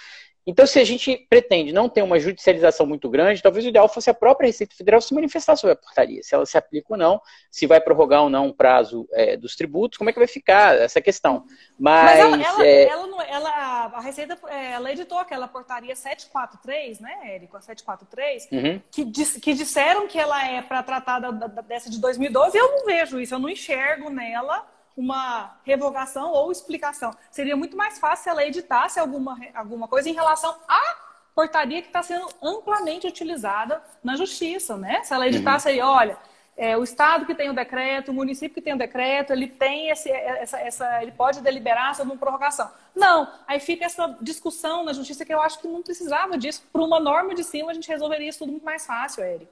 Então, 0.47 0.67
se 0.67 0.79
a 0.81 0.85
gente 0.85 1.27
pretende 1.31 1.73
não 1.73 1.89
ter 1.89 2.03
uma 2.03 2.19
judicialização 2.19 2.85
muito 2.85 3.09
grande, 3.09 3.43
talvez 3.43 3.65
o 3.65 3.69
ideal 3.69 3.89
fosse 3.89 4.11
a 4.11 4.15
própria 4.15 4.49
Receita 4.49 4.75
Federal 4.75 5.01
se 5.01 5.15
manifestar 5.15 5.57
sobre 5.57 5.75
a 5.75 5.77
portaria, 5.77 6.23
se 6.23 6.35
ela 6.35 6.45
se 6.45 6.59
aplica 6.59 6.89
ou 6.91 6.97
não, 6.97 7.21
se 7.51 7.67
vai 7.67 7.81
prorrogar 7.81 8.23
ou 8.23 8.31
não 8.31 8.49
o 8.49 8.55
prazo 8.55 9.09
é, 9.13 9.37
dos 9.37 9.55
tributos, 9.55 9.99
como 9.99 10.11
é 10.11 10.13
que 10.13 10.19
vai 10.19 10.27
ficar 10.27 10.77
essa 10.77 11.01
questão. 11.01 11.45
Mas, 11.79 12.19
Mas 12.19 12.19
ela, 12.19 12.43
ela, 12.43 12.67
é... 12.67 12.89
ela, 12.89 13.25
ela, 13.25 13.51
a 13.95 14.01
Receita 14.01 14.37
é, 14.49 14.73
ela 14.73 14.91
editou 14.91 15.19
aquela 15.19 15.47
portaria 15.47 15.95
743, 15.95 16.99
né, 16.99 17.35
Érico? 17.35 17.57
A 17.57 17.61
743, 17.61 18.49
uhum. 18.51 18.81
que, 18.91 19.05
que 19.41 19.55
disseram 19.55 20.09
que 20.09 20.19
ela 20.19 20.45
é 20.45 20.61
para 20.61 20.83
tratar 20.83 21.21
da, 21.21 21.31
da, 21.31 21.47
dessa 21.63 21.89
de 21.89 22.01
2012, 22.01 22.59
eu 22.59 22.73
não 22.73 22.85
vejo 22.85 23.21
isso, 23.21 23.35
eu 23.35 23.39
não 23.39 23.49
enxergo 23.49 24.11
nela 24.11 24.67
uma 24.97 25.59
revogação 25.65 26.33
ou 26.33 26.53
explicação. 26.53 27.15
Seria 27.31 27.57
muito 27.57 27.77
mais 27.77 27.99
fácil 27.99 28.25
se 28.25 28.31
ela 28.31 28.45
editasse 28.45 28.99
alguma, 29.01 29.39
alguma 29.55 29.89
coisa 29.89 30.09
em 30.09 30.15
relação 30.15 30.55
à 30.69 30.97
portaria 31.35 31.81
que 31.81 31.89
está 31.89 32.03
sendo 32.03 32.29
amplamente 32.43 33.07
utilizada 33.07 33.83
na 34.05 34.17
justiça, 34.17 34.77
né? 34.77 35.03
Se 35.03 35.15
ela 35.15 35.27
editasse 35.27 35.67
uhum. 35.69 35.75
aí, 35.75 35.81
olha, 35.81 36.19
é, 36.57 36.77
o 36.77 36.85
estado 36.85 37.25
que 37.25 37.35
tem 37.35 37.49
o 37.49 37.55
decreto, 37.55 38.11
o 38.11 38.15
município 38.15 38.55
que 38.55 38.61
tem 38.61 38.75
o 38.75 38.79
decreto, 38.79 39.33
ele 39.33 39.47
tem 39.47 39.89
esse, 39.89 40.11
essa, 40.11 40.59
essa, 40.61 41.03
ele 41.03 41.13
pode 41.13 41.41
deliberar 41.41 41.95
sobre 41.95 42.13
uma 42.13 42.19
prorrogação. 42.19 42.71
Não, 42.95 43.27
aí 43.47 43.59
fica 43.59 43.87
essa 43.87 44.17
discussão 44.21 44.85
na 44.85 44.93
justiça 44.93 45.25
que 45.25 45.33
eu 45.33 45.41
acho 45.41 45.59
que 45.59 45.67
não 45.67 45.83
precisava 45.83 46.37
disso. 46.37 46.63
Por 46.71 46.83
uma 46.83 47.01
norma 47.01 47.35
de 47.35 47.43
cima, 47.43 47.71
a 47.71 47.75
gente 47.75 47.89
resolveria 47.89 48.29
isso 48.29 48.41
tudo 48.41 48.53
muito 48.53 48.65
mais 48.65 48.85
fácil, 48.85 49.25
Érico. 49.25 49.51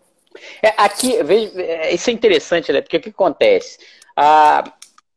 É, 0.62 0.74
aqui, 0.76 1.22
veja, 1.22 1.60
é, 1.60 1.94
isso 1.94 2.10
é 2.10 2.12
interessante, 2.12 2.70
né? 2.72 2.82
Porque 2.82 2.98
o 2.98 3.00
que 3.00 3.08
acontece? 3.08 3.78
Ah, 4.14 4.64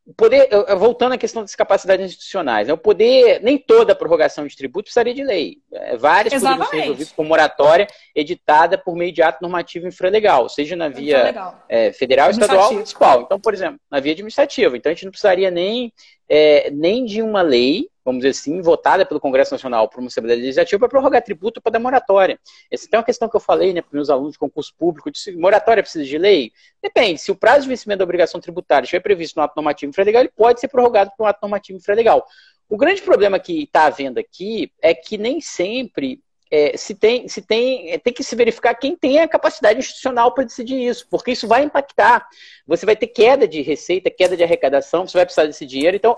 o 0.05 0.13
poder, 0.13 0.49
voltando 0.77 1.13
à 1.13 1.17
questão 1.17 1.41
das 1.41 1.55
capacidades 1.55 2.05
institucionais, 2.05 2.67
né, 2.67 2.73
o 2.73 2.77
poder, 2.77 3.41
nem 3.41 3.57
toda 3.57 3.95
prorrogação 3.95 4.45
de 4.45 4.55
tributo 4.55 4.85
precisaria 4.85 5.13
de 5.13 5.23
lei. 5.23 5.59
É, 5.71 5.95
várias 5.95 6.33
poderiam 6.33 6.65
ser 6.65 6.77
resolvidas 6.77 7.11
por 7.13 7.25
moratória 7.25 7.87
editada 8.13 8.77
por 8.77 8.95
meio 8.95 9.13
de 9.13 9.21
ato 9.21 9.41
normativo 9.41 9.87
infralegal, 9.87 10.49
seja 10.49 10.75
na 10.75 10.89
via 10.89 11.55
é, 11.69 11.93
federal, 11.93 12.29
estadual 12.29 12.67
ou 12.67 12.73
municipal. 12.73 13.21
Então, 13.21 13.39
por 13.39 13.53
exemplo, 13.53 13.79
na 13.89 14.01
via 14.01 14.11
administrativa. 14.11 14.75
Então, 14.75 14.91
a 14.91 14.93
gente 14.93 15.05
não 15.05 15.11
precisaria 15.11 15.49
nem, 15.49 15.93
é, 16.27 16.69
nem 16.69 17.05
de 17.05 17.21
uma 17.21 17.41
lei 17.41 17.87
vamos 18.03 18.19
dizer 18.19 18.31
assim, 18.31 18.61
votada 18.61 19.05
pelo 19.05 19.19
Congresso 19.19 19.53
Nacional 19.53 19.87
por 19.87 19.99
uma 19.99 20.07
Assembleia 20.07 20.39
Legislativa 20.39 20.79
para 20.79 20.89
prorrogar 20.89 21.21
tributo 21.21 21.61
para 21.61 21.71
dar 21.71 21.79
moratória. 21.79 22.39
Essa 22.69 22.87
tem 22.89 22.97
uma 22.97 23.05
questão 23.05 23.29
que 23.29 23.35
eu 23.35 23.39
falei 23.39 23.73
né, 23.73 23.81
para 23.81 23.91
meus 23.93 24.09
alunos 24.09 24.33
de 24.33 24.39
concurso 24.39 24.73
público, 24.77 25.09
de 25.09 25.35
moratória 25.37 25.81
precisa 25.81 26.05
de 26.05 26.17
lei? 26.17 26.51
Depende, 26.81 27.19
se 27.19 27.31
o 27.31 27.35
prazo 27.35 27.63
de 27.63 27.69
vencimento 27.69 27.99
da 27.99 28.03
obrigação 28.03 28.41
tributária 28.41 28.85
estiver 28.85 29.01
previsto 29.01 29.37
no 29.37 29.43
ato 29.43 29.53
normativo 29.55 29.89
infralegal, 29.89 30.21
ele 30.21 30.31
pode 30.35 30.59
ser 30.59 30.67
prorrogado 30.67 31.11
por 31.17 31.23
um 31.23 31.27
ato 31.27 31.39
normativo 31.41 31.77
infralegal. 31.77 32.25
O 32.69 32.77
grande 32.77 33.01
problema 33.01 33.39
que 33.39 33.63
está 33.63 33.85
havendo 33.85 34.19
aqui 34.19 34.71
é 34.81 34.93
que 34.93 35.17
nem 35.17 35.39
sempre 35.39 36.21
é, 36.53 36.77
se 36.77 36.93
tem, 36.93 37.27
se 37.27 37.41
tem, 37.41 37.91
é, 37.91 37.97
tem 37.97 38.13
que 38.13 38.23
se 38.23 38.35
verificar 38.35 38.75
quem 38.75 38.95
tem 38.95 39.19
a 39.19 39.27
capacidade 39.27 39.79
institucional 39.79 40.33
para 40.35 40.43
decidir 40.43 40.87
isso, 40.87 41.07
porque 41.09 41.31
isso 41.31 41.47
vai 41.47 41.63
impactar. 41.63 42.27
Você 42.67 42.85
vai 42.85 42.95
ter 42.95 43.07
queda 43.07 43.47
de 43.47 43.63
receita, 43.63 44.11
queda 44.11 44.37
de 44.37 44.43
arrecadação, 44.43 45.07
você 45.07 45.17
vai 45.17 45.25
precisar 45.25 45.47
desse 45.47 45.65
dinheiro. 45.65 45.97
Então, 45.97 46.15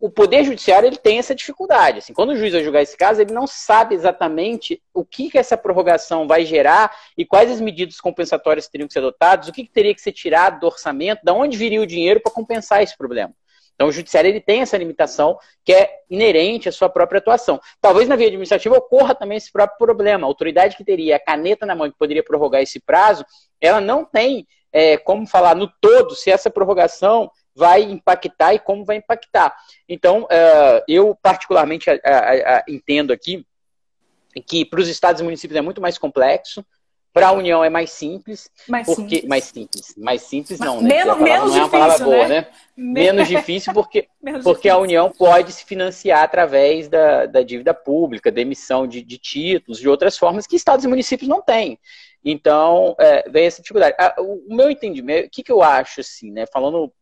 o 0.00 0.10
Poder 0.10 0.44
Judiciário 0.44 0.86
ele 0.86 0.96
tem 0.96 1.18
essa 1.18 1.34
dificuldade. 1.34 1.98
Assim, 1.98 2.12
quando 2.12 2.30
o 2.30 2.36
juiz 2.36 2.52
vai 2.52 2.62
julgar 2.62 2.82
esse 2.82 2.96
caso, 2.96 3.20
ele 3.20 3.32
não 3.32 3.46
sabe 3.46 3.94
exatamente 3.94 4.82
o 4.92 5.04
que, 5.04 5.30
que 5.30 5.38
essa 5.38 5.56
prorrogação 5.56 6.26
vai 6.26 6.44
gerar 6.44 6.94
e 7.16 7.24
quais 7.24 7.50
as 7.50 7.60
medidas 7.60 8.00
compensatórias 8.00 8.68
teriam 8.68 8.86
que 8.86 8.92
ser 8.92 8.98
adotadas, 8.98 9.48
o 9.48 9.52
que, 9.52 9.64
que 9.64 9.72
teria 9.72 9.94
que 9.94 10.00
ser 10.00 10.12
tirado 10.12 10.60
do 10.60 10.66
orçamento, 10.66 11.22
de 11.24 11.32
onde 11.32 11.56
viria 11.56 11.80
o 11.80 11.86
dinheiro 11.86 12.20
para 12.20 12.32
compensar 12.32 12.82
esse 12.82 12.96
problema. 12.96 13.32
Então, 13.74 13.88
o 13.88 13.92
judiciário 13.92 14.28
ele 14.28 14.40
tem 14.40 14.60
essa 14.60 14.76
limitação 14.76 15.36
que 15.64 15.72
é 15.72 15.90
inerente 16.08 16.68
à 16.68 16.72
sua 16.72 16.88
própria 16.88 17.18
atuação. 17.18 17.60
Talvez 17.80 18.08
na 18.08 18.14
via 18.14 18.28
administrativa 18.28 18.76
ocorra 18.76 19.14
também 19.14 19.36
esse 19.36 19.50
próprio 19.50 19.78
problema. 19.78 20.26
A 20.26 20.28
autoridade 20.28 20.76
que 20.76 20.84
teria 20.84 21.16
a 21.16 21.20
caneta 21.20 21.66
na 21.66 21.74
mão 21.74 21.90
que 21.90 21.98
poderia 21.98 22.22
prorrogar 22.22 22.62
esse 22.62 22.78
prazo, 22.78 23.24
ela 23.60 23.80
não 23.80 24.04
tem 24.04 24.46
é, 24.72 24.96
como 24.96 25.26
falar 25.26 25.56
no 25.56 25.68
todo 25.80 26.14
se 26.14 26.30
essa 26.30 26.50
prorrogação 26.50 27.30
vai 27.54 27.82
impactar 27.82 28.54
e 28.54 28.58
como 28.58 28.84
vai 28.84 28.96
impactar. 28.96 29.54
Então, 29.88 30.24
uh, 30.24 30.82
eu 30.88 31.16
particularmente 31.22 31.88
entendo 32.68 33.12
aqui 33.12 33.46
que 34.46 34.64
para 34.64 34.80
os 34.80 34.88
estados 34.88 35.20
e 35.20 35.24
municípios 35.24 35.56
é 35.56 35.60
muito 35.60 35.80
mais 35.80 35.96
complexo, 35.96 36.64
para 37.14 37.28
a 37.28 37.32
União 37.32 37.62
é 37.62 37.70
mais 37.70 37.90
simples, 37.90 38.50
mais 38.68 38.86
porque 38.86 39.02
simples. 39.02 39.28
mais 39.28 39.44
simples, 39.44 39.94
mais 39.96 40.22
simples 40.22 40.58
não, 40.58 40.82
né? 40.82 40.88
Menos, 40.88 41.20
menos 41.20 41.50
não 41.52 41.58
é 41.58 41.60
uma 41.60 41.68
palavra 41.70 42.04
boa, 42.04 42.26
né? 42.26 42.40
né? 42.40 42.46
Menos 42.76 43.28
difícil 43.28 43.72
porque, 43.72 44.08
menos 44.20 44.42
porque 44.42 44.62
difícil. 44.62 44.76
a 44.76 44.82
União 44.82 45.12
pode 45.12 45.52
se 45.52 45.64
financiar 45.64 46.24
através 46.24 46.88
da, 46.88 47.26
da 47.26 47.40
dívida 47.44 47.72
pública, 47.72 48.32
da 48.32 48.40
emissão 48.40 48.84
de, 48.84 49.00
de 49.00 49.16
títulos, 49.16 49.78
de 49.78 49.88
outras 49.88 50.18
formas 50.18 50.44
que 50.44 50.56
estados 50.56 50.84
e 50.84 50.88
municípios 50.88 51.28
não 51.28 51.40
têm. 51.40 51.78
Então, 52.24 52.96
é, 52.98 53.30
vem 53.30 53.46
essa 53.46 53.62
dificuldade. 53.62 53.94
O 54.18 54.52
meu 54.52 54.68
entendimento, 54.68 55.28
o 55.28 55.30
que, 55.30 55.44
que 55.44 55.52
eu 55.52 55.62
acho, 55.62 56.00
assim, 56.00 56.32
né? 56.32 56.46
Falando 56.52 56.92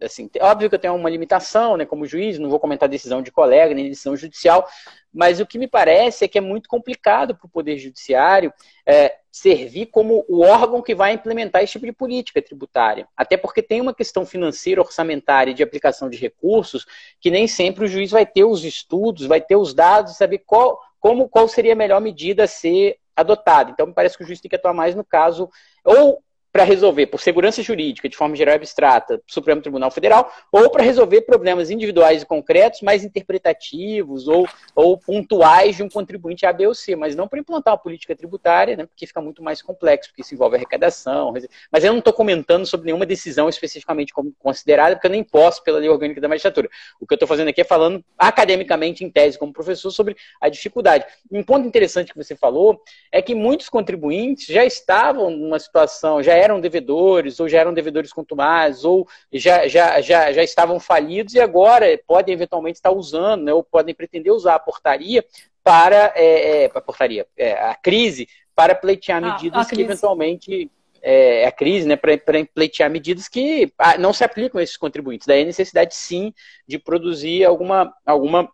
assim, 0.00 0.30
óbvio 0.40 0.68
que 0.68 0.74
eu 0.74 0.78
tenho 0.78 0.94
uma 0.94 1.10
limitação, 1.10 1.76
né, 1.76 1.86
como 1.86 2.06
juiz, 2.06 2.38
não 2.38 2.50
vou 2.50 2.60
comentar 2.60 2.88
decisão 2.88 3.22
de 3.22 3.32
colega, 3.32 3.74
nem 3.74 3.88
decisão 3.88 4.16
judicial, 4.16 4.66
mas 5.12 5.40
o 5.40 5.46
que 5.46 5.58
me 5.58 5.66
parece 5.66 6.24
é 6.24 6.28
que 6.28 6.36
é 6.36 6.40
muito 6.40 6.68
complicado 6.68 7.34
para 7.34 7.46
o 7.46 7.50
Poder 7.50 7.78
Judiciário 7.78 8.52
é, 8.86 9.16
servir 9.32 9.86
como 9.86 10.24
o 10.28 10.42
órgão 10.42 10.82
que 10.82 10.94
vai 10.94 11.12
implementar 11.12 11.62
esse 11.62 11.72
tipo 11.72 11.86
de 11.86 11.92
política 11.92 12.42
tributária. 12.42 13.08
Até 13.16 13.36
porque 13.36 13.62
tem 13.62 13.80
uma 13.80 13.94
questão 13.94 14.26
financeira, 14.26 14.80
orçamentária 14.82 15.54
de 15.54 15.62
aplicação 15.62 16.10
de 16.10 16.18
recursos, 16.18 16.86
que 17.20 17.30
nem 17.30 17.48
sempre 17.48 17.84
o 17.84 17.88
juiz 17.88 18.10
vai 18.10 18.26
ter 18.26 18.44
os 18.44 18.64
estudos, 18.64 19.26
vai 19.26 19.40
ter 19.40 19.56
os 19.56 19.72
dados, 19.72 20.16
saber 20.16 20.42
qual, 20.46 20.78
como, 21.00 21.28
qual 21.28 21.48
seria 21.48 21.72
a 21.72 21.76
melhor 21.76 22.00
medida 22.00 22.44
a 22.44 22.48
ser 22.48 22.98
adotada. 23.16 23.70
Então, 23.70 23.86
me 23.86 23.94
parece 23.94 24.18
que 24.18 24.22
o 24.22 24.26
juiz 24.26 24.40
tem 24.40 24.48
que 24.50 24.56
atuar 24.56 24.74
mais 24.74 24.94
no 24.94 25.04
caso, 25.04 25.48
ou 25.82 26.22
para 26.56 26.64
resolver 26.64 27.04
por 27.08 27.20
segurança 27.20 27.62
jurídica, 27.62 28.08
de 28.08 28.16
forma 28.16 28.34
geral 28.34 28.54
e 28.54 28.56
abstrata, 28.56 29.20
Supremo 29.26 29.60
Tribunal 29.60 29.90
Federal, 29.90 30.32
ou 30.50 30.70
para 30.70 30.82
resolver 30.82 31.20
problemas 31.20 31.68
individuais 31.68 32.22
e 32.22 32.24
concretos, 32.24 32.80
mais 32.80 33.04
interpretativos 33.04 34.26
ou, 34.26 34.48
ou 34.74 34.96
pontuais 34.96 35.76
de 35.76 35.82
um 35.82 35.88
contribuinte 35.90 36.46
A, 36.46 36.54
B 36.54 36.66
ou 36.66 36.74
C, 36.74 36.96
mas 36.96 37.14
não 37.14 37.28
para 37.28 37.40
implantar 37.40 37.74
uma 37.74 37.78
política 37.78 38.16
tributária, 38.16 38.74
né, 38.74 38.86
porque 38.86 39.06
fica 39.06 39.20
muito 39.20 39.42
mais 39.42 39.60
complexo, 39.60 40.08
porque 40.08 40.22
isso 40.22 40.32
envolve 40.32 40.56
arrecadação. 40.56 41.34
Mas 41.70 41.84
eu 41.84 41.92
não 41.92 41.98
estou 41.98 42.14
comentando 42.14 42.64
sobre 42.64 42.86
nenhuma 42.86 43.04
decisão 43.04 43.50
especificamente 43.50 44.14
considerada, 44.38 44.96
porque 44.96 45.08
eu 45.08 45.12
nem 45.12 45.22
posso 45.22 45.62
pela 45.62 45.78
lei 45.78 45.90
orgânica 45.90 46.22
da 46.22 46.28
magistratura. 46.28 46.70
O 46.98 47.06
que 47.06 47.12
eu 47.12 47.16
estou 47.16 47.28
fazendo 47.28 47.48
aqui 47.48 47.60
é 47.60 47.64
falando 47.64 48.02
academicamente, 48.16 49.04
em 49.04 49.10
tese, 49.10 49.38
como 49.38 49.52
professor, 49.52 49.90
sobre 49.90 50.16
a 50.40 50.48
dificuldade. 50.48 51.04
Um 51.30 51.42
ponto 51.42 51.68
interessante 51.68 52.12
que 52.12 52.16
você 52.16 52.34
falou 52.34 52.80
é 53.12 53.20
que 53.20 53.34
muitos 53.34 53.68
contribuintes 53.68 54.46
já 54.46 54.64
estavam 54.64 55.28
numa 55.28 55.58
situação, 55.58 56.22
já 56.22 56.32
eram 56.32 56.45
devedores, 56.60 57.40
ou 57.40 57.48
já 57.48 57.60
eram 57.60 57.74
devedores 57.74 58.12
contumazes, 58.12 58.84
ou 58.84 59.06
já, 59.32 59.66
já, 59.66 60.00
já, 60.00 60.32
já 60.32 60.42
estavam 60.42 60.78
falidos 60.78 61.34
e 61.34 61.40
agora 61.40 61.86
podem 62.06 62.34
eventualmente 62.34 62.76
estar 62.76 62.92
usando, 62.92 63.44
né, 63.44 63.52
ou 63.52 63.62
podem 63.62 63.94
pretender 63.94 64.32
usar 64.32 64.54
a 64.54 64.60
portaria 64.60 65.24
para 65.64 66.12
é, 66.14 66.64
é, 66.64 66.70
a 66.72 66.80
portaria, 66.80 67.26
é, 67.36 67.52
a 67.52 67.74
crise 67.74 68.28
para 68.54 68.74
pleitear 68.74 69.22
ah, 69.22 69.32
medidas 69.32 69.68
que 69.68 69.80
eventualmente 69.80 70.70
é, 71.02 71.46
a 71.46 71.52
crise, 71.52 71.86
né, 71.86 71.96
para 71.96 72.16
pleitear 72.52 72.90
medidas 72.90 73.28
que 73.28 73.72
ah, 73.78 73.98
não 73.98 74.12
se 74.12 74.24
aplicam 74.24 74.58
a 74.58 74.62
esses 74.62 74.76
contribuintes. 74.76 75.26
Daí 75.26 75.42
a 75.42 75.44
necessidade, 75.44 75.94
sim, 75.94 76.32
de 76.66 76.78
produzir 76.78 77.44
alguma, 77.44 77.94
alguma 78.04 78.50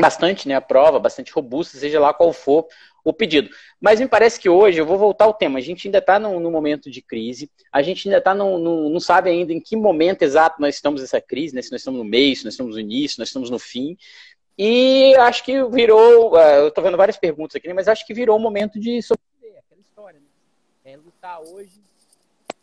bastante, 0.00 0.48
né, 0.48 0.54
a 0.54 0.60
prova, 0.60 0.98
bastante 0.98 1.32
robusta, 1.32 1.78
seja 1.78 2.00
lá 2.00 2.12
qual 2.12 2.32
for 2.32 2.66
o 3.04 3.12
pedido. 3.12 3.50
Mas 3.80 4.00
me 4.00 4.08
parece 4.08 4.40
que 4.40 4.48
hoje, 4.48 4.78
eu 4.78 4.86
vou 4.86 4.98
voltar 4.98 5.26
ao 5.26 5.34
tema, 5.34 5.58
a 5.58 5.62
gente 5.62 5.86
ainda 5.86 5.98
está 5.98 6.18
num, 6.18 6.50
momento 6.50 6.90
de 6.90 7.02
crise, 7.02 7.50
a 7.70 7.82
gente 7.82 8.08
ainda 8.08 8.18
está 8.18 8.34
não 8.34 8.98
sabe 8.98 9.30
ainda 9.30 9.52
em 9.52 9.60
que 9.60 9.76
momento 9.76 10.22
exato 10.22 10.60
nós 10.60 10.74
estamos 10.74 11.00
nessa 11.00 11.20
crise, 11.20 11.54
né? 11.54 11.62
se 11.62 11.70
nós 11.70 11.80
estamos 11.80 11.98
no 11.98 12.04
meio, 12.04 12.34
se 12.34 12.44
nós 12.44 12.54
estamos 12.54 12.74
no 12.74 12.80
início, 12.80 13.16
se 13.16 13.18
nós 13.18 13.28
estamos 13.28 13.50
no 13.50 13.58
fim. 13.58 13.96
E 14.56 15.14
acho 15.16 15.44
que 15.44 15.64
virou, 15.64 16.34
uh, 16.34 16.38
eu 16.38 16.68
estou 16.68 16.82
vendo 16.82 16.96
várias 16.96 17.16
perguntas 17.16 17.56
aqui, 17.56 17.72
mas 17.72 17.88
acho 17.88 18.06
que 18.06 18.14
virou 18.14 18.36
o 18.36 18.40
momento 18.40 18.78
de 18.78 19.02
sobreviver, 19.02 19.58
aquela 19.58 19.80
história, 19.80 20.20
né? 20.20 20.92
É 20.92 20.96
lutar 20.96 21.40
hoje, 21.40 21.80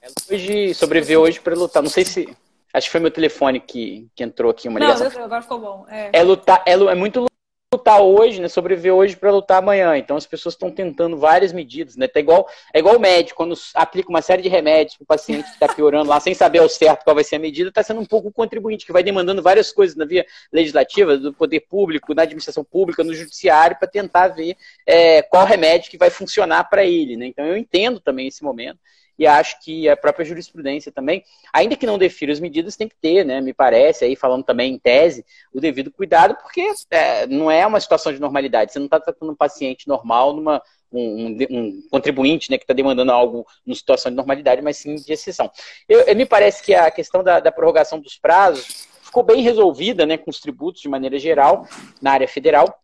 é 0.01 0.07
hoje, 0.33 0.73
sobreviver 0.73 1.19
hoje 1.19 1.39
para 1.39 1.53
lutar. 1.53 1.83
Não 1.83 1.89
sei 1.89 2.05
se. 2.05 2.29
Acho 2.73 2.87
que 2.87 2.91
foi 2.91 2.99
meu 2.99 3.11
telefone 3.11 3.59
que, 3.59 4.07
que 4.15 4.23
entrou 4.23 4.51
aqui 4.51 4.67
uma 4.67 4.79
ligação. 4.79 5.09
Não, 5.09 5.23
agora 5.23 5.41
ficou 5.41 5.59
bom. 5.59 5.85
É, 5.89 6.09
é 6.13 6.23
lutar, 6.23 6.63
é, 6.65 6.73
é 6.73 6.95
muito 6.95 7.25
lutar 7.73 8.01
hoje, 8.01 8.41
né? 8.41 8.49
Sobreviver 8.49 8.93
hoje 8.93 9.15
para 9.15 9.31
lutar 9.31 9.59
amanhã. 9.59 9.97
Então 9.97 10.17
as 10.17 10.25
pessoas 10.25 10.55
estão 10.55 10.69
tentando 10.69 11.17
várias 11.17 11.53
medidas, 11.53 11.95
né? 11.95 12.05
Tá 12.05 12.19
igual, 12.19 12.45
é 12.73 12.79
igual 12.79 12.97
o 12.97 12.99
médico, 12.99 13.37
quando 13.37 13.55
aplica 13.73 14.09
uma 14.09 14.21
série 14.21 14.41
de 14.41 14.49
remédios 14.49 14.97
para 14.97 15.03
o 15.03 15.07
paciente 15.07 15.45
que 15.45 15.53
está 15.53 15.73
piorando 15.73 16.09
lá, 16.09 16.19
sem 16.19 16.33
saber 16.33 16.59
ao 16.59 16.67
certo 16.67 17.05
qual 17.05 17.15
vai 17.15 17.23
ser 17.23 17.37
a 17.37 17.39
medida, 17.39 17.69
está 17.69 17.81
sendo 17.81 18.01
um 18.01 18.05
pouco 18.05 18.27
o 18.27 18.33
contribuinte, 18.33 18.85
que 18.85 18.91
vai 18.91 19.03
demandando 19.03 19.41
várias 19.41 19.71
coisas 19.71 19.95
na 19.95 20.03
via 20.03 20.25
legislativa, 20.51 21.17
do 21.17 21.33
poder 21.33 21.61
público, 21.61 22.13
na 22.13 22.23
administração 22.23 22.63
pública, 22.63 23.05
no 23.05 23.13
judiciário, 23.13 23.77
para 23.79 23.87
tentar 23.87 24.27
ver 24.27 24.57
é, 24.85 25.21
qual 25.21 25.45
remédio 25.45 25.89
que 25.89 25.97
vai 25.97 26.09
funcionar 26.09 26.65
para 26.65 26.83
ele. 26.83 27.15
Né? 27.15 27.27
Então 27.27 27.45
eu 27.45 27.55
entendo 27.55 28.01
também 28.01 28.27
esse 28.27 28.43
momento 28.43 28.79
e 29.21 29.27
acho 29.27 29.61
que 29.61 29.87
a 29.87 29.95
própria 29.95 30.25
jurisprudência 30.25 30.91
também, 30.91 31.23
ainda 31.53 31.75
que 31.75 31.85
não 31.85 31.99
defira 31.99 32.31
as 32.31 32.39
medidas, 32.39 32.75
tem 32.75 32.87
que 32.87 32.95
ter, 32.95 33.23
né, 33.23 33.39
me 33.39 33.53
parece, 33.53 34.03
aí 34.03 34.15
falando 34.15 34.43
também 34.43 34.73
em 34.73 34.79
tese, 34.79 35.23
o 35.53 35.61
devido 35.61 35.91
cuidado, 35.91 36.35
porque 36.41 36.67
é, 36.89 37.27
não 37.27 37.51
é 37.51 37.63
uma 37.67 37.79
situação 37.79 38.11
de 38.11 38.19
normalidade, 38.19 38.73
você 38.73 38.79
não 38.79 38.87
está 38.87 38.99
tratando 38.99 39.31
um 39.31 39.35
paciente 39.35 39.87
normal 39.87 40.33
numa 40.33 40.59
um, 40.91 40.99
um, 40.99 41.37
um, 41.51 41.83
contribuinte 41.91 42.49
né, 42.49 42.57
que 42.57 42.63
está 42.63 42.73
demandando 42.73 43.11
algo 43.11 43.45
numa 43.63 43.75
situação 43.75 44.11
de 44.11 44.15
normalidade, 44.15 44.59
mas 44.59 44.77
sim 44.77 44.95
de 44.95 45.13
exceção. 45.13 45.51
Eu, 45.87 45.99
eu, 45.99 46.15
me 46.15 46.25
parece 46.25 46.63
que 46.63 46.73
a 46.73 46.89
questão 46.89 47.23
da, 47.23 47.39
da 47.39 47.51
prorrogação 47.51 47.99
dos 47.99 48.17
prazos 48.17 48.87
ficou 49.03 49.21
bem 49.21 49.43
resolvida 49.43 50.03
né, 50.03 50.17
com 50.17 50.31
os 50.31 50.39
tributos 50.39 50.81
de 50.81 50.89
maneira 50.89 51.19
geral 51.19 51.67
na 52.01 52.13
área 52.13 52.27
federal. 52.27 52.75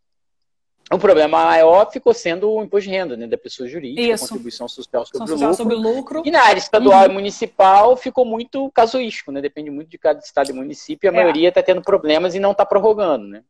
O 0.90 0.98
problema 0.98 1.44
maior 1.44 1.90
ficou 1.90 2.14
sendo 2.14 2.50
o 2.50 2.62
imposto 2.62 2.88
de 2.88 2.96
renda 2.96 3.16
né, 3.16 3.26
da 3.26 3.36
pessoa 3.36 3.68
jurídica, 3.68 4.00
Isso. 4.00 4.24
a 4.24 4.28
contribuição 4.28 4.66
social 4.66 5.04
sobre, 5.04 5.28
social 5.28 5.48
o 5.48 5.50
lucro. 5.50 5.56
sobre 5.56 5.74
lucro. 5.74 6.22
E 6.24 6.30
na 6.30 6.42
área 6.42 6.58
estadual 6.58 7.04
uhum. 7.04 7.10
e 7.10 7.14
municipal 7.14 7.96
ficou 7.96 8.24
muito 8.24 8.70
casuístico, 8.70 9.30
né? 9.30 9.40
Depende 9.42 9.70
muito 9.70 9.90
de 9.90 9.98
cada 9.98 10.18
estado 10.20 10.50
e 10.50 10.52
município. 10.54 11.10
A 11.10 11.12
é. 11.12 11.16
maioria 11.16 11.48
está 11.50 11.62
tendo 11.62 11.82
problemas 11.82 12.34
e 12.34 12.40
não 12.40 12.52
está 12.52 12.64
prorrogando, 12.64 13.26
né? 13.26 13.42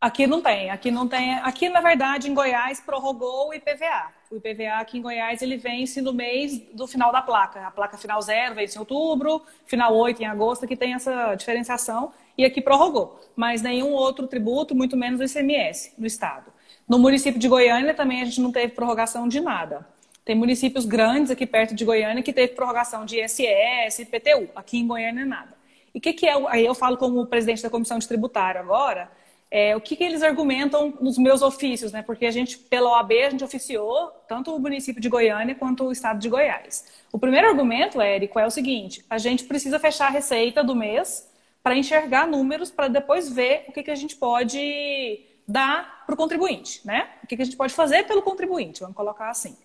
Aqui 0.00 0.26
não 0.26 0.40
tem, 0.40 0.70
aqui 0.70 0.90
não 0.90 1.06
tem. 1.06 1.34
Aqui, 1.40 1.68
na 1.68 1.82
verdade, 1.82 2.30
em 2.30 2.32
Goiás, 2.32 2.80
prorrogou 2.80 3.50
o 3.50 3.54
IPVA. 3.54 4.10
O 4.30 4.36
IPVA 4.36 4.78
aqui 4.80 4.96
em 4.96 5.02
Goiás, 5.02 5.42
ele 5.42 5.58
vence 5.58 6.00
no 6.00 6.10
mês 6.10 6.58
do 6.72 6.86
final 6.86 7.12
da 7.12 7.20
placa. 7.20 7.66
A 7.66 7.70
placa 7.70 7.98
final 7.98 8.22
zero 8.22 8.54
vence 8.54 8.78
em 8.78 8.80
outubro, 8.80 9.42
final 9.66 9.94
8 9.94 10.22
em 10.22 10.26
agosto, 10.26 10.66
que 10.66 10.74
tem 10.74 10.94
essa 10.94 11.34
diferenciação. 11.34 12.12
E 12.38 12.46
aqui 12.46 12.62
prorrogou. 12.62 13.20
Mas 13.36 13.60
nenhum 13.60 13.92
outro 13.92 14.26
tributo, 14.26 14.74
muito 14.74 14.96
menos 14.96 15.20
o 15.20 15.24
ICMS, 15.24 15.92
no 15.98 16.06
estado. 16.06 16.50
No 16.88 16.98
município 16.98 17.38
de 17.38 17.46
Goiânia 17.46 17.92
também 17.92 18.22
a 18.22 18.24
gente 18.24 18.40
não 18.40 18.50
teve 18.50 18.72
prorrogação 18.72 19.28
de 19.28 19.38
nada. 19.38 19.86
Tem 20.24 20.34
municípios 20.34 20.86
grandes 20.86 21.30
aqui 21.30 21.44
perto 21.44 21.74
de 21.74 21.84
Goiânia 21.84 22.22
que 22.22 22.32
teve 22.32 22.54
prorrogação 22.54 23.04
de 23.04 23.20
ISS, 23.22 23.98
IPTU. 23.98 24.48
Aqui 24.56 24.78
em 24.78 24.86
Goiânia, 24.86 25.26
nada. 25.26 25.54
E 25.94 25.98
o 25.98 26.00
que, 26.00 26.14
que 26.14 26.26
é? 26.26 26.32
Aí 26.48 26.64
eu 26.64 26.74
falo 26.74 26.96
como 26.96 27.26
presidente 27.26 27.62
da 27.62 27.68
comissão 27.68 27.98
de 27.98 28.08
tributário 28.08 28.62
agora 28.62 29.19
é, 29.50 29.74
o 29.74 29.80
que, 29.80 29.96
que, 29.96 30.04
eles 30.04 30.22
argumentam 30.22 30.94
nos 31.00 31.18
meus 31.18 31.42
ofícios, 31.42 31.90
né? 31.90 32.02
Porque 32.02 32.24
a 32.24 32.30
gente, 32.30 32.56
pela 32.56 32.90
OAB, 32.90 33.12
a 33.12 33.30
gente 33.30 33.42
oficiou 33.42 34.08
tanto 34.28 34.54
o 34.54 34.60
município 34.60 35.02
de 35.02 35.08
Goiânia 35.08 35.56
quanto 35.56 35.84
o 35.84 35.92
estado 35.92 36.20
de 36.20 36.28
Goiás. 36.28 36.84
O 37.12 37.18
primeiro 37.18 37.48
argumento, 37.48 38.00
Érico, 38.00 38.38
é 38.38 38.46
o 38.46 38.50
seguinte: 38.50 39.04
a 39.10 39.18
gente 39.18 39.44
precisa 39.44 39.80
fechar 39.80 40.06
a 40.06 40.10
receita 40.10 40.62
do 40.62 40.76
mês 40.76 41.28
para 41.64 41.76
enxergar 41.76 42.28
números, 42.28 42.70
para 42.70 42.86
depois 42.86 43.28
ver 43.28 43.64
o 43.68 43.72
que, 43.72 43.82
que 43.82 43.90
a 43.90 43.96
gente 43.96 44.14
pode 44.14 45.26
dar 45.46 46.04
para 46.06 46.14
o 46.14 46.16
contribuinte, 46.16 46.80
né? 46.86 47.08
O 47.24 47.26
que, 47.26 47.34
que 47.34 47.42
a 47.42 47.44
gente 47.44 47.56
pode 47.56 47.74
fazer 47.74 48.04
pelo 48.06 48.22
contribuinte, 48.22 48.80
vamos 48.80 48.96
colocar 48.96 49.30
assim. 49.30 49.56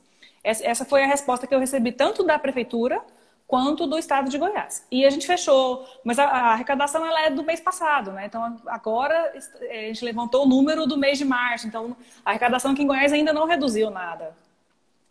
Essa 0.44 0.86
foi 0.86 1.04
a 1.04 1.08
resposta 1.08 1.48
que 1.48 1.56
eu 1.56 1.60
recebi 1.60 1.92
tanto 1.92 2.24
da 2.24 2.38
prefeitura 2.38 3.02
quanto 3.48 3.86
do 3.86 3.98
estado 3.98 4.30
de 4.30 4.38
Goiás. 4.38 4.86
E 4.92 5.06
a 5.06 5.10
gente 5.10 5.28
fechou, 5.28 5.88
mas 6.04 6.18
a, 6.18 6.26
a, 6.26 6.54
arrecadação 6.54 7.06
ela 7.06 7.26
é 7.26 7.30
do 7.30 7.44
mês 7.44 7.60
passado, 7.60 8.12
né? 8.12 8.26
Então 8.26 8.60
agora 8.66 9.34
a 9.70 9.74
gente 9.74 10.04
levantou 10.04 10.46
o 10.46 10.48
número 10.48 10.86
do 10.88 10.98
mês 10.98 11.18
de 11.18 11.26
março, 11.26 11.68
então 11.68 11.96
a 12.24 12.32
arrecadação 12.32 12.72
aqui 12.72 12.84
em 12.84 12.88
Goiás 12.88 13.14
ainda 13.14 13.32
não 13.32 13.46
reduziu 13.46 13.90
nada 13.90 14.36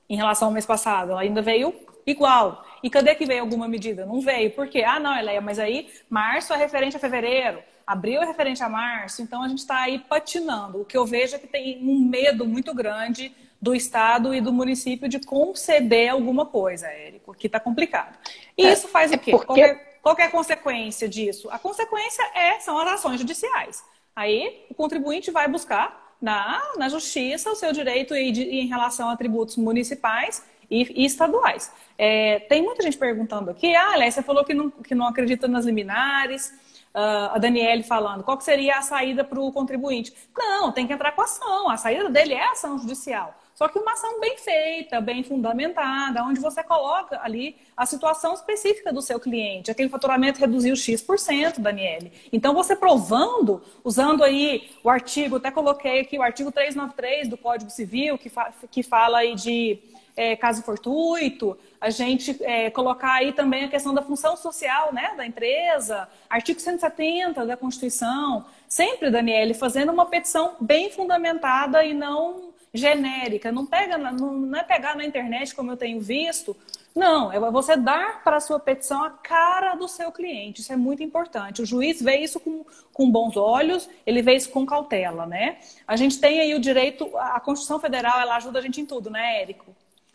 em 0.09 0.16
relação 0.16 0.49
ao 0.49 0.55
mês 0.55 0.66
passado, 0.66 1.12
ela 1.12 1.20
ainda 1.20 1.41
veio 1.41 1.74
igual. 2.07 2.64
E 2.82 2.91
cadê 2.91 3.14
que 3.14 3.24
veio 3.24 3.41
alguma 3.41 3.66
medida? 3.66 4.05
Não 4.05 4.20
veio. 4.20 4.51
Por 4.51 4.68
quê? 4.68 4.82
Ah, 4.82 5.01
não, 5.01 5.16
Eleia, 5.16 5.41
mas 5.41 5.59
aí 5.59 5.91
março 6.11 6.53
é 6.53 6.57
referente 6.57 6.97
a 6.97 7.01
fevereiro. 7.01 7.62
Abril 7.87 8.22
é 8.22 8.26
referente 8.26 8.62
a 8.62 8.68
março, 8.68 9.22
então 9.22 9.43
a 9.43 9.49
gente 9.49 9.59
está 9.59 9.80
aí 9.80 9.99
patinando. 9.99 10.80
O 10.80 10.85
que 10.85 10.97
eu 10.97 11.07
vejo 11.07 11.37
é 11.37 11.39
que 11.39 11.47
tem 11.47 11.82
um 11.82 12.01
medo 12.01 12.47
muito 12.47 12.74
grande 12.74 13.35
do 13.64 13.74
Estado 13.74 14.34
e 14.34 14.42
do 14.42 14.52
município 14.52 15.08
de 15.08 15.18
conceder 15.18 16.10
alguma 16.10 16.44
coisa, 16.44 16.86
Érico, 16.86 17.34
que 17.34 17.46
está 17.46 17.58
complicado. 17.58 18.18
E 18.58 18.66
é, 18.66 18.72
isso 18.72 18.86
faz 18.88 19.10
é 19.10 19.16
o 19.16 19.18
quê? 19.18 19.30
Porque... 19.30 19.46
Qual, 19.46 19.58
é, 19.58 19.74
qual 20.02 20.16
é 20.18 20.24
a 20.24 20.30
consequência 20.30 21.08
disso? 21.08 21.48
A 21.50 21.58
consequência 21.58 22.22
é, 22.34 22.60
são 22.60 22.78
as 22.78 22.86
ações 22.92 23.18
judiciais. 23.18 23.82
Aí 24.14 24.66
o 24.68 24.74
contribuinte 24.74 25.30
vai 25.30 25.48
buscar 25.48 26.14
na, 26.20 26.62
na 26.76 26.90
justiça 26.90 27.50
o 27.50 27.54
seu 27.54 27.72
direito 27.72 28.14
em, 28.14 28.30
em 28.30 28.66
relação 28.66 29.08
a 29.08 29.16
tributos 29.16 29.56
municipais 29.56 30.44
e, 30.70 31.02
e 31.02 31.06
estaduais. 31.06 31.72
É, 31.96 32.40
tem 32.40 32.62
muita 32.62 32.82
gente 32.82 32.98
perguntando 32.98 33.50
aqui, 33.50 33.74
ah, 33.74 33.94
você 34.10 34.22
falou 34.22 34.44
que 34.44 34.52
não, 34.52 34.70
que 34.70 34.94
não 34.94 35.06
acredita 35.06 35.48
nas 35.48 35.64
liminares, 35.64 36.52
uh, 36.94 37.32
a 37.32 37.38
Daniele 37.38 37.82
falando, 37.82 38.22
qual 38.22 38.36
que 38.36 38.44
seria 38.44 38.76
a 38.76 38.82
saída 38.82 39.24
para 39.24 39.40
o 39.40 39.50
contribuinte? 39.50 40.14
Não, 40.36 40.70
tem 40.70 40.86
que 40.86 40.92
entrar 40.92 41.12
com 41.12 41.22
ação, 41.22 41.70
a 41.70 41.78
saída 41.78 42.10
dele 42.10 42.34
é 42.34 42.46
ação 42.50 42.78
judicial. 42.78 43.34
Só 43.55 43.68
que 43.68 43.78
uma 43.78 43.92
ação 43.92 44.18
bem 44.18 44.36
feita, 44.36 45.00
bem 45.00 45.22
fundamentada, 45.22 46.24
onde 46.24 46.40
você 46.40 46.62
coloca 46.62 47.20
ali 47.22 47.57
a 47.76 47.86
situação 47.86 48.34
específica 48.34 48.92
do 48.92 49.00
seu 49.00 49.20
cliente. 49.20 49.70
Aquele 49.70 49.88
faturamento 49.88 50.40
reduziu 50.40 50.74
X%, 50.74 51.61
Daniele. 51.61 52.12
Então, 52.32 52.52
você 52.52 52.74
provando, 52.74 53.62
usando 53.84 54.24
aí 54.24 54.70
o 54.82 54.90
artigo, 54.90 55.36
até 55.36 55.52
coloquei 55.52 56.00
aqui 56.00 56.18
o 56.18 56.22
artigo 56.22 56.50
393 56.50 57.28
do 57.28 57.36
Código 57.36 57.70
Civil, 57.70 58.18
que, 58.18 58.28
fa 58.28 58.52
que 58.70 58.82
fala 58.82 59.18
aí 59.18 59.36
de 59.36 59.78
é, 60.16 60.34
caso 60.36 60.62
fortuito, 60.62 61.57
a 61.80 61.90
gente 61.90 62.36
é, 62.42 62.70
colocar 62.70 63.14
aí 63.14 63.32
também 63.32 63.64
a 63.64 63.68
questão 63.68 63.94
da 63.94 64.02
função 64.02 64.36
social 64.36 64.92
né, 64.92 65.14
da 65.16 65.26
empresa, 65.26 66.09
artigo 66.28 66.61
170 66.61 67.44
da 67.46 67.57
Constituição, 67.57 68.44
sempre, 68.68 69.11
Daniele, 69.11 69.55
fazendo 69.55 69.92
uma 69.92 70.07
petição 70.07 70.57
bem 70.61 70.90
fundamentada 70.90 71.84
e 71.84 71.94
não 71.94 72.53
genérica. 72.74 73.52
Não, 73.52 73.64
pega, 73.64 73.96
não, 73.96 74.32
não 74.32 74.58
é 74.58 74.64
pegar 74.64 74.96
na 74.96 75.04
internet, 75.04 75.54
como 75.54 75.70
eu 75.70 75.76
tenho 75.76 76.00
visto. 76.00 76.56
Não, 76.94 77.32
é 77.32 77.38
você 77.50 77.76
dar 77.76 78.22
para 78.22 78.36
a 78.36 78.40
sua 78.40 78.60
petição 78.60 79.02
a 79.02 79.10
cara 79.10 79.74
do 79.74 79.88
seu 79.88 80.12
cliente. 80.12 80.60
Isso 80.60 80.72
é 80.72 80.76
muito 80.76 81.02
importante. 81.02 81.62
O 81.62 81.66
juiz 81.66 82.00
vê 82.02 82.18
isso 82.18 82.38
com, 82.38 82.64
com 82.92 83.10
bons 83.10 83.36
olhos, 83.36 83.88
ele 84.06 84.22
vê 84.22 84.34
isso 84.34 84.50
com 84.50 84.66
cautela, 84.66 85.26
né? 85.26 85.58
A 85.88 85.96
gente 85.96 86.20
tem 86.20 86.40
aí 86.40 86.54
o 86.54 86.60
direito, 86.60 87.10
a 87.16 87.40
Constituição 87.40 87.80
Federal, 87.80 88.20
ela 88.20 88.36
ajuda 88.36 88.58
a 88.58 88.62
gente 88.62 88.80
em 88.80 88.86
tudo, 88.86 89.10
né, 89.10 89.42
Érico? 89.42 89.74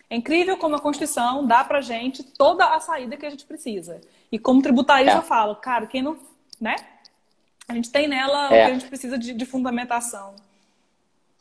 É 0.09 0.15
incrível 0.15 0.57
como 0.57 0.75
a 0.75 0.79
Constituição 0.79 1.45
dá 1.45 1.63
para 1.63 1.81
gente 1.81 2.23
toda 2.23 2.65
a 2.65 2.79
saída 2.79 3.17
que 3.17 3.25
a 3.25 3.29
gente 3.29 3.45
precisa. 3.45 3.99
E 4.31 4.39
como 4.39 4.61
tributarista 4.61 5.17
é. 5.17 5.17
eu 5.17 5.23
falo, 5.23 5.55
cara, 5.55 5.85
quem 5.85 6.01
não, 6.01 6.17
né? 6.59 6.75
A 7.67 7.73
gente 7.73 7.91
tem 7.91 8.07
nela 8.07 8.45
é. 8.45 8.47
o 8.47 8.49
que 8.49 8.71
a 8.71 8.73
gente 8.73 8.87
precisa 8.87 9.17
de, 9.17 9.33
de 9.33 9.45
fundamentação. 9.45 10.33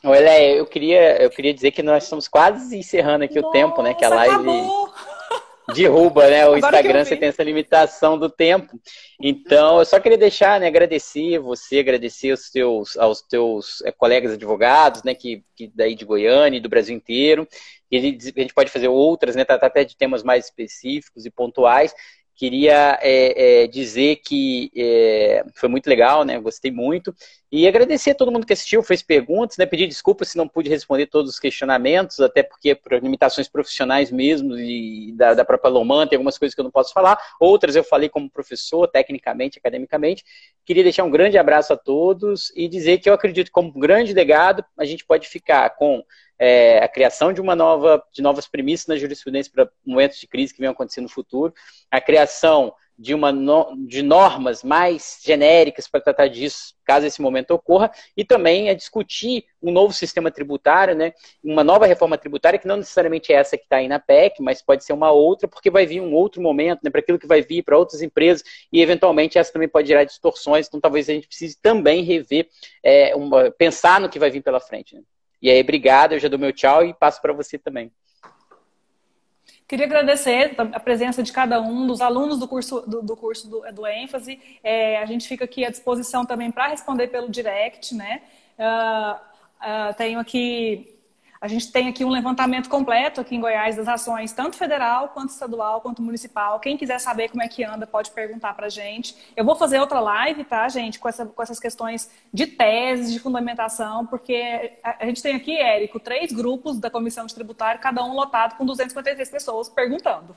Olha, 0.04 0.42
eu 0.42 0.64
queria, 0.64 1.20
eu 1.20 1.30
queria 1.30 1.52
dizer 1.52 1.72
que 1.72 1.82
nós 1.82 2.04
estamos 2.04 2.28
quase 2.28 2.76
encerrando 2.78 3.24
aqui 3.24 3.34
Nossa, 3.34 3.48
o 3.48 3.50
tempo, 3.50 3.82
né? 3.82 3.94
Que 3.94 4.04
a 4.04 4.08
live 4.08 4.34
acabou. 4.34 4.92
derruba, 5.74 6.28
né? 6.28 6.44
O 6.44 6.54
Agora 6.54 6.58
Instagram 6.58 7.04
você 7.04 7.16
tem 7.16 7.28
essa 7.28 7.42
limitação 7.42 8.18
do 8.18 8.30
tempo. 8.30 8.78
Então, 9.20 9.78
eu 9.78 9.84
só 9.84 10.00
queria 10.00 10.16
deixar, 10.16 10.60
né, 10.60 10.66
agradecer 10.66 11.38
você, 11.38 11.80
agradecer 11.80 12.32
os 12.32 12.50
teus, 12.50 12.96
aos 12.96 13.20
teus 13.22 13.82
é, 13.82 13.92
colegas 13.92 14.32
advogados, 14.32 15.02
né, 15.02 15.14
que, 15.14 15.42
que 15.54 15.70
daí 15.74 15.94
de 15.94 16.04
Goiânia 16.04 16.58
e 16.58 16.60
do 16.60 16.68
Brasil 16.68 16.96
inteiro. 16.96 17.46
E 17.90 17.96
a 17.96 18.00
gente 18.00 18.54
pode 18.54 18.70
fazer 18.70 18.88
outras, 18.88 19.34
né, 19.34 19.44
tratar 19.44 19.66
até 19.66 19.84
de 19.84 19.96
temas 19.96 20.22
mais 20.22 20.46
específicos 20.46 21.26
e 21.26 21.30
pontuais. 21.30 21.94
Queria 22.34 22.98
é, 23.02 23.62
é, 23.62 23.66
dizer 23.66 24.20
que 24.24 24.70
é, 24.76 25.44
foi 25.56 25.68
muito 25.68 25.88
legal, 25.88 26.24
né? 26.24 26.38
Gostei 26.38 26.70
muito. 26.70 27.12
E 27.50 27.66
agradecer 27.66 28.10
a 28.10 28.14
todo 28.14 28.30
mundo 28.30 28.46
que 28.46 28.52
assistiu, 28.52 28.82
fez 28.82 29.02
perguntas, 29.02 29.56
né? 29.56 29.64
Pedir 29.64 29.86
desculpas 29.86 30.28
se 30.28 30.36
não 30.36 30.46
pude 30.46 30.68
responder 30.68 31.06
todos 31.06 31.30
os 31.30 31.38
questionamentos, 31.38 32.20
até 32.20 32.42
porque 32.42 32.74
por 32.74 32.92
limitações 32.92 33.48
profissionais 33.48 34.10
mesmo 34.10 34.54
e 34.58 35.12
da, 35.16 35.32
da 35.32 35.44
própria 35.46 35.70
Loman, 35.70 36.06
tem 36.06 36.16
algumas 36.16 36.36
coisas 36.36 36.54
que 36.54 36.60
eu 36.60 36.64
não 36.64 36.70
posso 36.70 36.92
falar. 36.92 37.18
Outras 37.40 37.74
eu 37.74 37.82
falei 37.82 38.10
como 38.10 38.30
professor, 38.30 38.86
tecnicamente, 38.86 39.58
academicamente. 39.58 40.22
Queria 40.62 40.82
deixar 40.82 41.04
um 41.04 41.10
grande 41.10 41.38
abraço 41.38 41.72
a 41.72 41.76
todos 41.76 42.52
e 42.54 42.68
dizer 42.68 42.98
que 42.98 43.08
eu 43.08 43.14
acredito 43.14 43.46
que 43.46 43.52
como 43.52 43.72
grande 43.72 44.12
legado 44.12 44.62
a 44.76 44.84
gente 44.84 45.06
pode 45.06 45.26
ficar 45.26 45.70
com 45.70 46.04
é, 46.38 46.78
a 46.84 46.88
criação 46.88 47.32
de 47.32 47.40
uma 47.40 47.56
nova, 47.56 48.02
de 48.12 48.20
novas 48.20 48.46
premissas 48.46 48.86
na 48.86 48.96
jurisprudência 48.96 49.50
para 49.52 49.70
momentos 49.86 50.20
de 50.20 50.26
crise 50.26 50.52
que 50.52 50.60
venham 50.60 50.72
acontecer 50.72 51.00
no 51.00 51.08
futuro, 51.08 51.54
a 51.90 51.98
criação 51.98 52.74
de, 52.98 53.14
uma 53.14 53.30
no, 53.30 53.74
de 53.86 54.02
normas 54.02 54.64
mais 54.64 55.20
genéricas 55.24 55.86
para 55.86 56.00
tratar 56.00 56.26
disso, 56.26 56.74
caso 56.84 57.06
esse 57.06 57.22
momento 57.22 57.52
ocorra, 57.52 57.90
e 58.16 58.24
também 58.24 58.68
a 58.68 58.74
discutir 58.74 59.44
um 59.62 59.70
novo 59.70 59.92
sistema 59.92 60.30
tributário, 60.30 60.94
né, 60.96 61.12
uma 61.42 61.62
nova 61.62 61.86
reforma 61.86 62.18
tributária, 62.18 62.58
que 62.58 62.66
não 62.66 62.76
necessariamente 62.76 63.32
é 63.32 63.36
essa 63.36 63.56
que 63.56 63.64
está 63.64 63.76
aí 63.76 63.86
na 63.86 64.00
PEC, 64.00 64.42
mas 64.42 64.60
pode 64.60 64.84
ser 64.84 64.92
uma 64.92 65.12
outra, 65.12 65.46
porque 65.46 65.70
vai 65.70 65.86
vir 65.86 66.00
um 66.00 66.12
outro 66.12 66.42
momento, 66.42 66.80
né, 66.82 66.90
para 66.90 67.00
aquilo 67.00 67.18
que 67.18 67.26
vai 67.26 67.40
vir 67.40 67.62
para 67.62 67.78
outras 67.78 68.02
empresas, 68.02 68.42
e 68.72 68.80
eventualmente 68.82 69.38
essa 69.38 69.52
também 69.52 69.68
pode 69.68 69.86
gerar 69.86 70.04
distorções, 70.04 70.66
então 70.66 70.80
talvez 70.80 71.08
a 71.08 71.12
gente 71.12 71.28
precise 71.28 71.56
também 71.62 72.02
rever, 72.02 72.48
é, 72.82 73.14
uma, 73.14 73.50
pensar 73.52 74.00
no 74.00 74.08
que 74.08 74.18
vai 74.18 74.30
vir 74.30 74.42
pela 74.42 74.58
frente. 74.58 74.96
Né. 74.96 75.02
E 75.40 75.50
aí, 75.50 75.60
obrigado, 75.60 76.14
eu 76.14 76.18
já 76.18 76.26
dou 76.26 76.38
meu 76.38 76.52
tchau 76.52 76.84
e 76.84 76.92
passo 76.92 77.22
para 77.22 77.32
você 77.32 77.56
também. 77.56 77.92
Queria 79.68 79.84
agradecer 79.84 80.54
a 80.56 80.80
presença 80.80 81.22
de 81.22 81.30
cada 81.30 81.60
um 81.60 81.86
dos 81.86 82.00
alunos 82.00 82.38
do 82.38 82.48
curso 82.48 82.80
do, 82.86 83.02
do 83.02 83.14
curso 83.14 83.46
do, 83.46 83.60
do 83.70 83.86
ênfase. 83.86 84.40
É, 84.64 84.96
a 84.96 85.04
gente 85.04 85.28
fica 85.28 85.44
aqui 85.44 85.62
à 85.62 85.68
disposição 85.68 86.24
também 86.24 86.50
para 86.50 86.68
responder 86.68 87.08
pelo 87.08 87.28
direct, 87.28 87.94
né? 87.94 88.22
Uh, 88.58 89.14
uh, 89.60 89.94
tenho 89.94 90.18
aqui 90.18 90.97
a 91.40 91.46
gente 91.46 91.70
tem 91.70 91.88
aqui 91.88 92.04
um 92.04 92.10
levantamento 92.10 92.68
completo 92.68 93.20
aqui 93.20 93.36
em 93.36 93.40
Goiás 93.40 93.76
das 93.76 93.86
ações, 93.86 94.32
tanto 94.32 94.56
federal, 94.56 95.10
quanto 95.10 95.30
estadual, 95.30 95.80
quanto 95.80 96.02
municipal. 96.02 96.58
Quem 96.58 96.76
quiser 96.76 96.98
saber 96.98 97.28
como 97.28 97.42
é 97.42 97.48
que 97.48 97.62
anda, 97.62 97.86
pode 97.86 98.10
perguntar 98.10 98.54
para 98.54 98.66
a 98.66 98.70
gente. 98.70 99.14
Eu 99.36 99.44
vou 99.44 99.54
fazer 99.54 99.78
outra 99.78 100.00
live, 100.00 100.42
tá, 100.44 100.68
gente, 100.68 100.98
com, 100.98 101.08
essa, 101.08 101.24
com 101.24 101.42
essas 101.42 101.60
questões 101.60 102.10
de 102.32 102.46
teses, 102.46 103.12
de 103.12 103.20
fundamentação, 103.20 104.04
porque 104.06 104.78
a, 104.82 105.04
a 105.04 105.06
gente 105.06 105.22
tem 105.22 105.36
aqui, 105.36 105.56
Érico, 105.56 106.00
três 106.00 106.32
grupos 106.32 106.78
da 106.78 106.90
comissão 106.90 107.26
de 107.26 107.34
tributário, 107.34 107.80
cada 107.80 108.04
um 108.04 108.14
lotado 108.14 108.56
com 108.56 108.66
253 108.66 109.30
pessoas 109.30 109.68
perguntando. 109.68 110.34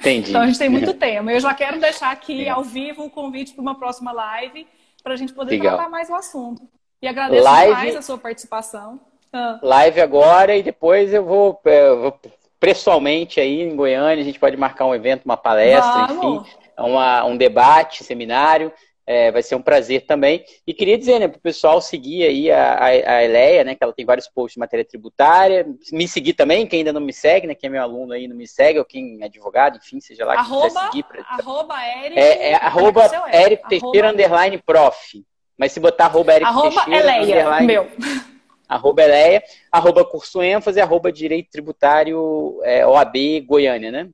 Entendi. 0.00 0.30
então 0.30 0.42
a 0.42 0.46
gente 0.46 0.58
tem 0.58 0.68
muito 0.68 0.92
tema. 0.98 1.32
Eu 1.32 1.40
já 1.40 1.54
quero 1.54 1.78
deixar 1.78 2.10
aqui 2.10 2.48
ao 2.48 2.64
vivo 2.64 3.04
o 3.04 3.10
convite 3.10 3.52
para 3.52 3.62
uma 3.62 3.78
próxima 3.78 4.10
live, 4.10 4.66
para 5.02 5.14
a 5.14 5.16
gente 5.16 5.32
poder 5.32 5.52
Legal. 5.52 5.76
tratar 5.76 5.90
mais 5.90 6.10
o 6.10 6.14
assunto. 6.14 6.68
E 7.00 7.06
agradeço 7.06 7.44
live... 7.44 7.74
demais 7.74 7.96
a 7.96 8.02
sua 8.02 8.18
participação. 8.18 9.00
Ah. 9.32 9.58
Live 9.62 10.00
agora 10.00 10.56
e 10.56 10.62
depois 10.62 11.14
eu 11.14 11.24
vou, 11.24 11.60
é, 11.64 11.88
eu 11.88 12.00
vou 12.00 12.20
pessoalmente 12.58 13.40
aí 13.40 13.62
em 13.62 13.74
Goiânia, 13.74 14.22
a 14.22 14.26
gente 14.26 14.38
pode 14.38 14.56
marcar 14.56 14.84
um 14.84 14.94
evento, 14.94 15.24
uma 15.24 15.36
palestra, 15.36 16.06
Vamos. 16.08 16.46
enfim, 16.46 16.56
uma, 16.78 17.24
um 17.24 17.36
debate, 17.36 18.04
seminário. 18.04 18.72
É, 19.06 19.32
vai 19.32 19.42
ser 19.42 19.56
um 19.56 19.62
prazer 19.62 20.02
também. 20.02 20.44
E 20.64 20.72
queria 20.72 20.96
dizer, 20.96 21.18
né, 21.18 21.26
para 21.26 21.38
o 21.38 21.40
pessoal 21.40 21.80
seguir 21.80 22.22
aí 22.22 22.48
a, 22.48 22.74
a, 22.74 22.84
a 22.84 23.24
Eleia, 23.24 23.64
né, 23.64 23.74
que 23.74 23.82
ela 23.82 23.92
tem 23.92 24.06
vários 24.06 24.28
posts 24.28 24.54
de 24.54 24.60
matéria 24.60 24.84
tributária. 24.84 25.66
Me 25.90 26.06
seguir 26.06 26.34
também, 26.34 26.64
quem 26.64 26.80
ainda 26.80 26.92
não 26.92 27.00
me 27.00 27.12
segue, 27.12 27.48
né, 27.48 27.56
quem 27.56 27.66
é 27.66 27.70
meu 27.72 27.82
aluno 27.82 28.12
aí 28.12 28.28
não 28.28 28.36
me 28.36 28.46
segue, 28.46 28.78
ou 28.78 28.84
quem 28.84 29.18
é 29.20 29.24
advogado, 29.24 29.78
enfim, 29.78 29.98
seja 29.98 30.24
lá 30.24 30.34
arroba, 30.34 30.68
quiser 30.68 30.80
seguir. 30.84 31.02
Pra... 31.02 31.24
Arroba 31.28 31.82
Érico. 31.82 32.20
É, 32.20 32.50
é 32.50 32.54
arroba 32.54 33.10
Érico 33.32 33.68
Teixeira, 33.68 34.10
underline, 34.10 34.58
prof. 34.58 35.24
Mas 35.58 35.72
se 35.72 35.80
botar 35.80 36.04
arroba 36.04 36.32
Érico 36.34 36.50
arroba 36.50 36.84
Teixeira, 36.84 37.18
Eleia, 37.18 37.60
meu 37.62 37.90
arroba 38.70 39.02
Eleia, 39.02 39.42
arroba 39.70 40.04
curso 40.04 40.40
ênfase, 40.40 40.80
arroba 40.80 41.10
direito 41.10 41.50
tributário 41.50 42.60
é, 42.62 42.86
OAB 42.86 43.16
Goiânia, 43.44 43.90
né? 43.90 44.08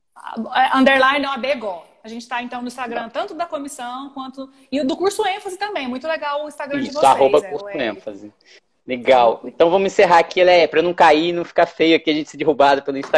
Underline 0.73 1.27
OAB 1.27 1.45
Go. 1.59 1.83
A 2.03 2.07
gente 2.07 2.21
está, 2.21 2.41
então, 2.41 2.61
no 2.61 2.67
Instagram, 2.67 3.09
tanto 3.09 3.33
da 3.33 3.45
comissão 3.45 4.09
quanto. 4.11 4.49
E 4.71 4.81
do 4.83 4.95
curso 4.95 5.27
ênfase 5.27 5.57
também. 5.57 5.87
Muito 5.87 6.07
legal 6.07 6.45
o 6.45 6.47
Instagram 6.47 6.79
Isso, 6.79 6.89
de 6.89 6.93
vocês. 6.93 7.03
Arroba 7.03 7.39
é, 7.39 7.41
curso 7.41 7.69
ênfase. 7.69 8.33
Legal. 8.87 9.41
Então 9.43 9.69
vamos 9.69 9.91
encerrar 9.91 10.19
aqui, 10.19 10.39
Eleia, 10.39 10.67
para 10.67 10.81
não 10.81 10.93
cair, 10.93 11.33
não 11.33 11.43
ficar 11.43 11.65
feio 11.65 11.97
aqui 11.97 12.09
a 12.09 12.13
gente 12.13 12.29
se 12.29 12.37
derrubado 12.37 12.81
pelo 12.81 12.97
Instagram. 12.97 13.11